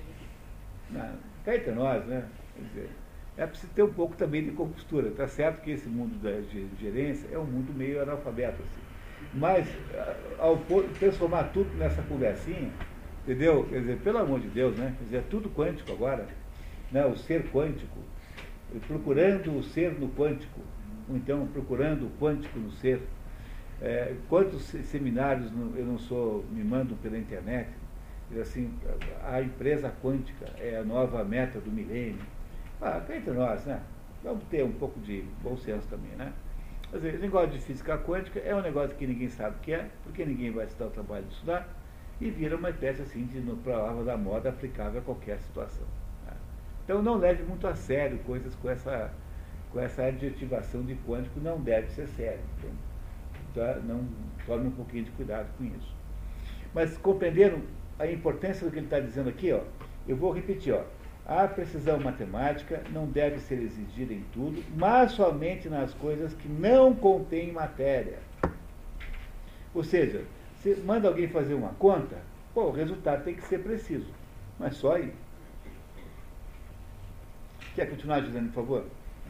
Cá 1.46 1.56
entre 1.56 1.72
nós, 1.72 2.06
né? 2.06 2.28
Quer 2.56 2.64
dizer, 2.64 2.90
é 3.38 3.48
preciso 3.48 3.72
ter 3.74 3.84
um 3.84 3.94
pouco 3.94 4.16
também 4.16 4.44
de 4.44 4.52
compostura. 4.52 5.08
Está 5.08 5.28
certo 5.28 5.62
que 5.62 5.72
esse 5.72 5.88
mundo 5.88 6.22
da 6.22 6.42
gerência 6.80 7.30
é 7.32 7.40
um 7.40 7.46
mundo 7.46 7.74
meio 7.74 8.02
analfabeto. 8.02 8.62
Assim. 8.62 8.82
Mas, 9.34 9.68
ao 10.38 10.58
transformar 11.00 11.46
tudo 11.46 11.74
nessa 11.78 12.02
conversinha, 12.02 12.70
entendeu? 13.24 13.66
Quer 13.70 13.80
dizer, 13.80 13.98
pelo 14.00 14.18
amor 14.18 14.42
de 14.42 14.50
Deus, 14.50 14.78
né? 14.78 14.94
Quer 14.98 15.04
dizer, 15.06 15.18
é 15.18 15.24
tudo 15.30 15.50
quântico 15.50 15.92
agora. 15.92 16.28
Né? 16.92 17.06
O 17.06 17.16
ser 17.16 17.50
quântico, 17.50 17.98
procurando 18.88 19.58
o 19.58 19.64
ser 19.64 19.98
no 19.98 20.10
quântico, 20.10 20.60
ou 21.08 21.16
então 21.16 21.48
procurando 21.48 22.08
o 22.08 22.12
quântico 22.20 22.60
no 22.60 22.72
ser. 22.74 23.02
É, 23.82 24.16
quantos 24.30 24.62
seminários 24.64 25.52
eu 25.76 25.86
não 25.86 25.98
sou, 25.98 26.46
me 26.52 26.64
mandam 26.64 26.96
pela 26.98 27.18
internet, 27.18 27.70
assim, 28.40 28.72
a 29.24 29.42
empresa 29.42 29.92
quântica 30.02 30.46
é 30.60 30.78
a 30.78 30.84
nova 30.84 31.24
meta 31.24 31.60
do 31.60 31.72
milênio. 31.72 32.22
Ah, 32.80 33.02
cá 33.06 33.16
entre 33.16 33.32
nós, 33.32 33.66
né? 33.66 33.82
Vamos 34.24 34.44
ter 34.46 34.64
um 34.64 34.72
pouco 34.72 35.00
de 35.00 35.24
bom 35.42 35.58
senso 35.58 35.88
também, 35.88 36.12
né? 36.12 36.32
Dizer, 36.94 37.16
o 37.16 37.20
negócio 37.20 37.52
de 37.52 37.60
física 37.60 37.98
quântica 37.98 38.40
é 38.40 38.56
um 38.56 38.62
negócio 38.62 38.96
que 38.96 39.08
ninguém 39.08 39.30
sabe 39.30 39.56
o 39.56 39.60
que 39.60 39.74
é, 39.74 39.90
porque 40.04 40.26
ninguém 40.26 40.52
vai 40.52 40.68
se 40.68 40.78
dar 40.78 40.88
o 40.88 40.90
trabalho 40.92 41.26
de 41.26 41.34
estudar, 41.34 41.68
e 42.20 42.30
vira 42.30 42.56
uma 42.56 42.70
espécie 42.70 43.02
assim 43.02 43.26
de 43.26 43.42
palavra 43.64 44.04
da 44.04 44.16
moda 44.16 44.50
aplicável 44.50 45.02
a 45.02 45.04
qualquer 45.04 45.40
situação. 45.40 45.86
Né? 46.28 46.34
Então 46.84 47.02
não 47.02 47.18
leve 47.18 47.44
muito 47.44 47.66
a 47.66 47.74
sério 47.74 48.20
coisas 48.20 48.54
com 48.56 48.70
essa, 48.70 49.12
com 49.72 49.80
essa 49.80 50.04
adjetivação 50.04 50.84
de 50.84 50.96
quântico, 51.08 51.40
não 51.40 51.60
deve 51.60 51.90
ser 51.90 52.08
sério. 52.10 52.42
Então, 52.60 52.70
tá? 53.54 53.80
não 53.84 54.06
tome 54.46 54.68
um 54.68 54.72
pouquinho 54.72 55.06
de 55.06 55.12
cuidado 55.12 55.48
com 55.58 55.66
isso. 55.66 55.96
Mas 56.74 56.98
compreenderam 56.98 57.62
a 58.00 58.08
importância 58.08 58.66
do 58.66 58.72
que 58.72 58.80
ele 58.80 58.86
está 58.86 59.00
dizendo 59.00 59.30
aqui, 59.30 59.52
ó, 59.52 59.62
eu 60.08 60.16
vou 60.16 60.32
repetir, 60.32 60.74
ó. 60.74 60.84
A 61.26 61.48
precisão 61.48 62.00
matemática 62.00 62.82
não 62.92 63.06
deve 63.06 63.40
ser 63.40 63.62
exigida 63.62 64.14
em 64.14 64.24
tudo, 64.34 64.64
mas 64.76 65.12
somente 65.12 65.70
nas 65.70 65.94
coisas 65.94 66.34
que 66.34 66.48
não 66.48 66.94
contêm 66.96 67.52
matéria. 67.52 68.18
Ou 69.74 69.84
seja, 69.84 70.26
se 70.62 70.76
manda 70.82 71.08
alguém 71.08 71.28
fazer 71.28 71.54
uma 71.54 71.70
conta, 71.70 72.18
pô, 72.54 72.66
o 72.66 72.72
resultado 72.72 73.24
tem 73.24 73.36
que 73.36 73.44
ser 73.44 73.60
preciso. 73.60 74.08
Mas 74.60 74.76
só 74.76 74.96
aí. 74.96 75.14
Quer 77.74 77.90
continuar 77.90 78.20
dizendo, 78.20 78.52
por 78.52 78.64
favor? 78.64 78.86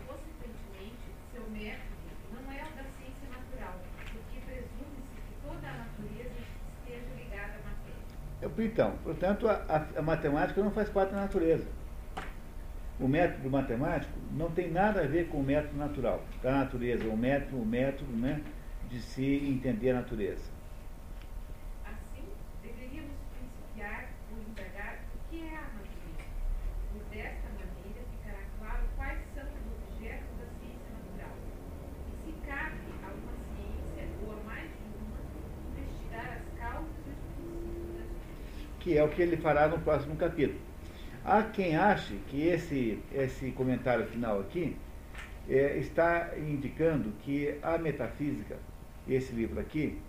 Consequentemente, 0.07 0.97
seu 1.32 1.43
método 1.51 1.93
não 2.34 2.51
é 2.51 2.63
o 2.63 2.76
da 2.76 2.84
ciência 2.97 3.30
natural, 3.30 3.76
porque 4.11 4.39
presume-se 4.45 5.22
que 5.22 5.47
toda 5.47 5.67
a 5.67 5.78
natureza 5.78 6.41
esteja 6.82 7.13
ligada 7.15 7.53
à 7.53 7.69
matéria. 7.69 8.01
Então, 8.42 8.96
portanto, 9.04 9.48
a, 9.48 9.88
a, 9.96 10.02
matemática 10.02 10.64
não 10.64 10.72
faz 10.72 10.89
parte 10.89 11.12
da 11.12 11.22
natureza. 11.22 11.68
O 13.00 13.08
método 13.08 13.50
matemático 13.50 14.14
não 14.32 14.50
tem 14.50 14.72
nada 14.72 15.02
a 15.02 15.08
ver 15.08 15.28
com 15.28 15.39
o 15.39 15.44
método 15.44 15.78
natural, 15.78 16.24
da 16.42 16.52
natureza, 16.52 17.08
o 17.08 17.16
método, 17.16 17.62
o 17.62 17.66
método 17.66 18.12
né, 18.12 18.42
de 18.89 19.00
se 19.00 19.24
entender 19.24 19.92
a 19.92 19.96
natureza. 19.96 20.52
Assim, 21.86 22.26
deveríamos 22.62 23.14
principiar 23.38 24.10
por 24.30 24.38
indagar 24.38 25.00
o 25.16 25.30
que 25.30 25.42
é 25.42 25.56
a 25.56 25.62
natureza. 25.62 25.92
Por 26.92 27.04
desta 27.10 27.48
maneira 27.56 28.02
ficará 28.12 28.44
claro 28.60 28.84
quais 28.98 29.20
são 29.34 29.46
os 29.46 29.96
objetos 29.96 30.30
da 30.38 30.46
ciência 30.60 30.92
natural. 30.92 31.36
E 32.08 32.26
se 32.26 32.32
cabe 32.46 32.78
a 33.02 33.08
uma 33.08 33.36
ciência, 33.56 34.04
ou 34.26 34.34
a 34.34 34.44
mais 34.44 34.70
de 34.70 34.84
uma, 35.00 35.20
investigar 35.72 36.38
as 36.38 36.60
causas 36.60 36.92
e 37.06 37.10
os 37.10 37.22
princípios 37.34 37.96
das 37.96 38.12
coisas. 38.12 38.71
Que 38.82 38.98
é 38.98 39.04
o 39.04 39.10
que 39.10 39.22
ele 39.22 39.38
fará 39.38 39.68
no 39.68 39.80
próximo 39.80 40.16
capítulo. 40.16 40.60
Há 41.24 41.44
quem 41.44 41.76
ache 41.76 42.16
que 42.28 42.48
esse, 42.48 43.00
esse 43.14 43.52
comentário 43.52 44.06
final 44.08 44.40
aqui 44.40 44.76
é, 45.48 45.78
está 45.78 46.32
indicando 46.38 47.12
que 47.24 47.56
a 47.62 47.78
metafísica, 47.78 48.58
esse 49.08 49.32
livro 49.34 49.60
aqui, 49.60 50.00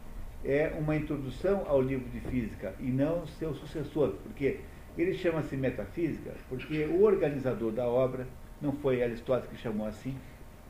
é 0.44 0.72
uma 0.78 0.96
introdução 0.96 1.64
ao 1.68 1.80
livro 1.80 2.08
de 2.08 2.20
física 2.20 2.74
e 2.80 2.86
não 2.86 3.26
seu 3.26 3.54
sucessor, 3.54 4.14
porque 4.22 4.60
ele 4.96 5.14
chama-se 5.14 5.56
metafísica 5.56 6.32
porque 6.48 6.84
o 6.84 7.02
organizador 7.02 7.72
da 7.72 7.86
obra 7.86 8.26
não 8.60 8.72
foi 8.72 9.02
Aristóteles 9.02 9.50
que 9.50 9.62
chamou 9.62 9.86
assim, 9.86 10.16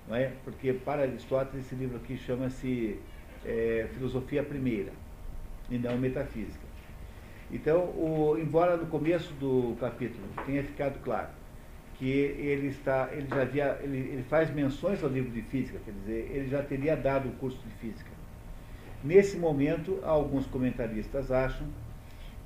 não 0.09 0.17
é? 0.17 0.33
Porque 0.45 0.73
para 0.73 1.03
Aristóteles 1.03 1.67
esse 1.67 1.75
livro 1.75 1.97
aqui 1.97 2.17
chama-se 2.17 2.99
é, 3.45 3.89
Filosofia 3.95 4.43
Primeira 4.43 4.93
e 5.71 5.79
não 5.79 5.97
Metafísica. 5.97 6.62
Então, 7.53 7.81
o, 7.81 8.39
embora 8.41 8.77
no 8.77 8.87
começo 8.87 9.33
do 9.35 9.77
capítulo 9.79 10.25
tenha 10.47 10.63
ficado 10.65 10.99
claro 11.03 11.29
que 11.99 12.09
ele 12.09 12.69
está, 12.69 13.11
ele 13.13 13.29
já 13.29 13.43
havia, 13.43 13.79
ele, 13.83 13.99
ele 13.99 14.25
faz 14.25 14.53
menções 14.53 15.05
ao 15.05 15.11
livro 15.11 15.31
de 15.31 15.43
física, 15.43 15.79
quer 15.85 15.93
dizer, 15.93 16.31
ele 16.33 16.49
já 16.49 16.63
teria 16.63 16.97
dado 16.97 17.29
o 17.29 17.33
curso 17.33 17.59
de 17.59 17.75
física. 17.75 18.11
Nesse 19.05 19.37
momento, 19.37 20.01
alguns 20.03 20.47
comentaristas 20.47 21.31
acham 21.31 21.67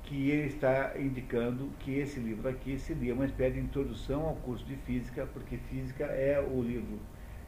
que 0.03 0.29
ele 0.29 0.47
está 0.47 0.93
indicando 0.97 1.69
que 1.79 1.97
esse 1.97 2.19
livro 2.19 2.47
aqui 2.47 2.77
seria 2.77 3.13
uma 3.13 3.25
espécie 3.25 3.55
de 3.55 3.61
introdução 3.61 4.25
ao 4.27 4.35
curso 4.35 4.65
de 4.65 4.75
física, 4.75 5.27
porque 5.33 5.57
física 5.69 6.05
é 6.05 6.39
o 6.39 6.61
livro, 6.61 6.99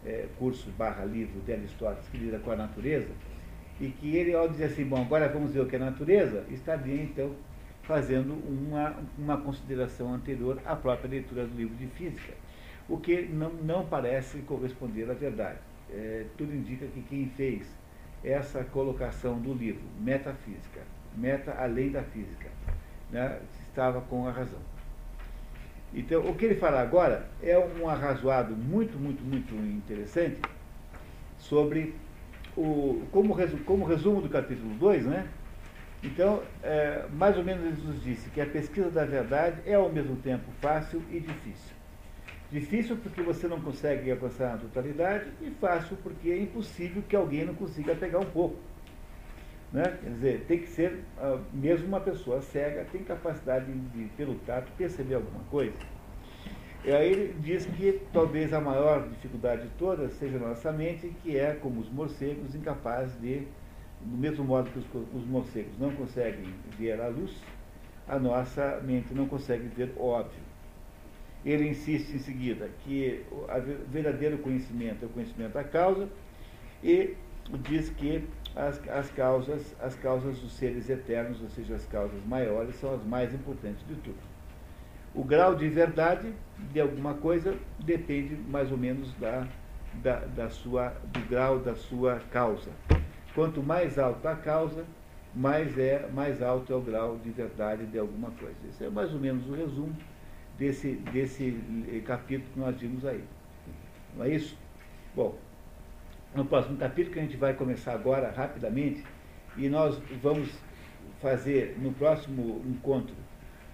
é, 0.05 0.28
curso 0.38 0.70
barra 0.72 1.05
livro 1.05 1.39
de 1.41 1.53
Aristóteles 1.53 2.07
que 2.10 2.18
lida 2.18 2.39
com 2.39 2.51
a 2.51 2.55
natureza, 2.55 3.10
e 3.80 3.89
que 3.89 4.16
ele, 4.16 4.34
ao 4.34 4.47
dizer 4.47 4.66
assim, 4.66 4.84
bom, 4.84 5.01
agora 5.01 5.28
vamos 5.30 5.53
ver 5.53 5.62
o 5.62 5.66
que 5.66 5.76
é 5.76 5.80
natureza, 5.80 6.43
estaria 6.49 7.01
então 7.01 7.34
fazendo 7.89 8.35
uma, 8.47 8.95
uma 9.17 9.37
consideração 9.37 10.13
anterior 10.13 10.61
à 10.63 10.75
própria 10.75 11.09
leitura 11.09 11.47
do 11.47 11.57
livro 11.57 11.75
de 11.75 11.87
física, 11.87 12.33
o 12.87 12.97
que 12.99 13.23
não, 13.23 13.51
não 13.51 13.83
parece 13.83 14.37
corresponder 14.43 15.09
à 15.09 15.15
verdade. 15.15 15.57
É, 15.89 16.25
tudo 16.37 16.53
indica 16.53 16.85
que 16.85 17.01
quem 17.01 17.31
fez 17.35 17.65
essa 18.23 18.63
colocação 18.63 19.39
do 19.39 19.55
livro, 19.55 19.81
Metafísica, 19.99 20.81
meta 21.17 21.55
além 21.57 21.89
da 21.89 22.03
física, 22.03 22.49
né, 23.09 23.39
estava 23.67 24.01
com 24.01 24.27
a 24.27 24.31
razão. 24.31 24.59
Então, 25.91 26.21
o 26.29 26.35
que 26.35 26.45
ele 26.45 26.55
fala 26.55 26.81
agora 26.81 27.27
é 27.41 27.57
um 27.57 27.89
arrazoado 27.89 28.55
muito, 28.55 28.99
muito, 28.99 29.23
muito 29.23 29.55
interessante 29.55 30.39
sobre 31.39 31.95
o, 32.55 33.01
como, 33.11 33.33
resu, 33.33 33.57
como 33.65 33.83
resumo 33.83 34.21
do 34.21 34.29
capítulo 34.29 34.75
2, 34.75 35.07
né? 35.07 35.27
Então, 36.01 36.41
é, 36.63 37.05
mais 37.11 37.37
ou 37.37 37.43
menos 37.43 37.63
ele 37.63 37.87
nos 37.87 38.01
disse 38.01 38.29
que 38.29 38.39
a 38.39 38.45
pesquisa 38.45 38.89
da 38.89 39.05
verdade 39.05 39.61
é 39.65 39.75
ao 39.75 39.89
mesmo 39.89 40.15
tempo 40.17 40.49
fácil 40.61 41.01
e 41.11 41.19
difícil. 41.19 41.75
Difícil 42.51 42.97
porque 42.97 43.21
você 43.21 43.47
não 43.47 43.59
consegue 43.59 44.09
alcançar 44.09 44.55
a 44.55 44.57
totalidade 44.57 45.29
e 45.41 45.51
fácil 45.51 45.97
porque 46.01 46.29
é 46.29 46.41
impossível 46.41 47.03
que 47.07 47.15
alguém 47.15 47.45
não 47.45 47.53
consiga 47.53 47.93
pegar 47.95 48.19
um 48.19 48.25
pouco. 48.25 48.57
Né? 49.71 49.83
Quer 50.01 50.09
dizer, 50.09 50.45
tem 50.47 50.59
que 50.59 50.67
ser, 50.67 51.03
uh, 51.17 51.39
mesmo 51.53 51.87
uma 51.87 51.99
pessoa 51.99 52.41
cega, 52.41 52.87
tem 52.91 53.03
capacidade 53.03 53.71
de, 53.71 54.05
pelo 54.17 54.35
tato, 54.39 54.71
perceber 54.77 55.15
alguma 55.15 55.43
coisa. 55.51 55.75
E 56.83 56.91
aí 56.91 57.11
ele 57.11 57.35
diz 57.39 57.65
que 57.65 58.01
talvez 58.11 58.53
a 58.53 58.61
maior 58.61 59.07
dificuldade 59.09 59.63
de 59.63 59.69
todas 59.77 60.13
seja 60.13 60.39
nossa 60.39 60.71
mente, 60.71 61.13
que 61.21 61.37
é, 61.37 61.53
como 61.53 61.81
os 61.81 61.89
morcegos, 61.89 62.55
incapaz 62.55 63.11
de, 63.19 63.45
do 64.01 64.17
mesmo 64.17 64.43
modo 64.43 64.69
que 64.69 64.79
os, 64.79 64.85
os 65.13 65.25
morcegos 65.27 65.77
não 65.79 65.91
conseguem 65.91 66.53
ver 66.77 66.99
a 66.99 67.07
luz, 67.07 67.35
a 68.07 68.17
nossa 68.17 68.79
mente 68.83 69.13
não 69.13 69.27
consegue 69.27 69.67
ver 69.67 69.93
o 69.95 70.05
óbvio. 70.05 70.49
Ele 71.45 71.69
insiste 71.69 72.13
em 72.13 72.19
seguida 72.19 72.69
que 72.83 73.23
o 73.31 73.45
verdadeiro 73.89 74.37
conhecimento 74.39 75.03
é 75.03 75.05
o 75.05 75.09
conhecimento 75.09 75.53
da 75.53 75.63
causa 75.63 76.09
e 76.83 77.15
diz 77.67 77.89
que 77.89 78.27
as, 78.55 78.81
as, 78.89 79.09
causas, 79.11 79.75
as 79.79 79.95
causas 79.95 80.39
dos 80.39 80.51
seres 80.53 80.89
eternos, 80.89 81.41
ou 81.41 81.49
seja, 81.49 81.75
as 81.75 81.85
causas 81.85 82.23
maiores, 82.25 82.75
são 82.75 82.93
as 82.93 83.03
mais 83.05 83.33
importantes 83.33 83.85
de 83.87 83.95
tudo. 83.95 84.17
O 85.13 85.23
grau 85.23 85.55
de 85.55 85.67
verdade 85.69 86.33
de 86.71 86.79
alguma 86.79 87.13
coisa 87.15 87.55
depende 87.79 88.35
mais 88.35 88.71
ou 88.71 88.77
menos 88.77 89.11
da, 89.13 89.47
da, 90.03 90.19
da 90.25 90.49
sua, 90.49 90.89
do 91.05 91.19
grau 91.27 91.59
da 91.59 91.75
sua 91.75 92.21
causa. 92.31 92.69
Quanto 93.39 93.63
mais 93.63 93.97
alta 93.97 94.31
a 94.31 94.35
causa, 94.35 94.83
mais, 95.33 95.77
é, 95.77 96.09
mais 96.13 96.41
alto 96.41 96.73
é 96.73 96.75
o 96.75 96.81
grau 96.81 97.17
de 97.23 97.29
verdade 97.29 97.85
de 97.85 97.97
alguma 97.97 98.31
coisa. 98.31 98.57
Esse 98.67 98.83
é 98.83 98.89
mais 98.89 99.13
ou 99.13 99.19
menos 99.21 99.47
o 99.47 99.53
resumo 99.53 99.95
desse, 100.57 100.95
desse 101.13 101.57
capítulo 102.05 102.49
que 102.53 102.59
nós 102.59 102.75
vimos 102.75 103.05
aí. 103.05 103.23
Não 104.13 104.25
é 104.25 104.31
isso? 104.31 104.57
Bom, 105.15 105.37
no 106.35 106.43
próximo 106.43 106.75
capítulo, 106.75 107.13
que 107.13 107.19
a 107.19 107.21
gente 107.21 107.37
vai 107.37 107.53
começar 107.53 107.93
agora 107.93 108.29
rapidamente, 108.29 109.05
e 109.55 109.69
nós 109.69 109.97
vamos 110.21 110.49
fazer 111.21 111.77
no 111.79 111.93
próximo 111.93 112.61
encontro 112.67 113.15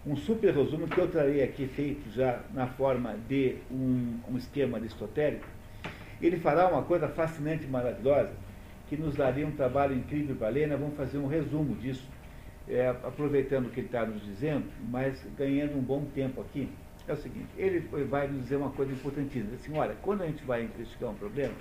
um 0.06 0.16
super 0.16 0.54
resumo 0.54 0.88
que 0.88 1.00
eu 1.00 1.08
trarei 1.08 1.42
aqui 1.42 1.66
feito 1.66 2.08
já 2.12 2.40
na 2.54 2.68
forma 2.68 3.16
de 3.28 3.56
um, 3.72 4.20
um 4.30 4.38
esquema 4.38 4.78
aristotélico. 4.78 5.48
Ele 6.22 6.38
fará 6.38 6.68
uma 6.68 6.84
coisa 6.84 7.08
fascinante 7.08 7.64
e 7.64 7.68
maravilhosa, 7.68 8.45
que 8.88 8.96
nos 8.96 9.16
daria 9.16 9.46
um 9.46 9.52
trabalho 9.52 9.96
incrível 9.96 10.36
para 10.36 10.50
ler. 10.50 10.68
Nós 10.68 10.80
vamos 10.80 10.96
fazer 10.96 11.18
um 11.18 11.28
resumo 11.28 11.76
disso, 11.76 12.08
é, 12.68 12.88
aproveitando 12.90 13.68
o 13.68 13.70
que 13.70 13.80
ele 13.80 13.88
está 13.88 14.06
nos 14.06 14.24
dizendo, 14.24 14.66
mas 14.90 15.26
ganhando 15.38 15.78
um 15.78 15.82
bom 15.82 16.06
tempo 16.14 16.42
aqui. 16.42 16.70
É 17.08 17.14
o 17.14 17.18
seguinte, 17.18 17.50
ele 17.58 17.82
vai 18.06 18.28
nos 18.28 18.42
dizer 18.44 18.56
uma 18.56 18.72
coisa 18.72 18.92
importantíssima. 18.92 19.54
Assim, 19.54 19.78
olha, 19.78 19.96
quando 20.02 20.24
a 20.24 20.26
gente 20.26 20.44
vai 20.44 20.64
investigar 20.64 21.12
um 21.12 21.16
problema, 21.16 21.54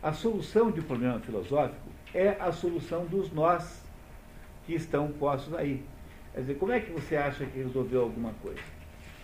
a 0.00 0.12
solução 0.12 0.70
de 0.70 0.80
um 0.80 0.84
problema 0.84 1.18
filosófico 1.18 1.88
é 2.14 2.36
a 2.38 2.52
solução 2.52 3.04
dos 3.06 3.32
nós 3.32 3.82
que 4.64 4.74
estão 4.74 5.08
postos 5.12 5.54
aí. 5.54 5.82
Quer 6.32 6.40
dizer, 6.40 6.54
como 6.54 6.72
é 6.72 6.80
que 6.80 6.92
você 6.92 7.16
acha 7.16 7.44
que 7.44 7.58
resolveu 7.58 8.02
alguma 8.02 8.32
coisa? 8.34 8.60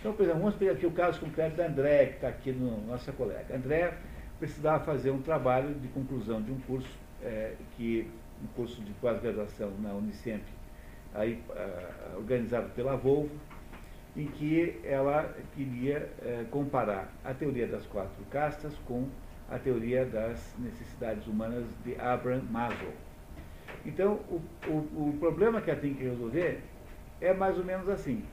Então, 0.01 0.13
por 0.13 0.23
exemplo, 0.23 0.41
vamos 0.41 0.57
pegar 0.57 0.73
aqui 0.73 0.87
o 0.87 0.91
caso 0.91 1.21
concreto 1.21 1.57
da 1.57 1.67
André, 1.67 2.07
que 2.07 2.15
está 2.15 2.29
aqui 2.29 2.51
no 2.53 2.87
nossa 2.87 3.13
colega. 3.13 3.55
André 3.55 3.95
precisava 4.41 4.83
fazer 4.85 5.13
um 5.13 5.23
trabalho 5.23 5.75
de 5.75 5.87
conclusão 5.89 6.43
de 6.43 6.51
um 6.51 6.59
curso, 6.61 6.99
é, 7.23 7.55
que, 7.77 8.11
um 8.43 8.47
curso 8.57 8.83
de 8.83 8.93
pós-graduação 8.95 9.71
na 9.81 9.93
Unicamp, 9.93 10.43
aí, 11.15 11.43
organizado 12.17 12.71
pela 12.71 12.97
Volvo, 12.97 13.31
em 14.17 14.27
que 14.27 14.81
ela 14.83 15.35
queria 15.55 16.11
uh, 16.19 16.47
comparar 16.47 17.13
a 17.25 17.33
teoria 17.33 17.67
das 17.67 17.87
quatro 17.87 18.25
castas 18.31 18.75
com 18.87 19.09
a 19.49 19.59
teoria 19.59 20.05
das 20.05 20.55
necessidades 20.59 21.27
humanas 21.27 21.65
de 21.85 21.99
Abraham 22.01 22.43
Maslow. 22.51 22.93
Então, 23.85 24.21
o, 24.29 24.41
o, 24.69 25.09
o 25.09 25.17
problema 25.19 25.61
que 25.61 25.71
ela 25.71 25.81
tem 25.81 25.95
que 25.95 26.03
resolver 26.03 26.61
é 27.21 27.33
mais 27.33 27.57
ou 27.57 27.65
menos 27.65 27.89
assim. 27.89 28.25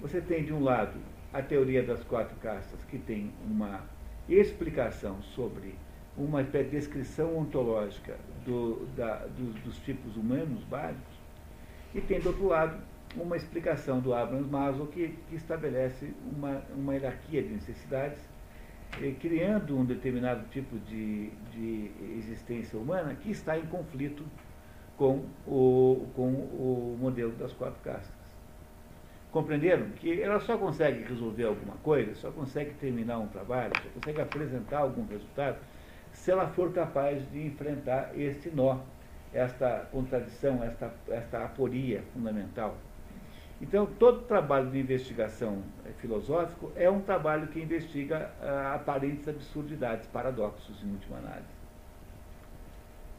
Você 0.00 0.20
tem, 0.20 0.44
de 0.44 0.52
um 0.52 0.62
lado, 0.62 0.98
a 1.32 1.42
teoria 1.42 1.82
das 1.82 2.02
quatro 2.04 2.36
castas, 2.36 2.82
que 2.84 2.98
tem 2.98 3.32
uma 3.44 3.82
explicação 4.28 5.20
sobre 5.22 5.74
uma 6.16 6.42
descrição 6.42 7.36
ontológica 7.36 8.16
do, 8.44 8.86
da, 8.96 9.26
dos, 9.26 9.54
dos, 9.62 9.78
tipos 9.78 10.16
humanos 10.16 10.62
básicos, 10.64 11.14
e 11.94 12.00
tem, 12.00 12.20
do 12.20 12.28
outro 12.28 12.46
lado, 12.46 12.80
uma 13.16 13.36
explicação 13.36 14.00
do 14.00 14.14
Abraham 14.14 14.46
Maslow 14.46 14.86
que, 14.88 15.16
que 15.28 15.36
estabelece 15.36 16.12
uma, 16.32 16.62
uma 16.74 16.94
hierarquia 16.94 17.42
de 17.42 17.50
necessidades, 17.50 18.18
eh, 19.00 19.14
criando 19.20 19.76
um 19.76 19.84
determinado 19.84 20.44
tipo 20.50 20.78
de, 20.80 21.30
de 21.52 21.90
existência 22.18 22.78
humana 22.78 23.14
que 23.14 23.30
está 23.30 23.58
em 23.58 23.66
conflito 23.66 24.24
com 24.96 25.24
o, 25.46 26.06
com 26.14 26.28
o 26.28 26.96
modelo 27.00 27.32
das 27.32 27.52
quatro 27.52 27.80
castas. 27.82 28.13
Compreenderam 29.34 29.90
que 29.96 30.22
ela 30.22 30.38
só 30.38 30.56
consegue 30.56 31.02
resolver 31.02 31.42
alguma 31.42 31.74
coisa, 31.78 32.14
só 32.14 32.30
consegue 32.30 32.72
terminar 32.74 33.18
um 33.18 33.26
trabalho, 33.26 33.72
só 33.82 33.88
consegue 33.92 34.20
apresentar 34.20 34.78
algum 34.78 35.04
resultado, 35.08 35.58
se 36.12 36.30
ela 36.30 36.46
for 36.46 36.72
capaz 36.72 37.28
de 37.32 37.44
enfrentar 37.44 38.12
este 38.16 38.48
nó, 38.50 38.78
esta 39.32 39.88
contradição, 39.90 40.62
esta, 40.62 40.94
esta 41.08 41.44
aporia 41.46 42.04
fundamental. 42.12 42.76
Então, 43.60 43.86
todo 43.98 44.22
trabalho 44.22 44.70
de 44.70 44.78
investigação 44.78 45.64
eh, 45.84 45.90
filosófico 45.98 46.70
é 46.76 46.88
um 46.88 47.00
trabalho 47.00 47.48
que 47.48 47.60
investiga 47.60 48.30
ah, 48.40 48.74
aparentes 48.76 49.26
absurdidades, 49.26 50.06
paradoxos, 50.06 50.80
em 50.84 50.92
última 50.92 51.18
análise. 51.18 51.53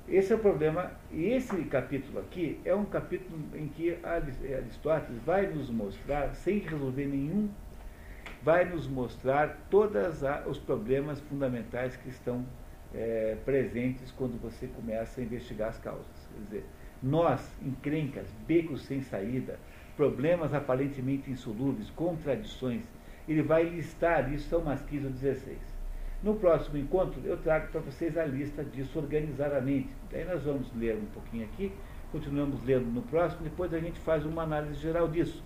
Esse 0.07 0.33
é 0.33 0.35
o 0.35 0.39
problema, 0.39 0.91
e 1.11 1.25
esse 1.25 1.55
capítulo 1.63 2.19
aqui 2.19 2.59
é 2.63 2.75
um 2.75 2.85
capítulo 2.85 3.39
em 3.55 3.67
que 3.67 3.97
Aristóteles 4.03 5.19
vai 5.25 5.47
nos 5.47 5.71
mostrar, 5.71 6.35
sem 6.35 6.59
resolver 6.59 7.07
nenhum, 7.07 7.49
vai 8.43 8.65
nos 8.65 8.87
mostrar 8.87 9.65
todos 9.71 10.21
os 10.45 10.59
problemas 10.59 11.19
fundamentais 11.21 11.95
que 11.95 12.09
estão 12.09 12.45
é, 12.93 13.35
presentes 13.43 14.11
quando 14.11 14.39
você 14.39 14.67
começa 14.67 15.19
a 15.19 15.23
investigar 15.23 15.69
as 15.69 15.79
causas. 15.79 16.29
Quer 16.31 16.43
dizer, 16.43 16.65
nós, 17.01 17.51
encrencas, 17.63 18.27
becos 18.47 18.85
sem 18.85 19.01
saída, 19.01 19.59
problemas 19.97 20.53
aparentemente 20.53 21.31
insolúveis, 21.31 21.89
contradições, 21.89 22.83
ele 23.27 23.41
vai 23.41 23.63
listar 23.63 24.31
isso, 24.31 24.49
são 24.49 24.59
umas 24.59 24.83
15 24.83 25.05
ou 25.07 25.11
16. 25.11 25.74
No 26.24 26.36
próximo 26.36 26.78
encontro, 26.78 27.22
eu 27.24 27.38
trago 27.38 27.68
para 27.68 27.82
vocês 27.82 28.18
a 28.18 28.26
lista 28.26 28.63
disso 28.63 28.97
organizadamente. 28.97 29.89
Daí 30.11 30.26
nós 30.26 30.41
vamos 30.43 30.74
ler 30.76 30.95
um 30.95 31.05
pouquinho 31.13 31.45
aqui, 31.45 31.72
continuamos 32.11 32.63
lendo 32.66 32.86
no 32.86 33.01
próximo, 33.03 33.43
depois 33.43 33.74
a 33.74 33.80
gente 33.80 33.99
faz 33.99 34.26
uma 34.26 34.43
análise 34.43 34.80
geral 34.80 35.07
disso. 35.07 35.43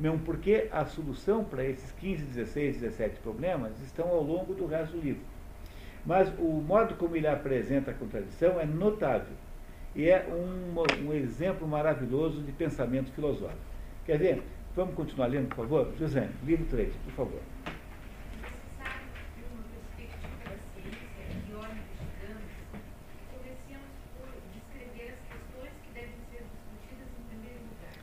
Mesmo 0.00 0.18
porque 0.20 0.68
a 0.72 0.84
solução 0.86 1.44
para 1.44 1.64
esses 1.64 1.90
15, 1.92 2.24
16, 2.24 2.80
17 2.80 3.20
problemas 3.20 3.72
estão 3.82 4.08
ao 4.08 4.22
longo 4.22 4.54
do 4.54 4.66
resto 4.66 4.96
do 4.96 5.02
livro. 5.02 5.22
Mas 6.04 6.32
o 6.38 6.62
modo 6.66 6.94
como 6.94 7.14
ele 7.14 7.26
apresenta 7.26 7.90
a 7.90 7.94
contradição 7.94 8.58
é 8.58 8.64
notável. 8.64 9.34
E 9.94 10.08
é 10.08 10.26
um, 10.26 11.08
um 11.08 11.12
exemplo 11.12 11.68
maravilhoso 11.68 12.40
de 12.40 12.50
pensamento 12.52 13.12
filosófico. 13.12 13.60
Quer 14.06 14.18
ver? 14.18 14.42
Vamos 14.74 14.94
continuar 14.94 15.26
lendo, 15.26 15.48
por 15.48 15.56
favor? 15.56 15.92
José, 15.98 16.28
livro 16.44 16.64
3, 16.70 16.94
por 17.04 17.12
favor. 17.12 17.40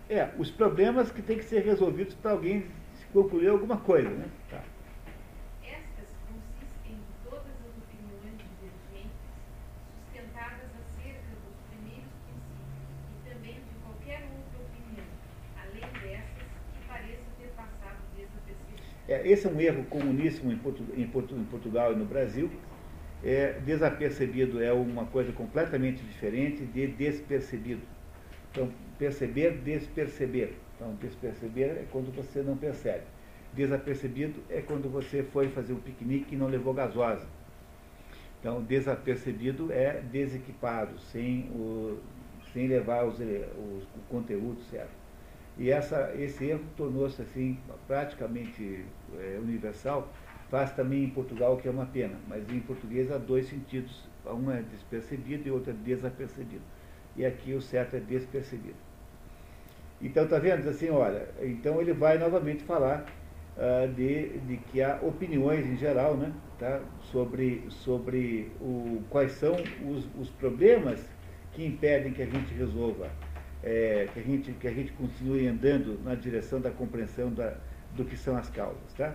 É, 0.10 0.28
os 0.39 0.49
problemas 0.49 1.12
que 1.12 1.22
têm 1.22 1.38
que 1.38 1.45
ser 1.45 1.64
resolvidos 1.64 2.16
para 2.16 2.32
alguém 2.32 2.66
concluir 3.14 3.47
alguma 3.47 3.78
coisa, 3.78 4.10
né? 4.10 4.26
Tá. 4.49 4.64
Estas 5.64 6.10
consistem 6.28 6.93
em 6.93 7.30
todas 7.30 7.45
as 7.45 7.78
opiniões 7.78 8.34
divergentes 8.41 9.14
sustentadas 10.01 10.66
acerca 10.82 11.30
dos 11.45 11.53
primeiros 11.70 12.10
princípios 12.26 12.74
e 13.14 13.30
também 13.30 13.53
de 13.53 13.76
qualquer 13.86 14.24
outra 14.34 14.60
opinião, 14.66 15.05
além 15.62 15.86
dessas 16.01 16.49
que 16.74 16.88
pareça 16.88 17.30
ter 17.38 17.49
passado 17.55 18.01
desapercebida. 18.18 18.82
É, 19.07 19.28
esse 19.28 19.45
é 19.45 19.49
um 19.51 19.62
erro 19.62 19.84
comuníssimo 19.91 20.51
em, 20.51 20.57
Portu 20.57 20.84
em, 20.97 21.07
Portu 21.07 21.36
em 21.36 21.43
Portugal 21.43 21.93
e 21.93 21.95
no 21.95 22.05
Brasil. 22.05 22.49
É, 23.24 23.60
desapercebido 23.60 24.60
é 24.64 24.74
uma 24.74 25.05
coisa 25.05 25.32
completamente 25.34 26.01
diferente 26.01 26.66
de 26.66 26.88
despercebido. 26.88 27.99
Então, 28.60 28.70
perceber, 28.97 29.51
desperceber. 29.64 30.51
Então, 30.76 30.93
desperceber 30.95 31.70
é 31.70 31.86
quando 31.89 32.14
você 32.14 32.41
não 32.41 32.57
percebe. 32.57 33.05
Desapercebido 33.53 34.41
é 34.49 34.62
quando 34.62 34.91
você 34.91 35.24
foi 35.24 35.47
fazer 35.47 35.72
um 35.72 35.80
piquenique 35.80 36.36
e 36.36 36.38
não 36.38 36.47
levou 36.47 36.74
gasosa. 36.74 37.26
Então, 38.38 38.62
desapercebido 38.62 39.72
é 39.72 40.01
desequipado, 40.01 40.99
sem, 40.99 41.49
o, 41.51 41.99
sem 42.51 42.68
levar 42.68 43.05
os, 43.05 43.16
os, 43.16 43.84
o 43.84 43.99
conteúdo 44.10 44.62
certo. 44.70 44.91
E 45.57 45.72
essa, 45.72 46.14
esse 46.18 46.43
erro 46.45 46.64
tornou-se 46.76 47.22
assim 47.22 47.57
praticamente 47.88 48.84
é, 49.18 49.39
universal, 49.41 50.12
faz 50.49 50.74
também 50.74 51.05
em 51.05 51.10
Portugal, 51.10 51.55
que 51.55 51.68
é 51.68 51.72
uma 51.72 51.86
pena, 51.86 52.18
mas 52.28 52.49
em 52.49 52.60
português 52.60 53.10
há 53.10 53.18
dois 53.18 53.47
sentidos, 53.47 54.03
um 54.26 54.51
é 54.51 54.62
despercebido 54.64 55.47
e 55.47 55.51
outro 55.51 55.72
é 55.72 55.74
desapercebido. 55.74 56.64
E 57.20 57.26
aqui 57.26 57.54
o 57.54 57.62
certo 57.62 57.98
é 57.98 58.00
despercebido. 58.00 58.78
Então, 60.02 60.24
está 60.24 60.40
vendo? 60.40 60.70
Assim, 60.70 60.90
olha, 60.90 61.28
então 61.42 61.82
ele 61.82 61.92
vai 61.92 62.18
novamente 62.18 62.64
falar 62.64 63.06
uh, 63.58 63.94
de, 63.94 64.40
de 64.40 64.56
que 64.56 64.82
há 64.82 64.98
opiniões 65.02 65.66
em 65.66 65.76
geral, 65.76 66.16
né, 66.16 66.32
tá, 66.58 66.80
sobre, 67.12 67.66
sobre 67.68 68.50
o, 68.62 69.04
quais 69.10 69.34
são 69.34 69.54
os, 69.86 70.08
os 70.18 70.30
problemas 70.30 71.06
que 71.52 71.66
impedem 71.66 72.14
que 72.14 72.22
a 72.22 72.26
gente 72.26 72.54
resolva, 72.54 73.12
é, 73.62 74.08
que, 74.14 74.20
a 74.22 74.24
gente, 74.24 74.54
que 74.54 74.68
a 74.70 74.72
gente 74.72 74.94
continue 74.94 75.46
andando 75.46 76.02
na 76.02 76.16
direção 76.16 76.62
da 76.62 76.72
compreensão 76.72 77.34
da, 77.34 77.58
do 77.98 78.06
que 78.06 78.16
são 78.16 78.38
as 78.38 78.50
causas. 78.50 78.94
Tá? 78.98 79.14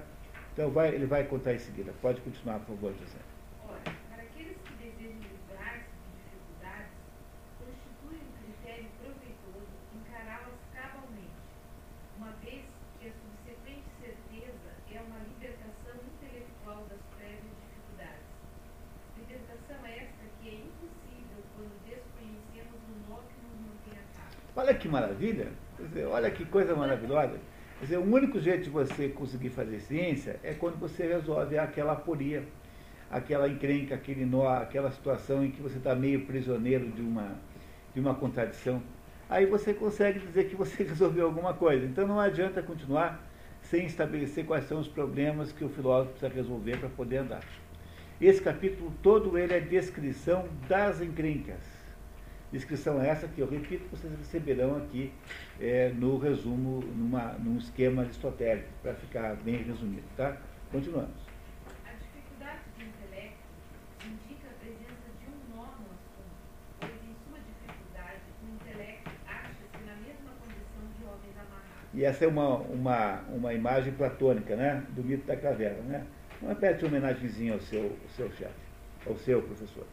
Então 0.53 0.69
vai, 0.71 0.95
ele 0.95 1.07
vai 1.07 1.25
contar 1.25 1.55
em 1.55 1.59
seguida. 1.59 1.91
Pode 2.03 2.21
continuar, 2.21 2.59
por 2.59 2.77
favor, 2.77 2.93
José. 3.01 3.34
Maravilha, 24.95 25.49
dizer, 25.81 26.07
olha 26.07 26.31
que 26.31 26.45
coisa 26.45 26.75
maravilhosa. 26.75 27.37
Quer 27.79 27.85
dizer, 27.85 27.99
o 27.99 28.15
único 28.15 28.39
jeito 28.39 28.65
de 28.65 28.71
você 28.71 29.09
conseguir 29.09 29.51
fazer 29.51 29.81
ciência 29.81 30.39
é 30.43 30.55
quando 30.55 30.79
você 30.79 31.07
resolve 31.07 31.59
aquela 31.59 31.93
aporia, 31.93 32.45
aquela 33.11 33.49
encrenca, 33.49 33.97
aquele 33.97 34.25
nó, 34.25 34.49
aquela 34.49 34.91
situação 34.93 35.45
em 35.45 35.51
que 35.51 35.61
você 35.61 35.79
está 35.79 35.95
meio 35.95 36.25
prisioneiro 36.27 36.89
de 36.93 37.03
uma, 37.03 37.33
de 37.93 38.01
uma 38.01 38.15
contradição. 38.15 38.81
Aí 39.29 39.47
você 39.47 39.75
consegue 39.75 40.21
dizer 40.21 40.45
que 40.45 40.55
você 40.55 40.85
resolveu 40.85 41.27
alguma 41.27 41.53
coisa. 41.55 41.85
Então 41.85 42.07
não 42.07 42.21
adianta 42.21 42.63
continuar 42.63 43.21
sem 43.63 43.87
estabelecer 43.87 44.47
quais 44.47 44.69
são 44.69 44.79
os 44.79 44.87
problemas 44.87 45.51
que 45.51 45.65
o 45.65 45.69
filósofo 45.69 46.13
precisa 46.13 46.33
resolver 46.33 46.77
para 46.79 46.89
poder 46.91 47.19
andar. 47.19 47.43
Esse 48.21 48.41
capítulo 48.41 48.93
todo 49.03 49.37
ele 49.37 49.55
é 49.55 49.61
descrição 49.61 50.49
das 50.69 51.01
encrencas 51.01 51.74
Descrição 52.55 53.03
essa 53.03 53.27
que 53.27 53.41
eu 53.41 53.51
repito, 53.51 53.85
vocês 53.91 54.17
receberão 54.17 54.77
aqui 54.77 55.13
é, 55.61 55.89
no 55.89 56.17
resumo, 56.19 56.79
numa, 56.95 57.33
num 57.33 57.59
esquema 57.59 58.03
aristotélico, 58.03 58.69
para 58.81 58.95
ficar 58.95 59.35
bem 59.43 59.57
resumido. 59.57 60.05
Tá? 60.17 60.37
Continuamos. 60.71 61.17
A 61.85 61.91
dificuldade 61.95 62.61
do 62.79 62.85
intelecto 62.85 63.39
indica 64.07 64.47
a 64.47 64.55
presença 64.61 65.11
de 65.19 65.27
um 65.27 65.57
nó 65.57 65.65
no 65.65 65.91
assunto, 65.91 66.31
pois 66.79 66.93
em 66.93 67.17
sua 67.27 67.39
dificuldade 67.41 68.21
o 68.41 68.55
intelecto 68.55 69.11
acha-se 69.27 69.85
na 69.85 69.97
mesma 69.97 70.31
condição 70.39 70.85
de 70.97 71.05
homens 71.07 71.37
amarrados. 71.37 71.91
E 71.93 72.05
essa 72.05 72.25
é 72.25 72.29
uma, 72.29 72.59
uma, 72.59 73.21
uma 73.31 73.53
imagem 73.53 73.93
platônica, 73.95 74.55
né? 74.55 74.87
Do 74.91 75.03
mito 75.03 75.27
da 75.27 75.37
caverna, 75.37 75.83
né? 75.83 76.07
Uma 76.41 76.55
peça 76.55 76.79
de 76.79 76.85
homenagemzinha 76.85 77.55
ao 77.55 77.61
seu, 77.61 77.99
ao 78.01 78.09
seu 78.11 78.31
chefe, 78.31 78.55
ao 79.05 79.17
seu 79.17 79.43
professor. 79.43 79.85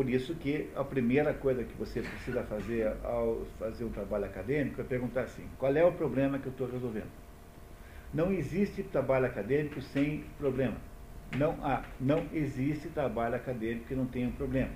Por 0.00 0.08
isso 0.08 0.34
que 0.34 0.70
a 0.74 0.82
primeira 0.82 1.34
coisa 1.34 1.62
que 1.62 1.74
você 1.74 2.00
precisa 2.00 2.42
fazer 2.44 2.90
ao 3.04 3.44
fazer 3.58 3.84
um 3.84 3.90
trabalho 3.90 4.24
acadêmico 4.24 4.80
é 4.80 4.84
perguntar 4.84 5.24
assim: 5.24 5.46
qual 5.58 5.76
é 5.76 5.84
o 5.84 5.92
problema 5.92 6.38
que 6.38 6.46
eu 6.46 6.52
estou 6.52 6.66
resolvendo? 6.66 7.10
Não 8.10 8.32
existe 8.32 8.82
trabalho 8.82 9.26
acadêmico 9.26 9.78
sem 9.82 10.24
problema. 10.38 10.78
Não 11.36 11.54
há, 11.62 11.84
não 12.00 12.24
existe 12.32 12.88
trabalho 12.88 13.34
acadêmico 13.34 13.88
que 13.88 13.94
não 13.94 14.06
tenha 14.06 14.28
um 14.28 14.32
problema. 14.32 14.70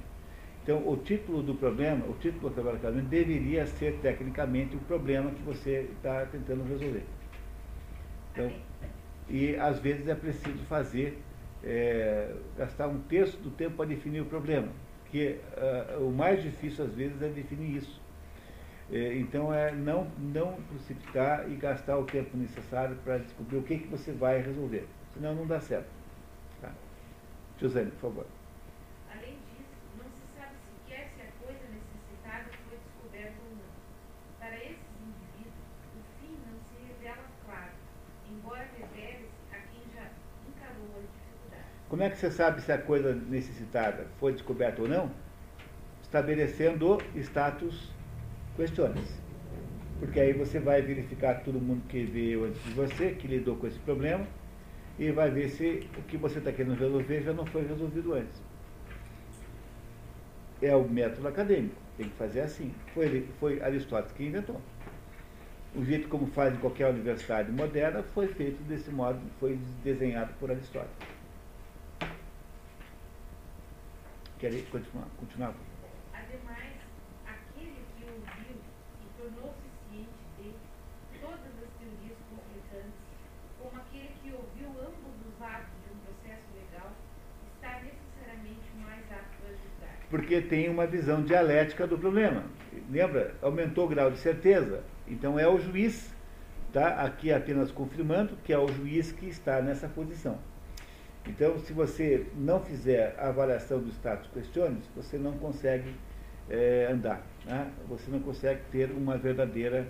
Então, 0.63 0.87
o 0.87 0.95
título 0.99 1.43
do 1.43 1.55
problema, 1.55 2.05
o 2.05 2.13
título 2.21 2.51
do 2.51 2.55
trabalho 2.55 2.77
acadêmico 2.77 3.09
deveria 3.09 3.65
ser 3.65 4.01
tecnicamente 4.03 4.77
o 4.77 4.81
problema 4.81 5.31
que 5.31 5.43
você 5.43 5.89
está 5.97 6.27
tentando 6.27 6.65
resolver. 6.65 7.07
Então, 8.31 8.53
e 9.31 9.57
às 9.57 9.79
vezes 9.79 10.07
é 10.07 10.15
preciso 10.15 10.59
fazer, 10.69 11.19
é, 11.63 12.31
gastar 12.59 12.89
um 12.89 13.01
terço 13.01 13.39
do 13.39 13.51
tempo 13.51 13.77
para 13.77 13.87
definir 13.87 14.21
o 14.21 14.27
problema 14.27 14.69
porque 15.15 15.39
uh, 15.57 16.05
o 16.05 16.13
mais 16.13 16.43
difícil 16.43 16.85
às 16.85 16.93
vezes 16.93 17.23
é 17.23 17.29
definir 17.29 17.77
isso. 17.77 18.03
É, 18.91 19.17
então 19.17 19.55
é 19.55 19.73
não, 19.73 20.09
não 20.19 20.55
precipitar 20.63 21.49
e 21.49 21.55
gastar 21.55 21.97
o 21.97 22.05
tempo 22.05 22.37
necessário 22.37 22.97
para 23.05 23.19
descobrir 23.19 23.59
o 23.59 23.63
que, 23.63 23.79
que 23.79 23.87
você 23.87 24.11
vai 24.11 24.43
resolver. 24.43 24.89
Senão 25.15 25.37
não 25.37 25.47
dá 25.47 25.61
certo. 25.61 25.87
Tá? 26.61 26.73
José, 27.61 27.85
por 27.85 28.11
favor. 28.11 28.27
Como 41.95 42.03
é 42.03 42.11
que 42.11 42.17
você 42.17 42.29
sabe 42.29 42.61
se 42.61 42.73
a 42.73 42.79
coisa 42.79 43.15
necessitada 43.15 44.09
foi 44.19 44.33
descoberta 44.33 44.83
ou 44.83 44.89
não? 44.89 45.13
Estabelecendo 46.03 46.99
status 47.15 47.89
questiones. 48.57 49.17
Porque 50.01 50.19
aí 50.19 50.33
você 50.33 50.59
vai 50.59 50.83
verificar 50.83 51.45
todo 51.45 51.61
mundo 51.61 51.85
que 51.89 52.03
veio 52.03 52.47
antes 52.47 52.61
de 52.65 52.71
você, 52.73 53.13
que 53.13 53.29
lidou 53.29 53.55
com 53.55 53.69
esse 53.69 53.79
problema, 53.79 54.27
e 54.99 55.13
vai 55.13 55.31
ver 55.31 55.49
se 55.51 55.89
o 55.97 56.03
que 56.03 56.17
você 56.17 56.41
está 56.41 56.51
querendo 56.51 56.77
resolver 56.77 57.23
já 57.23 57.33
não 57.33 57.47
foi 57.47 57.65
resolvido 57.65 58.15
antes. 58.15 58.43
É 60.61 60.75
o 60.75 60.83
método 60.89 61.29
acadêmico, 61.29 61.77
tem 61.97 62.09
que 62.09 62.17
fazer 62.17 62.41
assim. 62.41 62.75
Foi, 62.93 63.25
foi 63.39 63.63
Aristóteles 63.63 64.11
que 64.17 64.25
inventou. 64.25 64.61
O 65.77 65.85
jeito 65.85 66.09
como 66.09 66.27
faz 66.27 66.55
em 66.55 66.59
qualquer 66.59 66.91
universidade 66.91 67.53
moderna 67.53 68.03
foi 68.13 68.27
feito 68.27 68.61
desse 68.65 68.91
modo, 68.91 69.21
foi 69.39 69.57
desenhado 69.85 70.33
por 70.41 70.51
Aristóteles. 70.51 71.15
Quer 74.45 74.63
continuar? 74.71 75.07
continuar? 75.19 75.55
Ademais, 76.13 76.77
aquele 77.25 77.81
que 77.97 78.05
ouviu 78.05 78.57
e 79.01 79.19
tornou-se 79.19 79.65
ciente 79.89 80.13
de 80.37 81.19
todas 81.19 81.41
as 81.41 81.71
teorias 81.81 82.19
complicantes, 82.29 83.01
como 83.59 83.81
aquele 83.81 84.11
que 84.23 84.33
ouviu 84.33 84.69
ambos 84.83 85.17
os 85.27 85.41
atos 85.41 85.73
de 85.81 85.95
um 85.95 85.99
processo 86.05 86.45
legal, 86.55 86.93
está 87.55 87.81
necessariamente 87.81 88.69
mais 88.85 89.11
apto 89.11 89.47
a 89.47 89.49
julgar. 89.49 89.97
Porque 90.11 90.43
tem 90.43 90.69
uma 90.69 90.87
visão 90.87 91.23
dialética 91.23 91.87
do 91.87 91.97
problema. 91.97 92.45
Lembra? 92.91 93.35
Aumentou 93.41 93.87
o 93.87 93.89
grau 93.89 94.11
de 94.11 94.19
certeza. 94.19 94.85
Então 95.09 95.39
é 95.39 95.49
o 95.49 95.59
juiz, 95.59 96.15
tá? 96.71 97.01
aqui 97.01 97.33
apenas 97.33 97.73
confirmando 97.73 98.37
que 98.45 98.53
é 98.53 98.59
o 98.59 98.69
juiz 98.69 99.11
que 99.11 99.27
está 99.27 99.63
nessa 99.63 99.89
posição. 99.89 100.39
Então, 101.27 101.59
se 101.59 101.73
você 101.73 102.27
não 102.37 102.61
fizer 102.61 103.15
a 103.19 103.29
avaliação 103.29 103.81
do 103.81 103.89
status 103.91 104.29
questiones, 104.33 104.85
você 104.95 105.17
não 105.17 105.33
consegue 105.39 105.95
é, 106.51 106.89
andar. 106.91 107.23
Né? 107.47 107.73
Você 107.89 108.11
não 108.11 108.21
consegue 108.21 108.61
ter 108.71 108.91
uma 108.91 109.17
verdadeira 109.17 109.89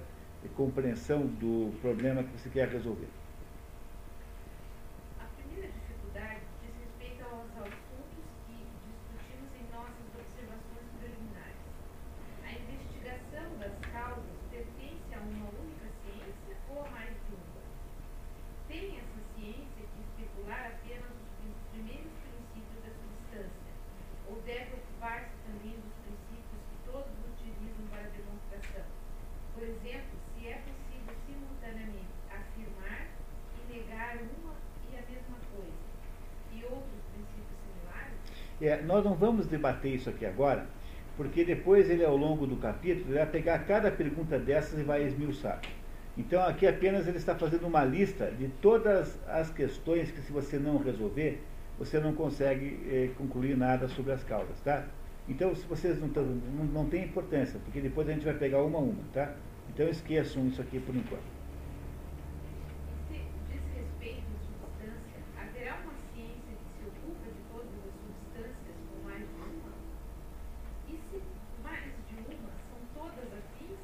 compreensão 0.56 1.26
do 1.26 1.72
problema 1.80 2.22
que 2.22 2.38
você 2.38 2.48
quer 2.48 2.68
resolver. 2.68 3.08
exemplo, 29.64 30.18
se 30.34 30.48
é 30.48 30.58
possível 30.64 31.14
simultaneamente 31.26 32.14
mesma 35.08 35.36
coisa 35.52 35.72
e 36.52 36.64
outros 36.64 37.00
princípios 37.12 37.58
similares? 37.64 38.18
É, 38.60 38.82
nós 38.82 39.04
não 39.04 39.14
vamos 39.44 39.46
debater 39.46 39.94
isso 39.94 40.08
aqui 40.08 40.24
agora, 40.24 40.66
porque 41.16 41.44
depois 41.44 41.88
ele, 41.90 42.04
ao 42.04 42.16
longo 42.16 42.46
do 42.46 42.56
capítulo, 42.56 43.10
ele 43.10 43.18
vai 43.18 43.26
pegar 43.26 43.58
cada 43.60 43.90
pergunta 43.90 44.38
dessas 44.38 44.80
e 44.80 44.82
vai 44.82 45.04
esmiuçar. 45.04 45.60
Então, 46.16 46.42
aqui 46.44 46.66
apenas 46.66 47.06
ele 47.06 47.18
está 47.18 47.34
fazendo 47.34 47.66
uma 47.66 47.84
lista 47.84 48.30
de 48.30 48.48
todas 48.62 49.18
as 49.28 49.50
questões 49.50 50.10
que, 50.10 50.20
se 50.20 50.32
você 50.32 50.58
não 50.58 50.78
resolver, 50.78 51.42
você 51.78 51.98
não 51.98 52.14
consegue 52.14 52.78
eh, 52.88 53.10
concluir 53.18 53.56
nada 53.56 53.88
sobre 53.88 54.12
as 54.12 54.22
causas, 54.22 54.60
tá? 54.60 54.84
Então, 55.28 55.54
se 55.54 55.66
vocês 55.66 56.00
não, 56.00 56.08
tão, 56.08 56.22
não, 56.24 56.64
não 56.66 56.86
tem 56.86 57.04
importância, 57.04 57.58
porque 57.64 57.80
depois 57.80 58.08
a 58.08 58.12
gente 58.12 58.24
vai 58.24 58.34
pegar 58.34 58.62
uma 58.62 58.78
a 58.78 58.82
uma, 58.82 59.02
tá? 59.12 59.34
Então, 59.70 59.88
esqueçam 59.88 60.46
isso 60.46 60.60
aqui 60.60 60.78
por 60.78 60.94
enquanto. 60.94 61.34
Se 63.08 63.18
diz 63.50 63.62
respeito 63.74 64.22
à 64.22 64.38
substância, 64.38 65.18
haverá 65.36 65.80
uma 65.82 65.94
ciência 66.14 66.54
que 66.54 66.68
se 66.78 66.82
ocupa 66.86 67.26
de 67.26 67.42
todas 67.50 67.74
as 67.74 67.94
substâncias 68.04 68.76
com 68.86 69.02
mais 69.02 69.18
de 69.18 69.34
uma? 69.34 69.72
E 70.86 70.94
se 71.10 71.22
mais 71.64 71.82
de 71.82 72.14
uma 72.22 72.52
são 72.70 72.78
todas 72.94 73.28
afins, 73.34 73.80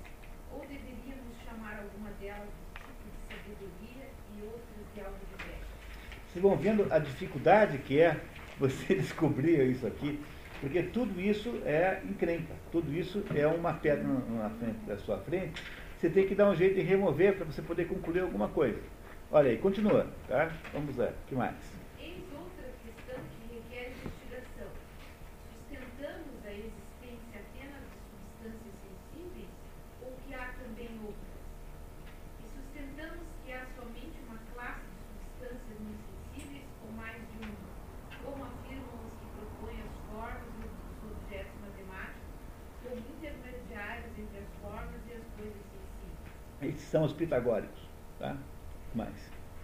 ou 0.53 0.61
deveríamos 0.61 1.35
chamar 1.43 1.81
alguma 1.81 2.13
delas 2.21 2.53
de 2.53 2.85
tipo 2.85 3.01
de 3.03 3.21
sabedoria 3.27 4.07
e 4.37 4.45
outras 4.45 4.85
de 4.95 5.01
algo 5.01 5.19
diverso? 5.33 5.81
Vocês 6.41 6.43
vão 6.43 6.57
vendo 6.57 6.87
a 6.91 6.99
dificuldade 6.99 7.77
que 7.77 8.01
é 8.01 8.19
você 8.59 8.95
descobrir 8.97 9.61
isso 9.71 9.87
aqui, 9.87 10.19
porque 10.59 10.83
tudo 10.85 11.21
isso 11.21 11.61
é 11.67 12.01
encrenca, 12.03 12.55
tudo 12.73 12.91
isso 12.95 13.23
é 13.35 13.47
uma 13.47 13.75
pedra 13.75 14.05
na 14.05 14.49
frente 14.49 14.79
da 14.87 14.97
sua 14.97 15.19
frente, 15.19 15.63
você 15.99 16.09
tem 16.09 16.27
que 16.27 16.35
dar 16.35 16.49
um 16.49 16.55
jeito 16.55 16.77
de 16.77 16.81
remover 16.81 17.37
para 17.37 17.45
você 17.45 17.61
poder 17.61 17.87
concluir 17.89 18.21
alguma 18.21 18.49
coisa. 18.49 18.81
Olha 19.31 19.51
aí, 19.51 19.59
continua, 19.59 20.07
tá? 20.27 20.51
Vamos 20.73 20.97
lá, 20.97 21.13
que 21.29 21.35
mais? 21.35 21.55
Eis 22.01 22.25
outra 22.33 22.73
questão 22.87 23.21
que 23.21 23.55
requer 23.57 23.91
investigação. 23.91 24.69
Sustentamos 25.69 26.41
a 26.47 26.53
existência 26.53 27.37
apenas 27.37 27.85
de 27.85 28.01
substâncias 28.09 28.75
sensíveis 28.81 29.49
ou 30.01 30.17
que 30.25 30.33
há 30.33 30.55
também 30.57 30.89
outras? 31.05 31.37
E 32.41 32.45
sustentamos 32.49 33.29
que 33.45 33.53
há 33.53 33.67
somente 33.77 34.17
uma 34.27 34.41
classe 34.55 34.89
de 34.89 35.05
substâncias 35.05 35.77
não 35.85 35.93
sensíveis 36.01 36.65
ou 36.83 36.93
mais 36.97 37.21
de 37.21 37.45
uma, 37.45 37.71
como 38.25 38.45
afirmam 38.45 38.99
os 39.07 39.13
que 39.21 39.27
propõem 39.37 39.79
as 39.85 39.95
formas 40.11 40.49
e 40.59 40.65
os 40.67 41.13
objetos 41.13 41.55
matemáticos 41.61 42.31
como 42.83 42.97
intermediários 42.97 44.11
entre 44.19 44.39
as 44.39 44.51
formas 44.63 45.01
e 45.07 45.13
as 45.13 45.27
coisas 45.37 45.63
sensíveis. 45.71 46.19
Esses 46.63 46.83
são 46.91 47.05
os 47.05 47.13
pitagóricos, 47.15 47.81
tá? 48.19 48.37
Mais? 48.95 49.17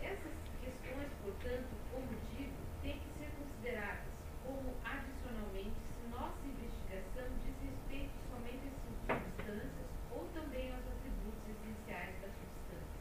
Essas 0.02 0.32
questões, 0.60 1.08
portanto, 1.22 1.68
como 1.92 2.08
digo, 2.32 2.56
têm 2.82 2.98
que 2.98 3.10
ser 3.18 3.28
consideradas 3.36 4.08
como 4.42 4.72
adicionalmente 4.84 5.76
se 5.92 6.08
nossa 6.08 6.40
investigação 6.46 7.26
diz 7.44 7.52
respeito 7.60 8.16
somente 8.30 8.64
às 8.64 8.76
substâncias 8.80 9.88
ou 10.10 10.24
também 10.32 10.72
aos 10.72 10.86
atributos 10.88 11.44
essenciais 11.52 12.16
da 12.22 12.28
substância. 12.32 12.96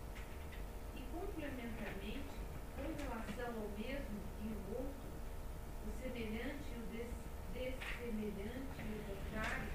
E 0.95 1.01
complementarmente, 1.15 2.35
com 2.75 2.87
relação 2.99 3.63
ao 3.63 3.69
mesmo 3.79 4.19
e 4.43 4.47
o 4.51 4.75
outro, 4.75 5.07
o 5.87 5.89
semelhante 6.03 6.67
e 6.67 6.79
o 6.79 6.85
des- 6.91 7.15
dessemelhante 7.53 8.75
e 8.75 8.91
o 8.91 9.03
contrário, 9.07 9.71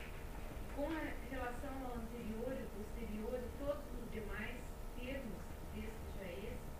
com 0.77 0.87
a 0.93 1.01
relação 1.31 1.75
ao 1.87 1.95
anterior 1.97 2.53
e 2.53 2.67
posterior 2.77 3.39
e 3.39 3.49
todos 3.59 3.85
os 4.01 4.11
demais 4.11 4.57
termos 4.99 5.41
destes 5.75 6.11
já 6.19 6.27
esse, 6.27 6.71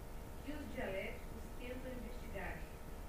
que 0.45 0.53
os 0.53 0.65
dialéticos 0.75 1.43
tentam 1.59 1.91
investigar, 1.93 2.57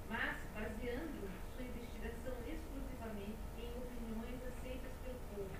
mas 0.09 0.35
baseando 0.53 1.21
sua 1.55 1.63
investigação 1.63 2.33
exclusivamente 2.47 3.39
em 3.57 3.69
opiniões 3.77 4.39
aceitas 4.43 4.91
pelo 5.03 5.19
povo. 5.31 5.55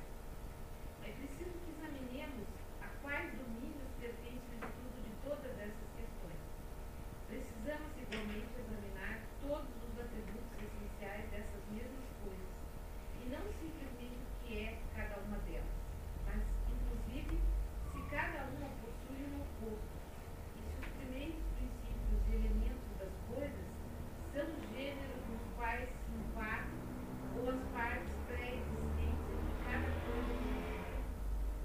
É 1.05 1.11
preciso 1.11 1.55
que 1.63 1.71
examinemos 1.71 2.47
a 2.81 2.87
quais 3.01 3.31
domínios 3.39 3.87
pertence 3.99 4.51
o 4.51 4.57
estudo 4.59 4.97
de 5.05 5.13
todas 5.23 5.53
essas 5.59 5.87
questões. 5.95 6.41
Precisamos 7.27 7.91
igualmente 7.97 8.51
examinar 8.59 9.21
todos 9.41 9.71
os 9.87 9.95
atributos 9.99 10.51
essenciais 10.59 11.29
dessas 11.31 11.63
mesmas 11.71 12.07
coisas, 12.19 12.51
e 13.21 13.29
não 13.29 13.43
simplesmente 13.61 14.19
o 14.19 14.45
que 14.45 14.57
é 14.59 14.77
cada 14.95 15.15
uma 15.23 15.37
delas, 15.47 15.71
mas 16.25 16.41
inclusive 16.67 17.39
se 17.93 17.99
cada 18.11 18.43
uma 18.51 18.67
possui 18.83 19.23
um 19.31 19.41
oposto, 19.41 19.95
e 20.57 20.59
se 20.67 20.75
os 20.81 20.87
primeiros 20.99 21.39
princípios 21.55 22.19
e 22.27 22.35
elementos 22.35 22.91
das 22.99 23.13
coisas 23.31 23.67
são 24.33 24.43
os 24.43 24.63
gêneros 24.75 25.21
nos 25.29 25.41
quais 25.55 25.87
se 25.87 26.11
enquadram 26.11 26.81
ou 27.37 27.49
as 27.49 27.61
partes 27.71 28.11
pré-existentes 28.27 29.23
de 29.47 29.53
cada 29.63 29.89
coisa 30.05 30.33
do 30.33 30.43
mundo. 30.51 30.81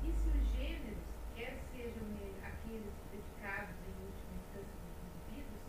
E 0.03 0.13
se 0.13 0.29
os 0.31 0.47
gêneros, 0.55 1.03
quer 1.35 1.59
sejam 1.75 2.07
ele- 2.23 2.39
aqueles 2.45 2.95
dedicados 3.11 3.75
em 3.83 3.93
última 4.07 4.35
instância 4.39 4.77
dos 4.79 4.95
indivíduos, 5.03 5.63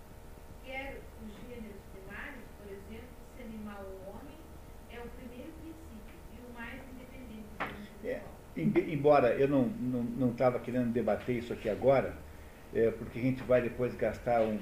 quer 0.63 1.01
os 1.23 1.31
gêneros 1.41 1.81
primários, 1.93 2.45
por 2.57 2.67
exemplo, 2.71 3.09
se 3.35 3.41
animal 3.43 3.83
ou 3.85 4.13
homem, 4.13 4.37
é 4.91 4.99
o 4.99 5.07
primeiro 5.09 5.51
princípio 5.53 6.17
e 6.33 6.37
o 6.45 6.53
mais 6.53 6.81
independente 6.93 7.49
do 7.57 7.63
É, 7.63 7.67
individual. 7.67 8.33
em- 8.33 8.46
embora 8.57 9.29
eu 9.35 9.47
não 9.47 9.67
estava 9.67 10.19
não, 10.19 10.31
estava 10.31 10.59
querendo 10.59 10.91
debater 10.91 11.37
isso 11.37 11.53
aqui 11.53 11.69
agora, 11.69 12.13
é, 12.73 12.89
porque 12.91 13.19
a 13.19 13.21
gente 13.21 13.43
vai 13.43 13.61
depois 13.61 13.95
gastar 13.95 14.41
um. 14.41 14.59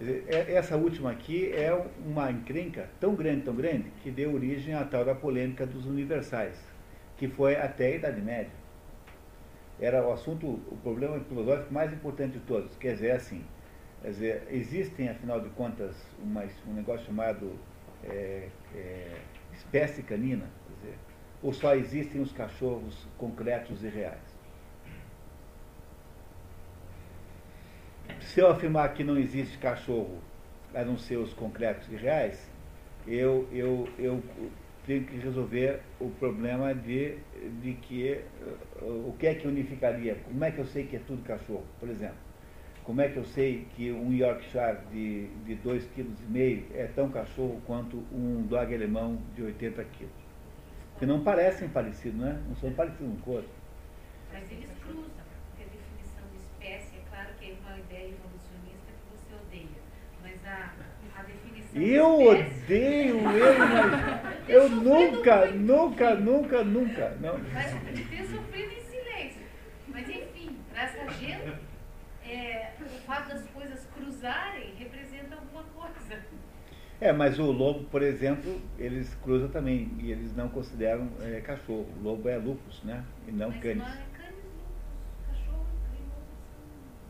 é- 0.00 0.54
Essa 0.54 0.76
última 0.76 1.10
aqui 1.10 1.52
é 1.52 1.72
uma 2.04 2.30
encrenca 2.30 2.88
tão 3.00 3.14
grande, 3.14 3.42
tão 3.42 3.54
grande, 3.54 3.90
que 4.02 4.10
deu 4.10 4.34
origem 4.34 4.74
à 4.74 4.84
tal 4.84 5.04
da 5.04 5.14
polêmica 5.14 5.66
dos 5.66 5.86
universais, 5.86 6.56
que 7.16 7.28
foi 7.28 7.56
até 7.56 7.86
a 7.86 7.96
Idade 7.96 8.20
Média. 8.20 8.52
Era 9.80 10.06
o 10.06 10.12
assunto, 10.12 10.46
o 10.46 10.78
problema 10.82 11.18
filosófico 11.20 11.72
mais 11.72 11.92
importante 11.92 12.34
de 12.34 12.40
todos. 12.40 12.76
Quer 12.76 12.94
dizer, 12.94 13.08
é 13.08 13.12
assim, 13.12 13.42
quer 14.00 14.10
dizer, 14.10 14.42
existem, 14.50 15.08
afinal 15.08 15.40
de 15.40 15.48
contas, 15.50 15.96
uma, 16.22 16.44
um 16.68 16.74
negócio 16.74 17.06
chamado 17.06 17.50
é, 18.04 18.48
é, 18.74 19.08
espécie 19.52 20.02
canina, 20.02 20.46
ou 21.42 21.52
só 21.52 21.74
existem 21.74 22.20
os 22.20 22.32
cachorros 22.32 23.06
concretos 23.18 23.82
e 23.82 23.88
reais? 23.88 24.32
Se 28.20 28.40
eu 28.40 28.48
afirmar 28.48 28.94
que 28.94 29.02
não 29.02 29.18
existe 29.18 29.58
cachorro 29.58 30.18
a 30.74 30.84
não 30.84 30.96
ser 30.96 31.16
os 31.16 31.32
concretos 31.34 31.90
e 31.90 31.96
reais, 31.96 32.50
eu, 33.06 33.48
eu, 33.52 33.88
eu 33.98 34.22
tenho 34.86 35.04
que 35.04 35.16
resolver 35.16 35.80
o 36.00 36.08
problema 36.10 36.74
de, 36.74 37.18
de 37.60 37.74
que 37.74 38.20
o 38.80 39.14
que 39.18 39.26
é 39.26 39.34
que 39.34 39.46
unificaria, 39.46 40.16
como 40.24 40.44
é 40.44 40.50
que 40.50 40.58
eu 40.58 40.66
sei 40.66 40.86
que 40.86 40.96
é 40.96 41.00
tudo 41.00 41.22
cachorro, 41.22 41.64
por 41.78 41.88
exemplo. 41.88 42.16
Como 42.84 43.00
é 43.00 43.08
que 43.08 43.16
eu 43.16 43.24
sei 43.24 43.66
que 43.76 43.92
um 43.92 44.12
Yorkshire 44.12 44.78
de 44.90 45.28
2,5 45.44 45.44
de 45.44 45.54
dois 45.56 45.84
quilos 45.94 46.20
e 46.20 46.32
meio 46.32 46.64
é 46.74 46.86
tão 46.86 47.08
cachorro 47.10 47.62
quanto 47.64 47.98
um 48.12 48.42
dog 48.42 48.74
alemão 48.74 49.18
de 49.36 49.42
80 49.42 49.84
quilos? 49.84 50.21
Que 51.02 51.06
não 51.06 51.24
parecem 51.24 51.68
parecidos, 51.68 52.20
né? 52.20 52.40
Não 52.48 52.54
são 52.54 52.72
parecidos 52.74 53.08
um 53.08 53.16
com 53.22 53.32
o 53.32 53.34
outro. 53.34 53.50
Mas 54.32 54.44
eles 54.52 54.70
cruzam, 54.80 55.10
porque 55.48 55.64
a 55.64 55.66
definição 55.66 56.22
de 56.30 56.36
espécie, 56.36 56.96
é 56.96 57.02
claro 57.10 57.28
que 57.40 57.50
é 57.50 57.54
uma 57.60 57.76
ideia 57.76 58.10
evolucionista 58.10 58.86
que 58.86 59.10
você 59.10 59.34
odeia, 59.34 59.82
mas 60.22 60.46
a, 60.46 60.70
a 61.18 61.22
definição 61.24 61.82
Eu 61.82 62.36
de 62.36 62.42
espécie... 62.42 62.62
odeio 62.62 63.16
ele, 63.18 63.58
mas 63.58 64.48
eu 64.48 64.68
nunca, 64.78 65.46
nunca, 65.46 66.14
nunca, 66.14 66.62
nunca. 66.62 67.16
Não. 67.20 67.36
Mas 67.52 67.72
ter 68.08 68.24
sofrido 68.24 68.72
em 68.72 68.84
silêncio. 68.84 69.42
Mas 69.88 70.08
enfim, 70.08 70.56
para 70.70 70.82
essa 70.84 71.10
gente, 71.14 71.52
é, 72.24 72.74
o 72.80 73.00
fato 73.00 73.28
das 73.30 73.44
coisas 73.48 73.88
cruzarem. 73.92 74.71
É, 77.02 77.12
mas 77.12 77.36
o 77.40 77.50
lobo, 77.50 77.82
por 77.90 78.00
exemplo, 78.00 78.60
eles 78.78 79.12
cruzam 79.24 79.48
também 79.48 79.90
e 79.98 80.12
eles 80.12 80.36
não 80.36 80.48
consideram 80.48 81.08
é, 81.20 81.40
cachorro. 81.40 81.84
O 81.98 82.02
lobo 82.04 82.28
é 82.28 82.36
lupus, 82.36 82.80
né? 82.84 83.02
E 83.26 83.32
não 83.32 83.48
mas 83.50 83.60
canis. 83.60 83.78
não 83.78 83.86
é 83.88 84.02
canis 84.16 84.44
lupus, 84.54 84.76
cachorro 85.26 85.66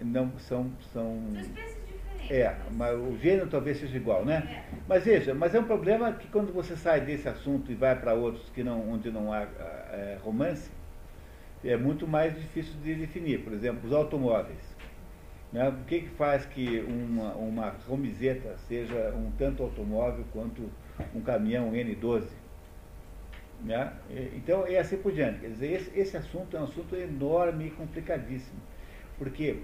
Não 0.01 0.31
são, 0.39 0.71
são. 0.95 1.03
são, 1.05 1.33
são 1.35 1.41
espécies 1.43 1.77
diferentes. 1.87 2.31
É, 2.31 2.57
mas 2.71 2.99
o 2.99 3.19
gênero 3.19 3.51
talvez 3.51 3.77
seja 3.81 3.95
igual, 3.95 4.25
né? 4.25 4.65
É. 4.73 4.79
Mas 4.89 5.05
veja, 5.05 5.35
mas 5.35 5.55
é 5.55 5.61
um 5.61 5.65
problema 5.65 6.11
que 6.15 6.27
quando 6.29 6.55
você 6.55 6.75
sai 6.75 7.03
desse 7.03 7.29
assunto 7.29 7.71
e 7.71 7.75
vai 7.75 7.95
para 7.95 8.15
outros 8.15 8.49
que 8.49 8.65
não, 8.65 8.89
onde 8.91 9.11
não 9.11 9.31
há 9.31 9.43
é, 9.43 10.17
romance, 10.23 10.71
é 11.63 11.77
muito 11.77 12.09
mais 12.09 12.35
difícil 12.35 12.73
de 12.83 12.95
definir. 12.95 13.45
Por 13.45 13.53
exemplo, 13.53 13.87
os 13.87 13.93
automóveis. 13.95 14.72
Né? 15.53 15.69
O 15.69 15.85
que, 15.85 16.01
que 16.01 16.09
faz 16.11 16.47
que 16.47 16.81
uma, 16.81 17.35
uma 17.35 17.75
romizeta 17.87 18.57
seja 18.67 19.13
um 19.15 19.31
tanto 19.33 19.63
automóvel 19.63 20.25
quanto 20.33 20.71
um 21.15 21.21
caminhão 21.21 21.73
N12? 21.73 22.25
Né? 23.63 23.93
Então, 24.35 24.67
é 24.67 24.79
assim 24.79 24.97
por 24.97 25.13
diante. 25.13 25.41
Quer 25.41 25.51
dizer, 25.51 25.73
esse, 25.73 25.99
esse 25.99 26.17
assunto 26.17 26.57
é 26.57 26.61
um 26.61 26.65
assunto 26.65 26.97
enorme 26.97 27.67
e 27.67 27.71
complicadíssimo. 27.71 28.61
Porque 29.19 29.63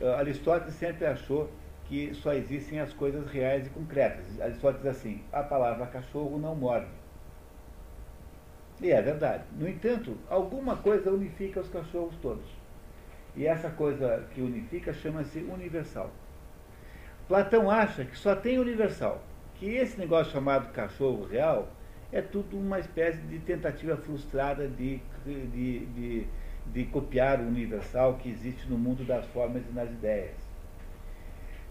ah, 0.00 0.18
Aristóteles 0.18 0.74
sempre 0.74 1.06
achou 1.06 1.50
que 1.86 2.14
só 2.14 2.32
existem 2.32 2.78
as 2.78 2.92
coisas 2.92 3.28
reais 3.28 3.66
e 3.66 3.70
concretas. 3.70 4.40
Aristóteles 4.40 4.82
diz 4.82 4.96
assim, 4.96 5.22
a 5.32 5.42
palavra 5.42 5.86
cachorro 5.86 6.38
não 6.38 6.54
morde. 6.54 6.86
E 8.80 8.90
é 8.90 9.02
verdade. 9.02 9.44
No 9.58 9.68
entanto, 9.68 10.16
alguma 10.28 10.76
coisa 10.76 11.10
unifica 11.10 11.60
os 11.60 11.68
cachorros 11.68 12.14
todos. 12.22 12.59
E 13.36 13.46
essa 13.46 13.70
coisa 13.70 14.24
que 14.34 14.40
unifica 14.40 14.92
chama-se 14.92 15.38
universal. 15.38 16.10
Platão 17.28 17.70
acha 17.70 18.04
que 18.04 18.16
só 18.16 18.34
tem 18.34 18.58
universal, 18.58 19.22
que 19.54 19.66
esse 19.66 19.98
negócio 19.98 20.32
chamado 20.32 20.72
cachorro 20.72 21.26
real 21.26 21.68
é 22.12 22.20
tudo 22.20 22.58
uma 22.58 22.80
espécie 22.80 23.20
de 23.22 23.38
tentativa 23.38 23.96
frustrada 23.96 24.66
de, 24.66 25.00
de, 25.24 25.86
de, 25.86 26.26
de 26.66 26.84
copiar 26.86 27.40
o 27.40 27.44
universal 27.44 28.14
que 28.14 28.28
existe 28.28 28.68
no 28.68 28.76
mundo 28.76 29.04
das 29.04 29.24
formas 29.26 29.62
e 29.70 29.72
nas 29.72 29.88
ideias. 29.90 30.34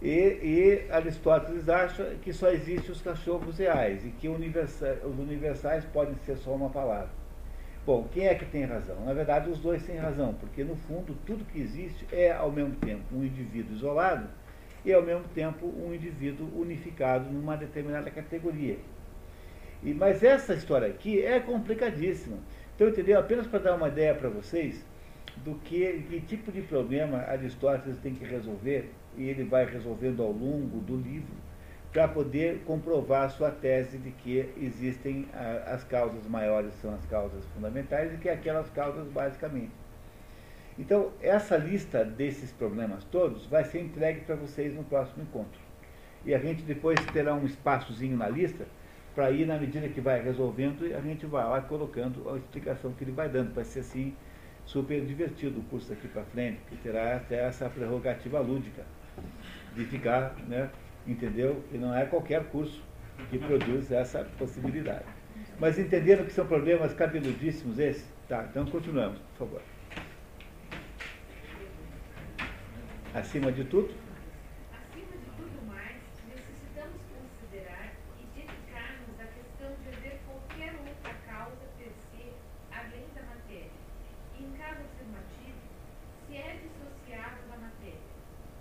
E, 0.01 0.07
e, 0.07 0.91
Aristóteles 0.91 1.67
acha 1.67 2.15
que 2.21 2.31
só 2.31 2.49
existem 2.51 2.89
os 2.89 3.01
cachorros 3.01 3.57
reais 3.57 4.05
e 4.05 4.11
que 4.11 4.29
universa, 4.29 4.97
os 5.03 5.19
universais 5.19 5.83
podem 5.85 6.15
ser 6.25 6.37
só 6.37 6.51
uma 6.51 6.69
palavra. 6.69 7.18
Bom, 7.89 8.07
quem 8.13 8.27
é 8.27 8.35
que 8.35 8.45
tem 8.45 8.65
razão? 8.65 9.03
Na 9.03 9.13
verdade, 9.13 9.49
os 9.49 9.57
dois 9.57 9.81
têm 9.81 9.97
razão, 9.97 10.35
porque 10.35 10.63
no 10.63 10.75
fundo 10.75 11.17
tudo 11.25 11.43
que 11.43 11.59
existe 11.59 12.05
é 12.11 12.31
ao 12.31 12.51
mesmo 12.51 12.75
tempo 12.75 13.01
um 13.11 13.23
indivíduo 13.23 13.75
isolado 13.75 14.27
e 14.85 14.93
ao 14.93 15.01
mesmo 15.01 15.23
tempo 15.33 15.65
um 15.65 15.91
indivíduo 15.91 16.47
unificado 16.55 17.27
numa 17.31 17.57
determinada 17.57 18.11
categoria. 18.11 18.77
E, 19.81 19.91
mas 19.91 20.21
essa 20.21 20.53
história 20.53 20.87
aqui 20.87 21.19
é 21.25 21.39
complicadíssima. 21.39 22.37
Então, 22.75 22.89
entendeu? 22.89 23.19
Apenas 23.19 23.47
para 23.47 23.57
dar 23.57 23.73
uma 23.73 23.87
ideia 23.87 24.13
para 24.13 24.29
vocês 24.29 24.85
do 25.37 25.55
que, 25.55 26.05
que 26.07 26.21
tipo 26.21 26.51
de 26.51 26.61
problema 26.61 27.23
Aristóteles 27.27 27.97
tem 28.03 28.13
que 28.13 28.23
resolver 28.23 28.91
e 29.17 29.27
ele 29.27 29.45
vai 29.45 29.65
resolvendo 29.65 30.21
ao 30.21 30.31
longo 30.31 30.77
do 30.81 30.95
livro, 30.95 31.33
para 31.91 32.07
poder 32.07 32.61
comprovar 32.65 33.23
a 33.23 33.29
sua 33.29 33.49
tese 33.49 33.97
de 33.97 34.11
que 34.11 34.47
existem 34.61 35.27
a, 35.33 35.73
as 35.73 35.83
causas 35.83 36.25
maiores 36.27 36.73
são 36.81 36.93
as 36.93 37.05
causas 37.07 37.43
fundamentais 37.53 38.13
e 38.13 38.17
que 38.17 38.29
aquelas 38.29 38.69
causas 38.69 39.07
basicamente. 39.07 39.71
Então, 40.77 41.11
essa 41.21 41.57
lista 41.57 42.05
desses 42.05 42.51
problemas 42.51 43.03
todos 43.05 43.45
vai 43.47 43.65
ser 43.65 43.81
entregue 43.81 44.21
para 44.21 44.35
vocês 44.35 44.73
no 44.73 44.83
próximo 44.83 45.23
encontro. 45.23 45.59
E 46.25 46.33
a 46.33 46.39
gente 46.39 46.61
depois 46.63 46.99
terá 47.11 47.33
um 47.33 47.45
espaçozinho 47.45 48.15
na 48.15 48.29
lista 48.29 48.65
para 49.15 49.31
ir, 49.31 49.45
na 49.45 49.57
medida 49.57 49.87
que 49.89 49.99
vai 49.99 50.21
resolvendo, 50.21 50.85
a 50.95 51.01
gente 51.01 51.25
vai 51.25 51.43
lá 51.43 51.59
colocando 51.61 52.29
a 52.29 52.37
explicação 52.37 52.93
que 52.93 53.03
ele 53.03 53.11
vai 53.11 53.27
dando. 53.27 53.53
Vai 53.53 53.65
ser 53.65 53.79
assim 53.81 54.15
super 54.65 55.03
divertido 55.03 55.59
o 55.59 55.63
curso 55.63 55.91
aqui 55.91 56.07
para 56.07 56.23
frente, 56.23 56.59
que 56.69 56.77
terá 56.77 57.17
até 57.17 57.45
essa 57.45 57.67
prerrogativa 57.69 58.39
lúdica 58.39 58.85
de 59.75 59.83
ficar, 59.85 60.35
né, 60.47 60.69
entendeu? 61.07 61.63
E 61.71 61.77
não 61.77 61.95
é 61.95 62.05
qualquer 62.05 62.43
curso 62.45 62.81
que 63.29 63.37
produz 63.37 63.91
essa 63.91 64.23
possibilidade. 64.37 65.05
Mas 65.59 65.77
entenderam 65.77 66.25
que 66.25 66.31
são 66.31 66.45
problemas 66.45 66.93
cabeludíssimos 66.93 67.79
esses? 67.79 68.05
Tá, 68.27 68.45
então 68.49 68.65
continuamos, 68.65 69.19
por 69.19 69.47
favor. 69.47 69.61
Acima 73.13 73.51
de 73.51 73.63
tudo, 73.65 73.89
Acima 74.71 75.11
de 75.17 75.29
tudo 75.35 75.65
mais, 75.67 75.97
necessitamos 76.27 77.01
considerar 77.09 77.91
e 78.19 78.39
dedicar-nos 78.39 79.19
à 79.19 79.25
questão 79.25 79.75
de 79.81 79.89
haver 79.97 80.19
qualquer 80.27 80.73
outra 80.75 81.13
causa 81.27 81.65
per 81.77 81.91
se 82.11 82.31
além 82.71 83.05
da 83.15 83.23
matéria. 83.23 83.71
E 84.39 84.43
em 84.43 84.51
caso 84.51 84.81
afirmativo, 84.85 85.57
se 86.27 86.37
é 86.37 86.59
dissociado 86.61 87.41
da 87.49 87.57
matéria. 87.57 88.07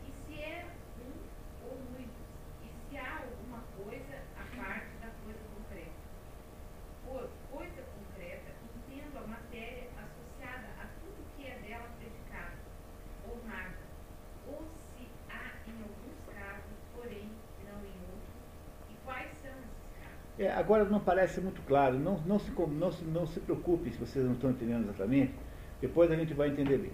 E 0.07 0.11
se 0.27 0.41
é 0.43 0.67
um 0.99 1.69
ou 1.69 1.77
muitos. 1.93 2.27
E 2.65 2.69
se 2.89 2.97
há 2.97 3.19
alguma 3.23 3.63
coisa 3.77 4.17
à 4.37 4.45
parte 4.57 4.97
da 5.03 5.11
coisa 5.23 5.45
concreta. 5.55 5.99
Por 7.05 7.29
coisa 7.51 7.83
concreta, 7.95 8.51
entendo 8.77 9.19
a 9.19 9.27
matéria 9.27 9.89
associada 9.97 10.69
a 10.81 10.87
tudo 11.01 11.25
que 11.37 11.47
é 11.47 11.59
dela 11.59 11.89
predicado, 11.99 12.57
ou 13.29 13.39
nada. 13.47 13.77
Ou 14.47 14.65
se 14.97 15.07
há 15.31 15.53
em 15.69 15.83
alguns 15.83 16.19
casos, 16.35 16.77
porém 16.95 17.31
não 17.65 17.79
em 17.81 17.97
outros. 18.13 18.39
E 18.91 18.95
quais 19.05 19.31
são 19.43 19.53
esses 19.53 19.89
casos? 20.01 20.41
É, 20.41 20.51
agora 20.79 20.91
não 20.91 21.01
parece 21.01 21.41
muito 21.41 21.61
claro, 21.67 21.99
não, 21.99 22.19
não, 22.21 22.39
se, 22.39 22.53
não, 22.53 22.93
se, 22.93 23.05
não 23.05 23.27
se 23.27 23.41
preocupe 23.41 23.91
se 23.91 23.99
vocês 23.99 24.25
não 24.25 24.35
estão 24.35 24.51
entendendo 24.51 24.85
exatamente, 24.85 25.35
depois 25.81 26.11
a 26.11 26.17
gente 26.17 26.33
vai 26.35 26.51
entender 26.51 26.79
bem. 26.79 26.93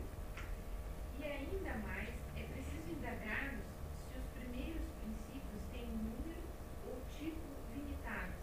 E 1.20 1.24
ainda 1.24 1.76
mais, 1.86 2.08
é 2.36 2.42
preciso 2.48 2.88
indagar-nos 2.96 3.60
se 4.08 4.16
os 4.16 4.24
primeiros 4.40 4.80
princípios 5.00 5.60
têm 5.72 5.84
número 6.00 6.40
ou 6.88 6.96
tipo 7.18 7.44
limitados, 7.76 8.40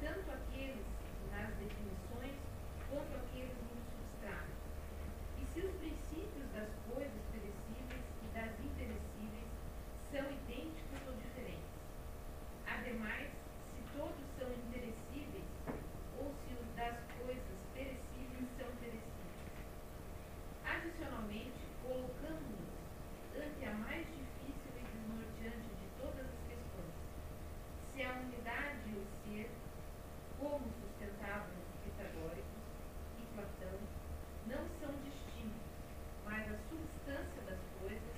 tanto 0.00 0.24
aqueles 0.32 0.86
nas 1.30 1.52
definições 1.60 2.36
quanto 2.88 3.12
aqueles 3.12 3.52
no 3.60 3.76
substrato. 3.92 4.56
E 5.36 5.44
se 5.52 5.60
os 5.60 5.72
princípios 5.76 6.48
das 6.56 6.70
coisas 6.88 7.20
perecíveis 7.28 8.04
e 8.24 8.26
das 8.32 8.52
imperecíveis 8.56 9.48
são 10.10 10.24
idênticos 10.24 11.00
ou 11.08 11.14
diferentes. 11.20 11.76
Ademais, 12.66 13.28
se 13.76 13.80
todos 13.96 14.24
são 14.38 14.48
imperecíveis 14.48 15.44
ou 16.18 16.32
se 16.44 16.52
os 16.54 16.68
das 16.76 16.96
coisas 17.20 17.58
perecíveis 17.74 18.48
são 18.58 18.68
perecíveis. 18.80 19.52
Adicionalmente, 20.64 21.60
colocamos-nos 21.82 22.72
ante 23.36 23.64
a 23.64 23.74
mais 23.74 24.06
difícil 24.06 24.72
e 24.76 24.82
desnorteante 24.84 25.70
de 25.80 25.86
todas 26.00 26.26
as 26.26 26.40
questões. 26.48 26.94
Se 27.92 28.02
a 28.02 28.12
unidade 28.12 28.80
e 28.88 28.96
o 28.96 29.04
ser, 29.24 29.50
como 30.38 30.64
sustentavam 30.80 31.52
os 31.56 31.70
pitagóricos 31.84 32.64
e 33.20 33.22
Platão, 33.34 33.78
não 34.46 34.64
são 34.80 34.92
distintos, 35.04 35.64
mas 36.24 36.42
a 36.48 36.56
substância 36.68 37.42
das 37.46 37.60
coisas, 37.80 38.16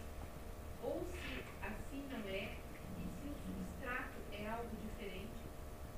ou 0.83 1.05
se 1.11 1.45
assim 1.63 2.07
não 2.11 2.23
é, 2.29 2.55
e 2.99 3.07
se 3.07 3.29
o 3.29 3.35
substrato 3.35 4.19
é 4.33 4.49
algo 4.49 4.71
diferente, 4.83 5.39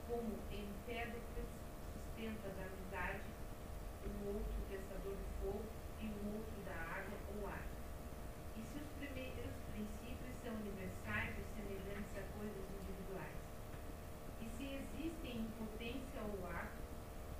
como 0.08 0.26
Empédocles 0.50 1.46
sustenta 1.94 2.48
da 2.58 2.66
amizade, 2.66 3.22
um 4.02 4.34
outro 4.34 4.58
pensador 4.68 5.14
do 5.14 5.26
fogo 5.40 5.64
e 6.00 6.06
um 6.06 6.34
outro 6.34 6.58
da 6.66 6.74
água 6.74 7.18
ou 7.30 7.46
ar. 7.46 7.62
E 8.56 8.60
se 8.66 8.78
os 8.78 8.90
primeiros 8.98 9.54
princípios 9.70 10.34
são 10.42 10.52
universais 10.54 11.30
ou 11.38 11.46
semelhantes 11.54 12.10
a 12.18 12.24
coisas 12.36 12.64
individuais? 12.74 13.38
E 14.42 14.46
se 14.56 14.64
existem 14.66 15.46
em 15.46 15.50
potência 15.56 16.20
ou 16.26 16.42
ato? 16.50 16.82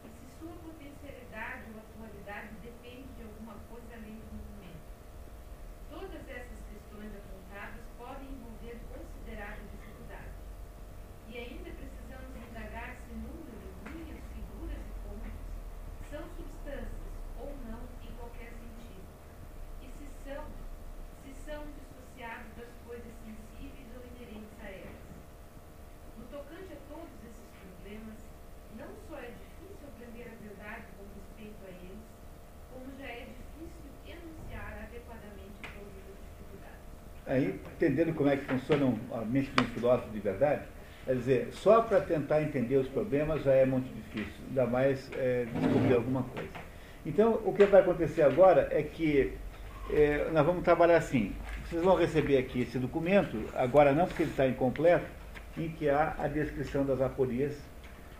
E 0.07 0.09
se 0.15 0.39
sua 0.39 0.55
potencialidade 0.63 1.65
ou 1.75 1.81
atualidade 1.81 2.55
depende 2.63 3.09
de 3.19 3.23
alguma 3.25 3.59
coisa 3.69 3.99
além 3.99 4.15
do 4.15 4.31
movimento? 4.31 4.87
Todas 5.91 6.23
essas 6.29 6.61
questões 6.71 7.11
apontadas 7.19 7.83
podem 7.99 8.31
envolver 8.31 8.79
considerável 8.95 9.67
dificuldade. 9.75 10.39
E 11.29 11.39
ainda 11.39 11.71
precisamos 11.71 12.35
indagar 12.37 12.97
se 12.97 13.15
números, 13.15 13.71
linhas, 13.87 14.19
figuras 14.35 14.83
e 14.83 14.95
pontos 15.07 15.31
são 16.11 16.23
substâncias 16.35 16.91
ou 17.39 17.55
não 17.71 17.79
em 18.03 18.13
qualquer 18.19 18.51
sentido. 18.51 19.07
E 19.81 19.87
se 19.95 20.07
são, 20.25 20.45
se 21.23 21.33
são 21.47 21.63
dissociados 21.71 22.51
das 22.59 22.71
coisas 22.85 23.15
sensíveis 23.23 23.87
ou 23.95 24.03
inerentes 24.11 24.59
a 24.61 24.69
elas. 24.71 25.07
No 26.19 26.25
tocante 26.27 26.73
a 26.75 26.81
todos 26.91 27.15
esses 27.23 27.49
problemas, 27.63 28.19
não 28.77 28.91
só 29.07 29.17
é 29.23 29.31
difícil 29.31 29.87
aprender 29.87 30.35
a 30.35 30.37
verdade 30.43 30.87
com 30.99 31.07
respeito 31.15 31.63
a 31.65 31.71
eles, 31.71 32.11
como 32.75 32.91
já 32.99 33.07
é 33.07 33.31
difícil 33.31 33.91
enunciar 34.05 34.83
adequadamente 34.83 35.63
todas 35.63 36.05
as 36.11 36.19
dificuldades. 36.27 36.91
Aí, 37.31 37.55
entendendo 37.77 38.13
como 38.13 38.29
é 38.29 38.37
que 38.37 38.45
funciona 38.45 38.93
a 39.13 39.19
mente 39.25 39.53
de 39.55 39.63
um 39.63 39.67
filósofo 39.69 40.11
de 40.11 40.19
verdade, 40.19 40.63
quer 41.05 41.15
dizer, 41.15 41.49
só 41.53 41.81
para 41.81 42.01
tentar 42.01 42.43
entender 42.43 42.77
os 42.77 42.89
problemas 42.89 43.45
já 43.45 43.53
é 43.53 43.65
muito 43.65 43.87
difícil, 43.95 44.35
ainda 44.49 44.67
mais 44.67 45.09
é, 45.17 45.47
descobrir 45.55 45.95
alguma 45.95 46.25
coisa. 46.25 46.49
Então, 47.07 47.41
o 47.45 47.53
que 47.55 47.65
vai 47.67 47.83
acontecer 47.83 48.23
agora 48.23 48.67
é 48.73 48.83
que 48.83 49.33
é, 49.93 50.29
nós 50.33 50.45
vamos 50.45 50.65
trabalhar 50.65 50.97
assim. 50.97 51.33
Vocês 51.69 51.81
vão 51.85 51.95
receber 51.95 52.37
aqui 52.37 52.63
esse 52.63 52.81
documento, 52.81 53.37
agora 53.55 53.93
não 53.93 54.07
porque 54.07 54.25
ele 54.25 54.31
está 54.33 54.49
incompleto, 54.49 55.07
em 55.57 55.69
que 55.69 55.89
há 55.89 56.17
a 56.19 56.27
descrição 56.27 56.85
das 56.85 57.01
aporias 57.01 57.57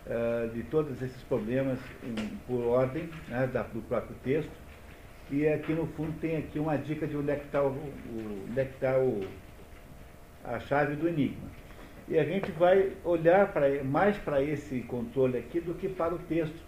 ah, 0.09 0.49
de 0.53 0.63
todos 0.63 1.01
esses 1.01 1.21
problemas 1.23 1.77
em- 2.03 2.37
por 2.47 2.63
ordem 2.65 3.09
né, 3.27 3.45
da- 3.51 3.63
do 3.63 3.81
próprio 3.81 4.15
texto. 4.23 4.49
E 5.31 5.47
aqui 5.47 5.73
no 5.73 5.87
fundo 5.87 6.13
tem 6.19 6.37
aqui 6.37 6.59
uma 6.59 6.77
dica 6.77 7.07
de 7.07 7.17
onde 7.17 7.31
é 7.31 7.35
que 7.35 7.45
está, 7.45 7.63
o, 7.63 7.69
o- 7.69 8.45
onde 8.49 8.59
é 8.59 8.63
está 8.65 8.99
o, 8.99 9.21
a 10.43 10.59
chave 10.59 10.95
do 10.95 11.07
enigma. 11.07 11.49
E 12.07 12.17
a 12.17 12.23
gente 12.25 12.51
vai 12.51 12.91
olhar 13.03 13.51
pra, 13.53 13.83
mais 13.83 14.17
para 14.17 14.41
esse 14.41 14.81
controle 14.81 15.37
aqui 15.37 15.59
do 15.59 15.73
que 15.73 15.87
para 15.87 16.13
o 16.13 16.19
texto. 16.19 16.59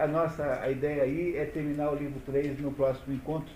A 0.00 0.06
nossa 0.06 0.60
a 0.60 0.70
ideia 0.70 1.02
aí 1.02 1.36
é 1.36 1.44
terminar 1.44 1.90
o 1.90 1.94
livro 1.96 2.20
3 2.26 2.58
no 2.60 2.72
próximo 2.72 3.14
encontro, 3.14 3.52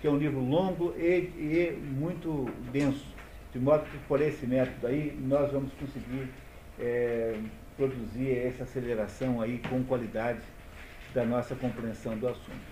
que 0.00 0.06
é 0.06 0.10
um 0.10 0.16
livro 0.16 0.40
longo 0.40 0.94
e, 0.96 1.18
e 1.36 1.78
muito 1.80 2.46
denso. 2.72 3.06
De 3.52 3.58
modo 3.58 3.84
que 3.90 3.98
por 4.08 4.20
esse 4.20 4.46
método 4.46 4.86
aí 4.86 5.16
nós 5.20 5.52
vamos 5.52 5.72
conseguir 5.74 6.28
é, 6.78 7.34
produzir 7.76 8.30
essa 8.38 8.64
aceleração 8.64 9.40
aí 9.40 9.58
com 9.68 9.82
qualidade 9.84 10.40
da 11.14 11.24
nossa 11.24 11.54
compreensão 11.54 12.16
do 12.16 12.28
assunto. 12.28 12.71